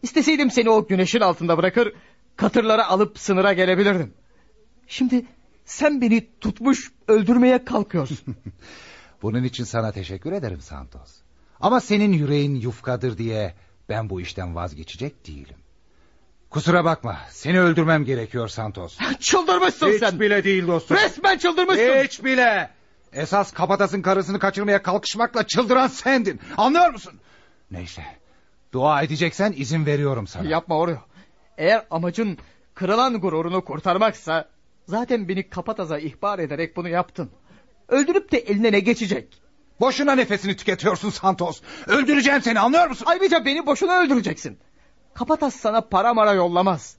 İsteseydim 0.01 0.51
seni 0.51 0.69
o 0.69 0.87
güneşin 0.87 1.19
altında 1.19 1.57
bırakır 1.57 1.93
katırları 2.35 2.85
alıp 2.85 3.19
sınıra 3.19 3.53
gelebilirdim. 3.53 4.13
Şimdi 4.87 5.25
sen 5.69 6.01
beni 6.01 6.39
tutmuş 6.41 6.91
öldürmeye 7.07 7.65
kalkıyorsun. 7.65 8.35
Bunun 9.21 9.43
için 9.43 9.63
sana 9.63 9.91
teşekkür 9.91 10.31
ederim 10.31 10.61
Santos. 10.61 11.15
Ama 11.59 11.79
senin 11.81 12.13
yüreğin 12.13 12.55
yufkadır 12.55 13.17
diye 13.17 13.55
ben 13.89 14.09
bu 14.09 14.21
işten 14.21 14.55
vazgeçecek 14.55 15.27
değilim. 15.27 15.55
Kusura 16.49 16.85
bakma 16.85 17.19
seni 17.29 17.59
öldürmem 17.59 18.05
gerekiyor 18.05 18.47
Santos. 18.47 18.97
Çıldırmışsın 19.19 19.87
Hiç 19.87 19.99
sen. 19.99 20.19
bile 20.19 20.43
değil 20.43 20.67
dostum. 20.67 20.97
Resmen 20.97 21.37
çıldırmışsın. 21.37 22.03
Hiç 22.03 22.23
bile. 22.23 22.69
Esas 23.13 23.51
kapatasın 23.51 24.01
karısını 24.01 24.39
kaçırmaya 24.39 24.83
kalkışmakla 24.83 25.47
çıldıran 25.47 25.87
sendin. 25.87 26.39
Anlıyor 26.57 26.91
musun? 26.91 27.13
Neyse. 27.71 28.03
Dua 28.73 29.01
edeceksen 29.01 29.53
izin 29.57 29.85
veriyorum 29.85 30.27
sana. 30.27 30.49
Yapma 30.49 30.77
Oreo. 30.77 30.99
Eğer 31.57 31.85
amacın 31.91 32.37
kırılan 32.75 33.19
gururunu 33.19 33.65
kurtarmaksa... 33.65 34.49
...zaten 34.89 35.27
beni 35.27 35.49
kapataza 35.49 35.99
ihbar 35.99 36.39
ederek 36.39 36.75
bunu 36.75 36.89
yaptın. 36.89 37.31
Öldürüp 37.87 38.31
de 38.31 38.37
eline 38.37 38.71
ne 38.71 38.79
geçecek? 38.79 39.41
Boşuna 39.79 40.15
nefesini 40.15 40.55
tüketiyorsun 40.55 41.09
Santos. 41.09 41.61
Öldüreceğim 41.87 42.41
seni 42.41 42.59
anlıyor 42.59 42.87
musun? 42.87 43.05
Ayrıca 43.09 43.45
beni 43.45 43.65
boşuna 43.65 43.99
öldüreceksin. 43.99 44.59
Kapatas 45.13 45.55
sana 45.55 45.81
para 45.81 46.13
mara 46.13 46.33
yollamaz. 46.33 46.97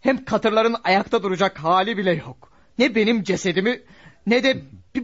Hem 0.00 0.24
katırların 0.24 0.76
ayakta 0.84 1.22
duracak 1.22 1.58
hali 1.58 1.96
bile 1.96 2.12
yok. 2.12 2.52
Ne 2.78 2.94
benim 2.94 3.22
cesedimi 3.22 3.82
ne 4.26 4.42
de 4.42 4.62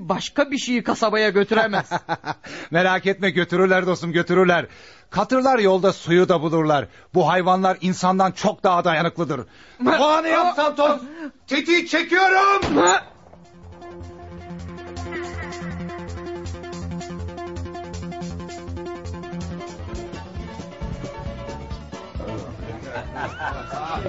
başka 0.08 0.50
bir 0.50 0.58
şeyi 0.58 0.82
kasabaya 0.82 1.30
götüremez. 1.30 1.90
Merak 2.70 3.06
etme 3.06 3.30
götürürler 3.30 3.86
dostum 3.86 4.12
götürürler. 4.12 4.66
Katırlar 5.10 5.58
yolda 5.58 5.92
suyu 5.92 6.28
da 6.28 6.42
bulurlar. 6.42 6.88
Bu 7.14 7.28
hayvanlar 7.28 7.78
insandan 7.80 8.32
çok 8.32 8.62
daha 8.64 8.84
dayanıklıdır. 8.84 9.40
Duanı 9.84 10.28
yap 10.28 10.56
Santos. 10.56 11.00
Tetiği 11.46 11.86
çekiyorum. 11.86 12.62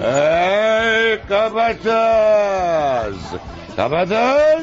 Hey 0.00 1.20
kapataz! 1.28 3.14
Kapataz! 3.76 4.62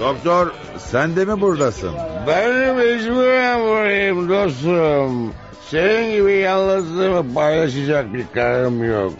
Doktor 0.00 0.50
sen 0.78 1.16
de 1.16 1.24
mi 1.24 1.40
buradasın? 1.40 1.94
Ben 2.26 2.74
mecburen 2.76 3.60
buradayım 3.60 4.28
dostum. 4.28 5.34
Senin 5.70 6.12
gibi 6.16 6.32
yalnızlığımı 6.32 7.34
paylaşacak 7.34 8.14
bir 8.14 8.24
karım 8.34 8.84
yok. 8.84 9.12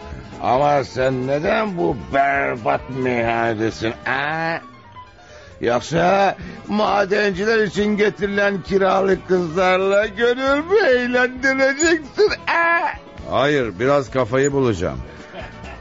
Ama 0.42 0.84
sen 0.84 1.26
neden 1.26 1.78
bu 1.78 1.96
berbat 2.14 2.80
meyhanedesin 3.02 3.92
ha? 4.04 4.60
Yoksa 5.60 6.36
madenciler 6.68 7.58
için 7.64 7.96
getirilen 7.96 8.62
kiralık 8.62 9.28
kızlarla 9.28 10.06
gönül 10.06 10.64
mü 10.64 10.76
eğlendireceksin 10.88 12.30
ha? 12.46 12.80
Hayır 13.30 13.72
biraz 13.80 14.10
kafayı 14.10 14.52
bulacağım. 14.52 14.98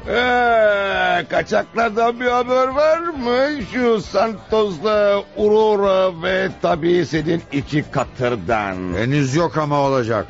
Ee, 0.09 1.25
kaçaklardan 1.29 2.19
bir 2.19 2.25
haber 2.25 2.67
var 2.67 2.99
mı? 2.99 3.63
Şu 3.73 4.01
Santos'la 4.01 5.23
Aurora 5.37 6.23
ve 6.23 6.49
tabii 6.61 7.05
senin 7.05 7.41
iki 7.51 7.91
katırdan. 7.91 8.75
Henüz 8.97 9.35
yok 9.35 9.57
ama 9.57 9.79
olacak. 9.79 10.25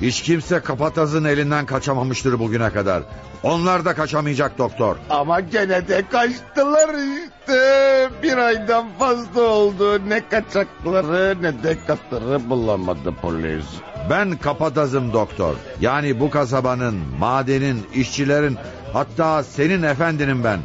Hiç 0.00 0.22
kimse 0.22 0.60
kapatazın 0.60 1.24
elinden 1.24 1.66
kaçamamıştır 1.66 2.38
bugüne 2.38 2.70
kadar. 2.70 3.02
Onlar 3.42 3.84
da 3.84 3.94
kaçamayacak 3.94 4.58
doktor. 4.58 4.96
Ama 5.10 5.40
gene 5.40 5.88
de 5.88 6.02
kaçtılar 6.10 6.88
işte. 7.24 8.08
Bir 8.22 8.36
aydan 8.36 8.86
fazla 8.98 9.42
oldu. 9.42 10.08
Ne 10.08 10.28
kaçakları 10.28 11.42
ne 11.42 11.62
de 11.62 11.78
katırı 11.86 12.50
bulamadı 12.50 13.14
polis. 13.22 13.66
Ben 14.10 14.36
kapatazım 14.36 15.12
doktor. 15.12 15.54
Yani 15.80 16.20
bu 16.20 16.30
kasabanın, 16.30 16.94
madenin, 17.18 17.86
işçilerin 17.94 18.58
hatta 18.92 19.42
senin 19.42 19.82
efendinin 19.82 20.44
ben. 20.44 20.60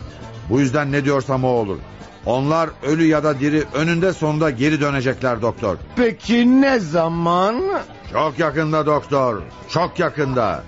Bu 0.49 0.59
yüzden 0.59 0.91
ne 0.91 1.05
diyorsam 1.05 1.43
o 1.43 1.47
olur. 1.47 1.77
Onlar 2.25 2.69
ölü 2.83 3.05
ya 3.05 3.23
da 3.23 3.39
diri 3.39 3.63
önünde 3.73 4.13
sonunda 4.13 4.49
geri 4.49 4.81
dönecekler 4.81 5.41
doktor. 5.41 5.77
Peki 5.95 6.61
ne 6.61 6.79
zaman? 6.79 7.63
Çok 8.11 8.39
yakında 8.39 8.85
doktor. 8.85 9.41
Çok 9.69 9.99
yakında. 9.99 10.63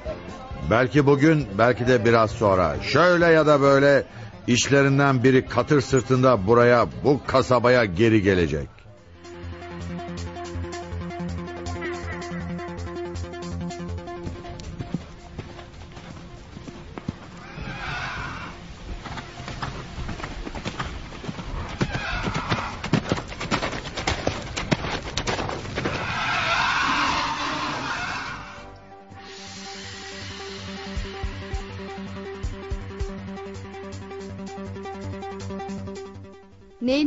Belki 0.72 1.06
bugün 1.06 1.48
belki 1.58 1.88
de 1.88 2.06
biraz 2.06 2.32
sonra. 2.32 2.76
Şöyle 2.82 3.26
ya 3.26 3.46
da 3.46 3.62
böyle 3.62 4.04
işlerinden 4.48 5.24
biri 5.24 5.46
katır 5.46 5.82
sırtında 5.82 6.48
buraya 6.48 6.86
bu 7.04 7.20
kasabaya 7.28 7.86
geri 7.86 8.22
gelecek. 8.22 8.79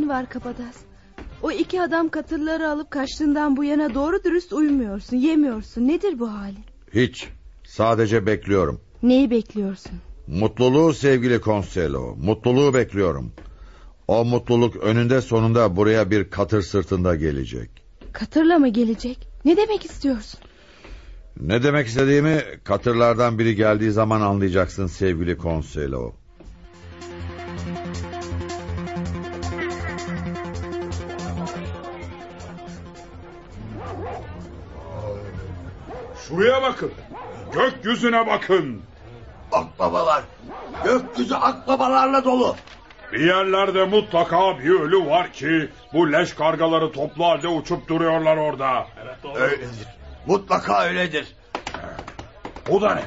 Neyin 0.03 0.15
var 0.15 0.29
Kapadas? 0.29 0.75
O 1.41 1.51
iki 1.51 1.81
adam 1.81 2.09
katırları 2.09 2.69
alıp 2.69 2.91
kaçtığından 2.91 3.57
bu 3.57 3.63
yana 3.63 3.93
doğru 3.93 4.23
dürüst 4.23 4.53
uyumuyorsun, 4.53 5.17
yemiyorsun. 5.17 5.87
Nedir 5.87 6.19
bu 6.19 6.31
halin? 6.31 6.65
Hiç. 6.93 7.27
Sadece 7.63 8.25
bekliyorum. 8.25 8.79
Neyi 9.03 9.31
bekliyorsun? 9.31 9.91
Mutluluğu 10.27 10.93
sevgili 10.93 11.41
Consuelo. 11.41 12.15
Mutluluğu 12.15 12.73
bekliyorum. 12.73 13.31
O 14.07 14.25
mutluluk 14.25 14.75
önünde 14.75 15.21
sonunda 15.21 15.75
buraya 15.75 16.11
bir 16.11 16.29
katır 16.29 16.61
sırtında 16.61 17.15
gelecek. 17.15 17.69
Katırla 18.13 18.59
mı 18.59 18.67
gelecek? 18.67 19.27
Ne 19.45 19.57
demek 19.57 19.85
istiyorsun? 19.85 20.39
Ne 21.41 21.63
demek 21.63 21.87
istediğimi 21.87 22.43
katırlardan 22.63 23.39
biri 23.39 23.55
geldiği 23.55 23.91
zaman 23.91 24.21
anlayacaksın 24.21 24.87
sevgili 24.87 25.37
Consuelo. 25.37 26.13
Şuraya 36.35 36.61
bakın. 36.61 36.91
Gökyüzüne 37.53 38.27
bakın. 38.27 38.81
Akbabalar. 39.51 40.23
Gökyüzü 40.83 41.35
akbabalarla 41.35 42.23
dolu. 42.25 42.55
Bir 43.11 43.19
yerlerde 43.19 43.85
mutlaka 43.85 44.59
bir 44.59 44.79
ölü 44.79 45.05
var 45.05 45.33
ki 45.33 45.69
bu 45.93 46.11
leş 46.11 46.33
kargaları 46.33 46.91
toplu 46.91 47.25
halde 47.25 47.47
uçup 47.47 47.87
duruyorlar 47.87 48.37
orada. 48.37 48.87
Öyledir. 49.35 49.87
Mutlaka 50.27 50.83
öyledir. 50.83 51.35
O 52.69 52.81
da 52.81 52.95
ne? 52.95 53.03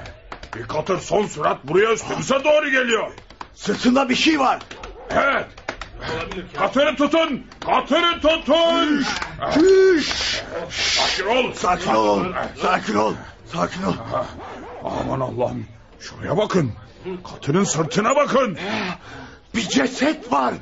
Bir 0.57 0.69
katır 0.69 1.01
son 1.01 1.27
sürat 1.27 1.65
buraya 1.65 1.93
üstümüze 1.93 2.45
doğru 2.45 2.71
geliyor. 2.71 3.13
Sırtında 3.55 4.09
bir 4.09 4.15
şey 4.15 4.41
var. 4.41 4.59
Evet. 5.11 5.47
Katırı 6.59 6.97
tutun! 6.97 7.43
Katırı 7.67 8.21
tutun! 8.21 9.05
Sakin 10.73 11.27
ol! 11.27 11.53
Sakin 11.55 11.95
ol. 11.95 12.25
Sakin 12.63 12.95
ol. 12.95 13.15
Sakin 13.53 13.83
ol. 13.83 13.95
Aman 14.85 15.21
Allah'ım! 15.21 15.67
Şuraya 16.01 16.37
bakın! 16.37 16.73
Katırın 17.25 17.65
sırtına 17.65 18.17
bakın! 18.17 18.59
Bir 19.55 19.69
ceset 19.69 20.33
var. 20.33 20.55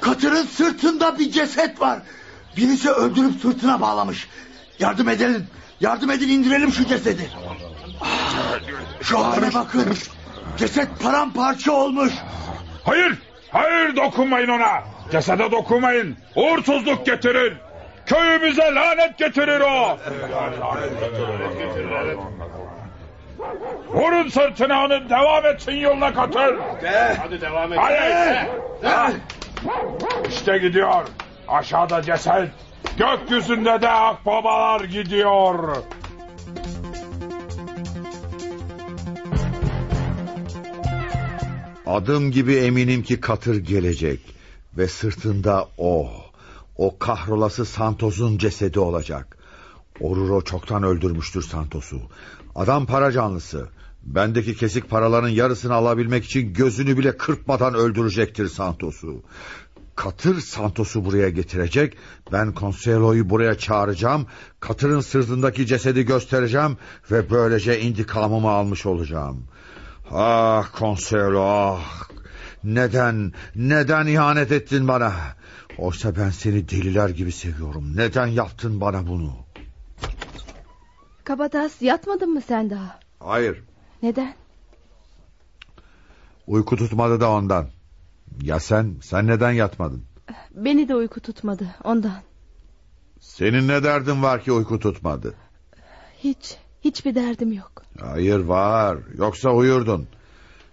Katırın 0.00 0.46
sırtında 0.46 1.18
bir 1.18 1.32
ceset 1.32 1.80
var. 1.80 1.98
Birisi 2.56 2.90
öldürüp 2.90 3.40
sırtına 3.42 3.80
bağlamış. 3.80 4.28
Yardım 4.78 5.08
edelim. 5.08 5.46
Yardım 5.80 6.10
edin 6.10 6.28
indirelim 6.28 6.72
şu 6.72 6.86
cesedi. 6.86 7.30
Şu 9.02 9.24
hale 9.24 9.54
bakın. 9.54 9.96
Ceset 10.56 11.00
paramparça 11.02 11.72
olmuş. 11.72 12.12
Hayır! 12.84 13.18
Hayır 13.54 13.96
dokunmayın 13.96 14.48
ona! 14.48 14.82
Cesede 15.12 15.50
dokunmayın! 15.50 16.16
Uğursuzluk 16.36 17.06
getirir! 17.06 17.56
Köyümüze 18.06 18.74
lanet 18.74 19.18
getirir 19.18 19.60
o! 19.60 19.98
Vurun 23.88 24.28
sırtına 24.28 24.84
onu 24.84 25.10
devam 25.10 25.46
etsin 25.46 25.72
yoluna 25.72 26.14
katır! 26.14 26.58
Hadi 27.22 27.40
devam 27.40 27.72
et. 27.72 27.78
Hadi! 27.78 29.16
İşte 30.28 30.58
gidiyor. 30.58 31.04
Aşağıda 31.48 32.02
ceset. 32.02 32.48
Gökyüzünde 32.98 33.82
de 33.82 33.88
akbabalar 33.88 34.80
gidiyor. 34.80 35.76
Adım 41.94 42.30
gibi 42.30 42.54
eminim 42.54 43.02
ki 43.02 43.20
katır 43.20 43.56
gelecek. 43.56 44.20
Ve 44.78 44.88
sırtında 44.88 45.68
o. 45.78 46.10
O 46.76 46.98
kahrolası 46.98 47.64
Santos'un 47.64 48.38
cesedi 48.38 48.80
olacak. 48.80 49.38
Oruro 50.00 50.42
çoktan 50.42 50.82
öldürmüştür 50.82 51.42
Santos'u. 51.42 52.00
Adam 52.54 52.86
para 52.86 53.12
canlısı. 53.12 53.68
Bendeki 54.02 54.56
kesik 54.56 54.90
paraların 54.90 55.28
yarısını 55.28 55.74
alabilmek 55.74 56.24
için 56.24 56.52
gözünü 56.52 56.98
bile 56.98 57.16
kırpmadan 57.16 57.74
öldürecektir 57.74 58.48
Santos'u. 58.48 59.22
Katır 59.94 60.40
Santos'u 60.40 61.04
buraya 61.04 61.28
getirecek. 61.28 61.96
Ben 62.32 62.54
Consuelo'yu 62.60 63.30
buraya 63.30 63.58
çağıracağım. 63.58 64.26
Katırın 64.60 65.00
sırtındaki 65.00 65.66
cesedi 65.66 66.04
göstereceğim. 66.04 66.76
Ve 67.10 67.30
böylece 67.30 67.80
intikamımı 67.80 68.48
almış 68.48 68.86
olacağım. 68.86 69.44
Ah 70.10 70.70
Consuelo 70.78 71.42
ah. 71.42 72.08
Neden, 72.64 73.32
neden 73.54 74.06
ihanet 74.06 74.52
ettin 74.52 74.88
bana? 74.88 75.12
Oysa 75.78 76.16
ben 76.16 76.30
seni 76.30 76.68
deliler 76.68 77.08
gibi 77.08 77.32
seviyorum. 77.32 77.96
Neden 77.96 78.26
yaptın 78.26 78.80
bana 78.80 79.06
bunu? 79.06 79.32
Kabadayı 81.24 81.70
yatmadın 81.80 82.30
mı 82.32 82.40
sen 82.48 82.70
daha? 82.70 83.00
Hayır, 83.20 83.62
Neden? 84.02 84.34
uyku 86.46 86.76
tutmadı 86.76 87.20
da 87.20 87.30
ondan. 87.30 87.68
Ya 88.42 88.60
sen, 88.60 88.96
sen 89.02 89.26
neden 89.26 89.50
yatmadın? 89.52 90.04
Beni 90.54 90.88
de 90.88 90.94
uyku 90.94 91.20
tutmadı 91.20 91.66
ondan. 91.84 92.22
Senin 93.20 93.68
ne 93.68 93.82
derdin 93.82 94.22
var 94.22 94.42
ki 94.42 94.52
uyku 94.52 94.78
tutmadı? 94.78 95.34
Hiç, 96.18 96.56
hiçbir 96.84 97.14
derdim 97.14 97.52
yok. 97.52 97.82
Hayır 98.00 98.38
var, 98.38 98.98
yoksa 99.18 99.50
uyurdun. 99.50 100.06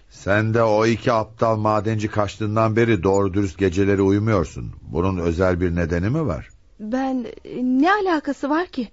Sen 0.09 0.53
de 0.53 0.63
o 0.63 0.85
iki 0.85 1.11
aptal 1.11 1.57
madenci 1.57 2.07
kaçtığından 2.07 2.75
beri 2.75 3.03
doğru 3.03 3.33
dürüst 3.33 3.57
geceleri 3.57 4.01
uyumuyorsun. 4.01 4.71
Bunun 4.81 5.17
özel 5.17 5.61
bir 5.61 5.75
nedeni 5.75 6.09
mi 6.09 6.25
var? 6.25 6.49
Ben 6.79 7.25
e, 7.45 7.63
ne 7.63 7.91
alakası 7.93 8.49
var 8.49 8.67
ki? 8.67 8.89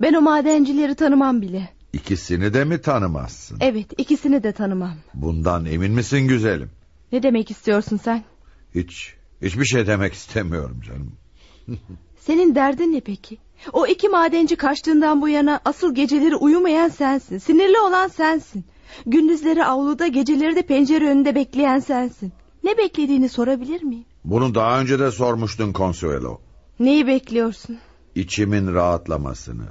Ben 0.00 0.14
o 0.14 0.20
madencileri 0.20 0.94
tanımam 0.94 1.42
bile. 1.42 1.68
İkisini 1.92 2.54
de 2.54 2.64
mi 2.64 2.80
tanımazsın? 2.80 3.58
Evet 3.60 3.86
ikisini 4.00 4.42
de 4.42 4.52
tanımam. 4.52 4.94
Bundan 5.14 5.64
emin 5.64 5.92
misin 5.92 6.28
güzelim? 6.28 6.70
Ne 7.12 7.22
demek 7.22 7.50
istiyorsun 7.50 7.96
sen? 7.96 8.24
Hiç, 8.74 9.14
hiçbir 9.42 9.64
şey 9.64 9.86
demek 9.86 10.12
istemiyorum 10.12 10.80
canım. 10.86 11.12
Senin 12.20 12.54
derdin 12.54 12.92
ne 12.92 13.00
peki? 13.00 13.38
O 13.72 13.86
iki 13.86 14.08
madenci 14.08 14.56
kaçtığından 14.56 15.22
bu 15.22 15.28
yana 15.28 15.60
asıl 15.64 15.94
geceleri 15.94 16.36
uyumayan 16.36 16.88
sensin. 16.88 17.38
Sinirli 17.38 17.78
olan 17.78 18.08
sensin. 18.08 18.64
Gündüzleri 19.06 19.64
avluda 19.64 20.06
geceleri 20.06 20.56
de 20.56 20.62
pencere 20.62 21.08
önünde 21.08 21.34
bekleyen 21.34 21.78
sensin. 21.78 22.32
Ne 22.64 22.78
beklediğini 22.78 23.28
sorabilir 23.28 23.82
miyim? 23.82 24.04
Bunu 24.24 24.54
daha 24.54 24.80
önce 24.80 24.98
de 24.98 25.10
sormuştun 25.10 25.72
Consuelo. 25.72 26.40
Neyi 26.80 27.06
bekliyorsun? 27.06 27.78
İçimin 28.14 28.74
rahatlamasını. 28.74 29.66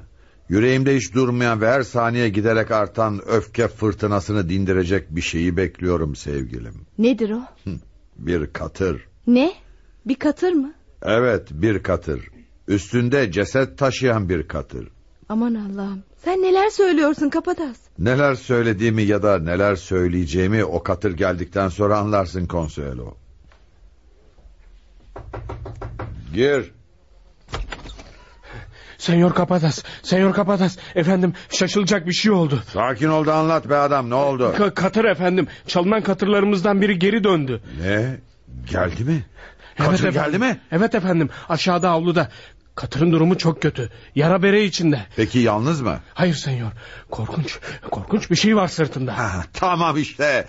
Yüreğimde 0.50 0.96
hiç 0.96 1.14
durmayan 1.14 1.62
ve 1.62 1.70
her 1.70 1.82
saniye 1.82 2.30
giderek 2.30 2.72
artan 2.72 3.22
öfke 3.28 3.68
fırtınasını 3.68 4.50
dindirecek 4.50 5.16
bir 5.16 5.22
şeyi 5.22 5.58
bekliyorum 5.58 6.16
sevgilim. 6.16 6.74
Nedir 6.98 7.30
o? 7.30 7.42
Bir 8.18 8.54
katır. 8.54 9.08
Ne? 9.28 9.54
Bir 10.06 10.16
katır 10.16 10.54
mı? 10.54 10.74
Evet 11.02 11.48
bir 11.52 11.84
katır. 11.84 12.30
Üstünde 12.70 13.32
ceset 13.32 13.78
taşıyan 13.78 14.30
bir 14.30 14.48
katır. 14.48 14.88
Aman 15.30 15.56
Allah'ım. 15.56 16.04
Sen 16.26 16.42
neler 16.42 16.70
söylüyorsun 16.70 17.30
Kapadas? 17.30 17.78
Neler 18.00 18.36
söylediğimi 18.36 19.02
ya 19.04 19.24
da 19.24 19.40
neler 19.40 19.76
söyleyeceğimi 19.76 20.66
o 20.66 20.84
katır 20.84 21.12
geldikten 21.12 21.70
sonra 21.70 21.98
anlarsın 21.98 22.48
Consuelo. 22.48 23.14
Gir. 26.34 26.72
Senyor 28.98 29.34
Kapadas, 29.34 29.84
Senyor 30.04 30.34
Kapadas. 30.34 30.78
Efendim 30.96 31.34
şaşılacak 31.50 32.08
bir 32.08 32.14
şey 32.14 32.32
oldu. 32.32 32.64
Sakin 32.74 33.08
ol 33.08 33.26
da 33.26 33.36
anlat 33.36 33.70
be 33.70 33.76
adam 33.76 34.10
ne 34.10 34.16
oldu? 34.16 34.54
Ka- 34.58 34.74
katır 34.74 35.06
efendim. 35.06 35.48
Çalınan 35.68 36.02
katırlarımızdan 36.02 36.82
biri 36.82 37.00
geri 37.00 37.24
döndü. 37.24 37.62
Ne? 37.82 38.18
Geldi 38.72 39.04
mi? 39.04 39.26
Katır 39.78 39.94
efendim. 39.94 40.14
geldi 40.14 40.38
mi? 40.40 40.60
Evet 40.72 40.96
efendim. 40.96 41.30
Aşağıda 41.50 41.90
avluda. 41.90 42.30
Katırın 42.80 43.12
durumu 43.12 43.38
çok 43.38 43.62
kötü. 43.62 43.90
Yara 44.16 44.44
bere 44.44 44.64
içinde. 44.64 45.06
Peki 45.16 45.40
yalnız 45.40 45.82
mı? 45.82 46.00
Hayır 46.14 46.34
senyor. 46.34 46.72
Korkunç. 47.10 47.60
Korkunç 47.92 48.32
bir 48.32 48.36
şey 48.36 48.56
var 48.56 48.68
sırtında. 48.68 49.18
Ha, 49.18 49.44
tamam 49.54 49.98
işte. 49.98 50.48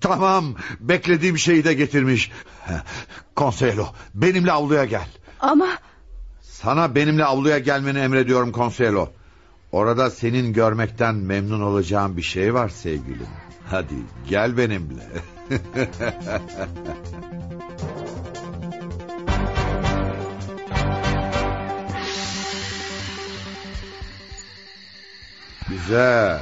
Tamam. 0.00 0.54
Beklediğim 0.80 1.38
şeyi 1.38 1.64
de 1.64 1.74
getirmiş. 1.74 2.30
Consuelo 3.36 3.86
benimle 4.14 4.52
avluya 4.52 4.84
gel. 4.84 5.06
Ama 5.40 5.68
Sana 6.40 6.94
benimle 6.94 7.24
avluya 7.24 7.58
gelmeni 7.58 7.98
emrediyorum 7.98 8.52
Consuelo. 8.52 9.08
Orada 9.72 10.10
senin 10.10 10.52
görmekten 10.52 11.14
memnun 11.14 11.60
olacağım 11.60 12.16
bir 12.16 12.22
şey 12.22 12.54
var 12.54 12.68
sevgilim. 12.68 13.28
Hadi 13.70 13.94
gel 14.28 14.56
benimle. 14.56 15.02
Güzel. 25.68 26.40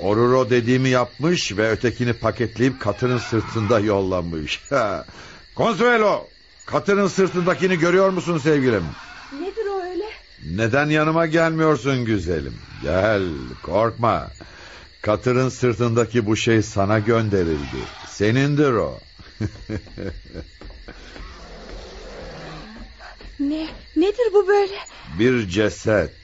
Oruro 0.00 0.50
dediğimi 0.50 0.88
yapmış 0.88 1.56
ve 1.56 1.70
ötekini 1.70 2.12
paketleyip 2.12 2.80
katırın 2.80 3.18
sırtında 3.18 3.80
yollamış. 3.80 4.62
Consuelo, 5.56 6.26
katırın 6.66 7.08
sırtındakini 7.08 7.78
görüyor 7.78 8.10
musun 8.10 8.38
sevgilim? 8.38 8.84
nedir 9.40 9.66
o 9.70 9.82
öyle? 9.82 10.04
Neden 10.56 10.90
yanıma 10.90 11.26
gelmiyorsun 11.26 12.04
güzelim? 12.04 12.54
Gel, 12.82 13.22
korkma. 13.62 14.30
Katırın 15.02 15.48
sırtındaki 15.48 16.26
bu 16.26 16.36
şey 16.36 16.62
sana 16.62 16.98
gönderildi. 16.98 17.78
Senindir 18.06 18.72
o. 18.72 18.98
Ne? 23.40 23.68
Nedir 23.96 24.32
bu 24.34 24.48
böyle? 24.48 24.78
Bir 25.18 25.48
ceset. 25.48 26.23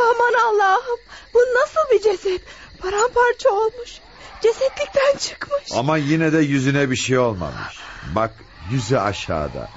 Aman 0.00 0.34
Allah'ım. 0.48 0.98
Bu 1.34 1.38
nasıl 1.38 1.80
bir 1.92 2.02
ceset? 2.02 2.42
Paramparça 2.78 3.48
olmuş. 3.50 4.00
Cesetlikten 4.40 5.18
çıkmış. 5.18 5.62
Ama 5.72 5.96
yine 5.96 6.32
de 6.32 6.38
yüzüne 6.38 6.90
bir 6.90 6.96
şey 6.96 7.18
olmamış. 7.18 7.78
Bak 8.14 8.30
yüzü 8.70 8.96
aşağıda. 8.96 9.70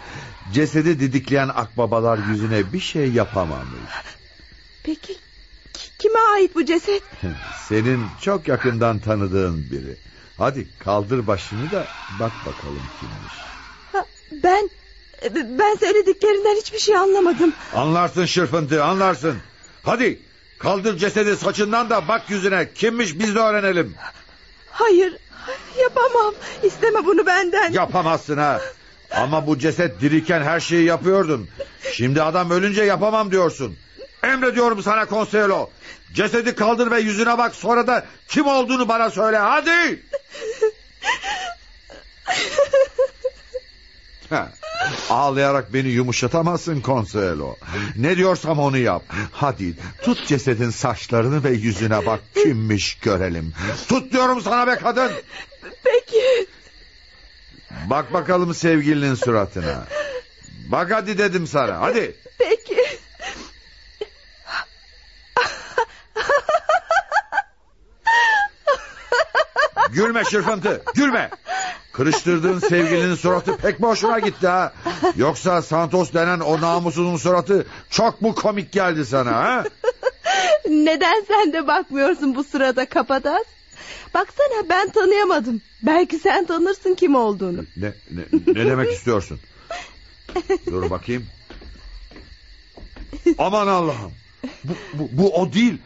Cesedi 0.53 0.99
didikleyen 0.99 1.49
akbabalar 1.49 2.17
yüzüne 2.17 2.73
bir 2.73 2.79
şey 2.79 3.11
yapamamış. 3.11 3.91
Peki 4.83 5.13
ki- 5.73 5.89
kime 5.99 6.19
ait 6.19 6.55
bu 6.55 6.65
ceset? 6.65 7.03
Senin 7.67 8.09
çok 8.21 8.47
yakından 8.47 8.99
tanıdığın 8.99 9.71
biri. 9.71 9.97
Hadi 10.37 10.67
kaldır 10.79 11.27
başını 11.27 11.71
da 11.71 11.87
bak 12.09 12.45
bakalım 12.45 12.83
kimmiş. 12.99 13.33
Ha, 13.91 14.05
ben 14.43 14.69
ben 15.59 15.75
söylediklerinden 15.75 16.55
hiçbir 16.55 16.79
şey 16.79 16.97
anlamadım. 16.97 17.53
Anlarsın 17.73 18.25
şırfıntı 18.25 18.83
anlarsın. 18.83 19.35
Hadi 19.85 20.19
kaldır 20.59 20.97
cesedi 20.97 21.35
saçından 21.35 21.89
da 21.89 22.07
bak 22.07 22.21
yüzüne. 22.29 22.73
Kimmiş 22.73 23.19
biz 23.19 23.35
de 23.35 23.39
öğrenelim. 23.39 23.95
Hayır 24.71 25.17
yapamam. 25.81 26.33
İsteme 26.63 27.05
bunu 27.05 27.25
benden. 27.25 27.71
Yapamazsın 27.71 28.37
ha. 28.37 28.61
Ama 29.11 29.47
bu 29.47 29.59
ceset 29.59 30.01
diriyken 30.01 30.41
her 30.41 30.59
şeyi 30.59 30.85
yapıyordun. 30.85 31.49
Şimdi 31.91 32.21
adam 32.21 32.51
ölünce 32.51 32.83
yapamam 32.83 33.31
diyorsun. 33.31 33.77
Emrediyorum 34.23 34.83
sana 34.83 35.05
konseylo. 35.05 35.69
Cesedi 36.13 36.55
kaldır 36.55 36.91
ve 36.91 36.99
yüzüne 36.99 37.37
bak 37.37 37.55
sonra 37.55 37.87
da 37.87 38.05
kim 38.27 38.47
olduğunu 38.47 38.87
bana 38.87 39.09
söyle 39.09 39.37
hadi. 39.37 40.03
Ha, 44.29 44.49
Ağlayarak 45.09 45.73
beni 45.73 45.87
yumuşatamazsın 45.87 46.81
konseylo. 46.81 47.55
Ne 47.95 48.17
diyorsam 48.17 48.59
onu 48.59 48.77
yap. 48.77 49.03
Hadi 49.31 49.73
tut 50.01 50.27
cesedin 50.27 50.69
saçlarını 50.69 51.43
ve 51.43 51.51
yüzüne 51.51 52.05
bak 52.05 52.19
kimmiş 52.33 52.95
görelim. 52.95 53.53
Tut 53.87 54.13
diyorum 54.13 54.41
sana 54.41 54.67
be 54.67 54.75
kadın. 54.75 55.11
Peki. 55.83 56.47
Bak 57.89 58.13
bakalım 58.13 58.53
sevgilinin 58.53 59.15
suratına. 59.15 59.83
Bak 60.67 60.91
hadi 60.91 61.17
dedim 61.17 61.47
sana 61.47 61.81
hadi. 61.81 62.15
Peki. 62.37 62.83
Gülme 69.89 70.23
şırfıntı 70.23 70.83
gülme. 70.95 71.29
Kırıştırdığın 71.95 72.59
sevgilinin 72.59 73.15
suratı 73.15 73.57
pek 73.57 73.81
boşuna 73.81 74.19
gitti 74.19 74.47
ha. 74.47 74.73
Yoksa 75.15 75.61
Santos 75.61 76.13
denen 76.13 76.39
o 76.39 76.61
namussuzun 76.61 77.17
suratı 77.17 77.65
çok 77.89 78.21
mu 78.21 78.35
komik 78.35 78.71
geldi 78.71 79.05
sana 79.05 79.31
ha? 79.31 79.63
Neden 80.69 81.25
sen 81.27 81.53
de 81.53 81.67
bakmıyorsun 81.67 82.35
bu 82.35 82.43
sırada 82.43 82.85
kapadas? 82.85 83.43
Baksana 84.13 84.69
ben 84.69 84.89
tanıyamadım. 84.89 85.61
Belki 85.83 86.19
sen 86.19 86.45
tanırsın 86.45 86.95
kim 86.95 87.15
olduğunu. 87.15 87.65
Ne, 87.77 87.93
ne, 88.11 88.21
ne 88.47 88.65
demek 88.65 88.91
istiyorsun? 88.91 89.39
Dur 90.65 90.89
bakayım. 90.89 91.25
Aman 93.37 93.67
Allah'ım. 93.67 94.11
Bu, 94.63 94.73
bu, 94.93 95.09
bu 95.11 95.35
o 95.35 95.53
değil. 95.53 95.77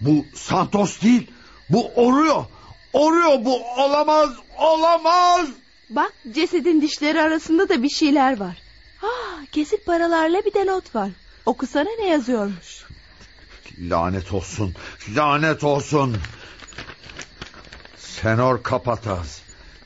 Bu 0.00 0.24
Santos 0.34 1.02
değil. 1.02 1.30
Bu 1.70 1.92
Oreo. 1.94 2.46
Oreo 2.92 3.44
bu 3.44 3.62
olamaz. 3.76 4.30
Olamaz. 4.58 5.48
Bak 5.90 6.12
cesedin 6.32 6.80
dişleri 6.80 7.20
arasında 7.20 7.68
da 7.68 7.82
bir 7.82 7.88
şeyler 7.88 8.40
var. 8.40 8.56
Ah, 9.02 9.46
kesik 9.52 9.86
paralarla 9.86 10.42
bir 10.44 10.54
de 10.54 10.66
not 10.66 10.94
var. 10.94 11.10
Okusana 11.46 11.90
ne 11.98 12.08
yazıyormuş. 12.08 12.84
Lanet 13.78 14.32
olsun. 14.32 14.74
Lanet 15.16 15.64
olsun. 15.64 16.16
Senor 17.98 18.62
Kapataz. 18.62 19.42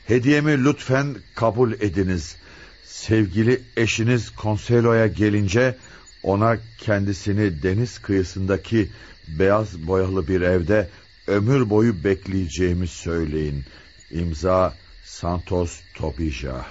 Hediyemi 0.07 0.65
lütfen 0.65 1.15
kabul 1.35 1.73
ediniz. 1.73 2.35
Sevgili 2.83 3.61
eşiniz 3.77 4.35
Konselo'ya 4.35 5.07
gelince 5.07 5.77
ona 6.23 6.57
kendisini 6.77 7.63
deniz 7.63 7.99
kıyısındaki 7.99 8.89
beyaz 9.27 9.87
boyalı 9.87 10.27
bir 10.27 10.41
evde 10.41 10.89
ömür 11.27 11.69
boyu 11.69 12.03
bekleyeceğimi 12.03 12.87
söyleyin. 12.87 13.63
İmza 14.11 14.73
Santos 15.05 15.79
Tobija. 15.93 16.65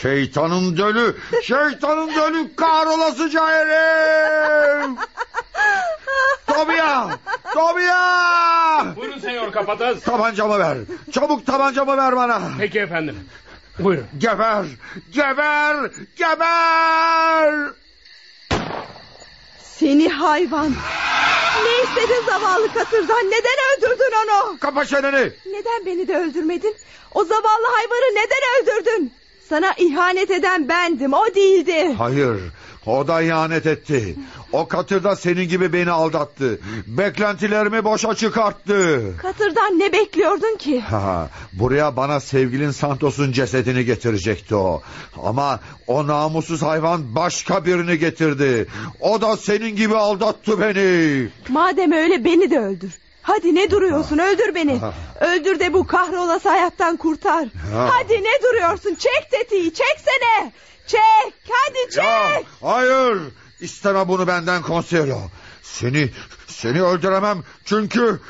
Şeytanın 0.00 0.76
dölü, 0.76 1.16
şeytanın 1.42 2.14
dölü 2.14 2.56
kahrolasıca 2.56 3.46
herif! 3.48 4.98
Tobia! 6.46 7.10
Tobia! 7.54 8.96
Buyurun 8.96 9.18
senyor 9.18 9.52
kapataz. 9.52 10.00
Tabancamı 10.00 10.58
ver. 10.58 10.78
Çabuk 11.12 11.46
tabancamı 11.46 11.96
ver 11.96 12.16
bana. 12.16 12.40
Peki 12.58 12.78
efendim. 12.80 13.16
Buyurun. 13.78 14.06
Geber! 14.18 14.64
Geber! 15.12 15.90
Geber! 16.16 17.81
Seni 19.82 20.08
hayvan. 20.08 20.72
Ne 21.64 21.84
istedin 21.84 22.26
zavallı 22.26 22.72
katırdan? 22.74 23.26
Neden 23.26 23.58
öldürdün 23.76 24.12
onu? 24.24 24.58
Kapa 24.58 24.84
çeneni! 24.84 25.32
Neden 25.46 25.86
beni 25.86 26.08
de 26.08 26.16
öldürmedin? 26.16 26.74
O 27.14 27.24
zavallı 27.24 27.66
hayvanı 27.72 28.14
neden 28.14 28.62
öldürdün? 28.62 29.12
Sana 29.48 29.72
ihanet 29.76 30.30
eden 30.30 30.68
bendim, 30.68 31.12
o 31.12 31.34
değildi. 31.34 31.94
Hayır, 31.98 32.40
o 32.86 33.08
da 33.08 33.22
ihanet 33.22 33.66
etti. 33.66 34.16
O 34.52 34.68
katırda 34.68 35.16
senin 35.16 35.48
gibi 35.48 35.72
beni 35.72 35.90
aldattı. 35.90 36.60
Beklentilerimi 36.86 37.84
boşa 37.84 38.14
çıkarttı. 38.14 39.02
Katırdan 39.22 39.78
ne 39.78 39.92
bekliyordun 39.92 40.56
ki? 40.56 40.80
Ha, 40.80 41.28
buraya 41.52 41.96
bana 41.96 42.20
sevgilin 42.20 42.70
Santos'un 42.70 43.32
cesedini 43.32 43.84
getirecekti 43.84 44.54
o. 44.54 44.82
Ama 45.24 45.60
o 45.86 46.06
namussuz 46.06 46.62
hayvan 46.62 47.14
başka 47.14 47.64
birini 47.64 47.98
getirdi. 47.98 48.66
O 49.00 49.20
da 49.20 49.36
senin 49.36 49.76
gibi 49.76 49.96
aldattı 49.96 50.60
beni. 50.60 51.28
Madem 51.48 51.92
öyle 51.92 52.24
beni 52.24 52.50
de 52.50 52.58
öldür. 52.58 52.92
Hadi 53.22 53.54
ne 53.54 53.70
duruyorsun 53.70 54.18
öldür 54.18 54.54
beni. 54.54 54.80
Öldür 55.20 55.60
de 55.60 55.72
bu 55.72 55.86
kahrolası 55.86 56.48
hayattan 56.48 56.96
kurtar. 56.96 57.48
Ha. 57.72 57.88
Hadi 57.92 58.14
ne 58.14 58.42
duruyorsun 58.42 58.94
çek 58.94 59.28
tetiği 59.30 59.74
çeksene. 59.74 60.52
Çek 60.86 61.34
hadi 61.50 61.90
çek. 61.90 62.04
Ya, 62.04 62.42
hayır, 62.60 63.18
isteme 63.60 64.08
bunu 64.08 64.26
benden 64.26 64.62
konseylo. 64.62 65.18
Seni, 65.62 66.10
seni 66.46 66.82
öldüremem 66.82 67.42
çünkü... 67.64 68.20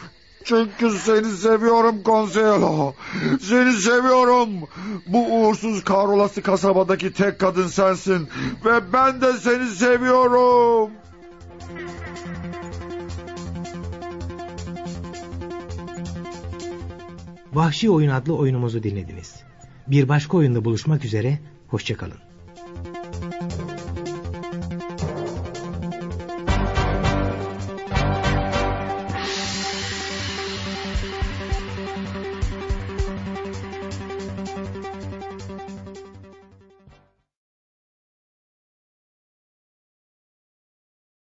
Çünkü 0.44 0.90
seni 0.98 1.36
seviyorum 1.36 2.02
konseylo. 2.02 2.94
Seni 3.42 3.72
seviyorum. 3.72 4.48
Bu 5.06 5.18
uğursuz 5.18 5.84
kahrolası 5.84 6.42
kasabadaki 6.42 7.12
tek 7.12 7.38
kadın 7.38 7.66
sensin. 7.66 8.28
Ve 8.64 8.92
ben 8.92 9.20
de 9.20 9.32
seni 9.32 9.66
seviyorum. 9.66 10.90
Vahşi 17.52 17.90
Oyun 17.90 18.08
adlı 18.08 18.36
oyunumuzu 18.36 18.82
dinlediniz. 18.82 19.42
Bir 19.86 20.08
başka 20.08 20.36
oyunda 20.36 20.64
buluşmak 20.64 21.04
üzere, 21.04 21.38
hoşçakalın. 21.68 22.31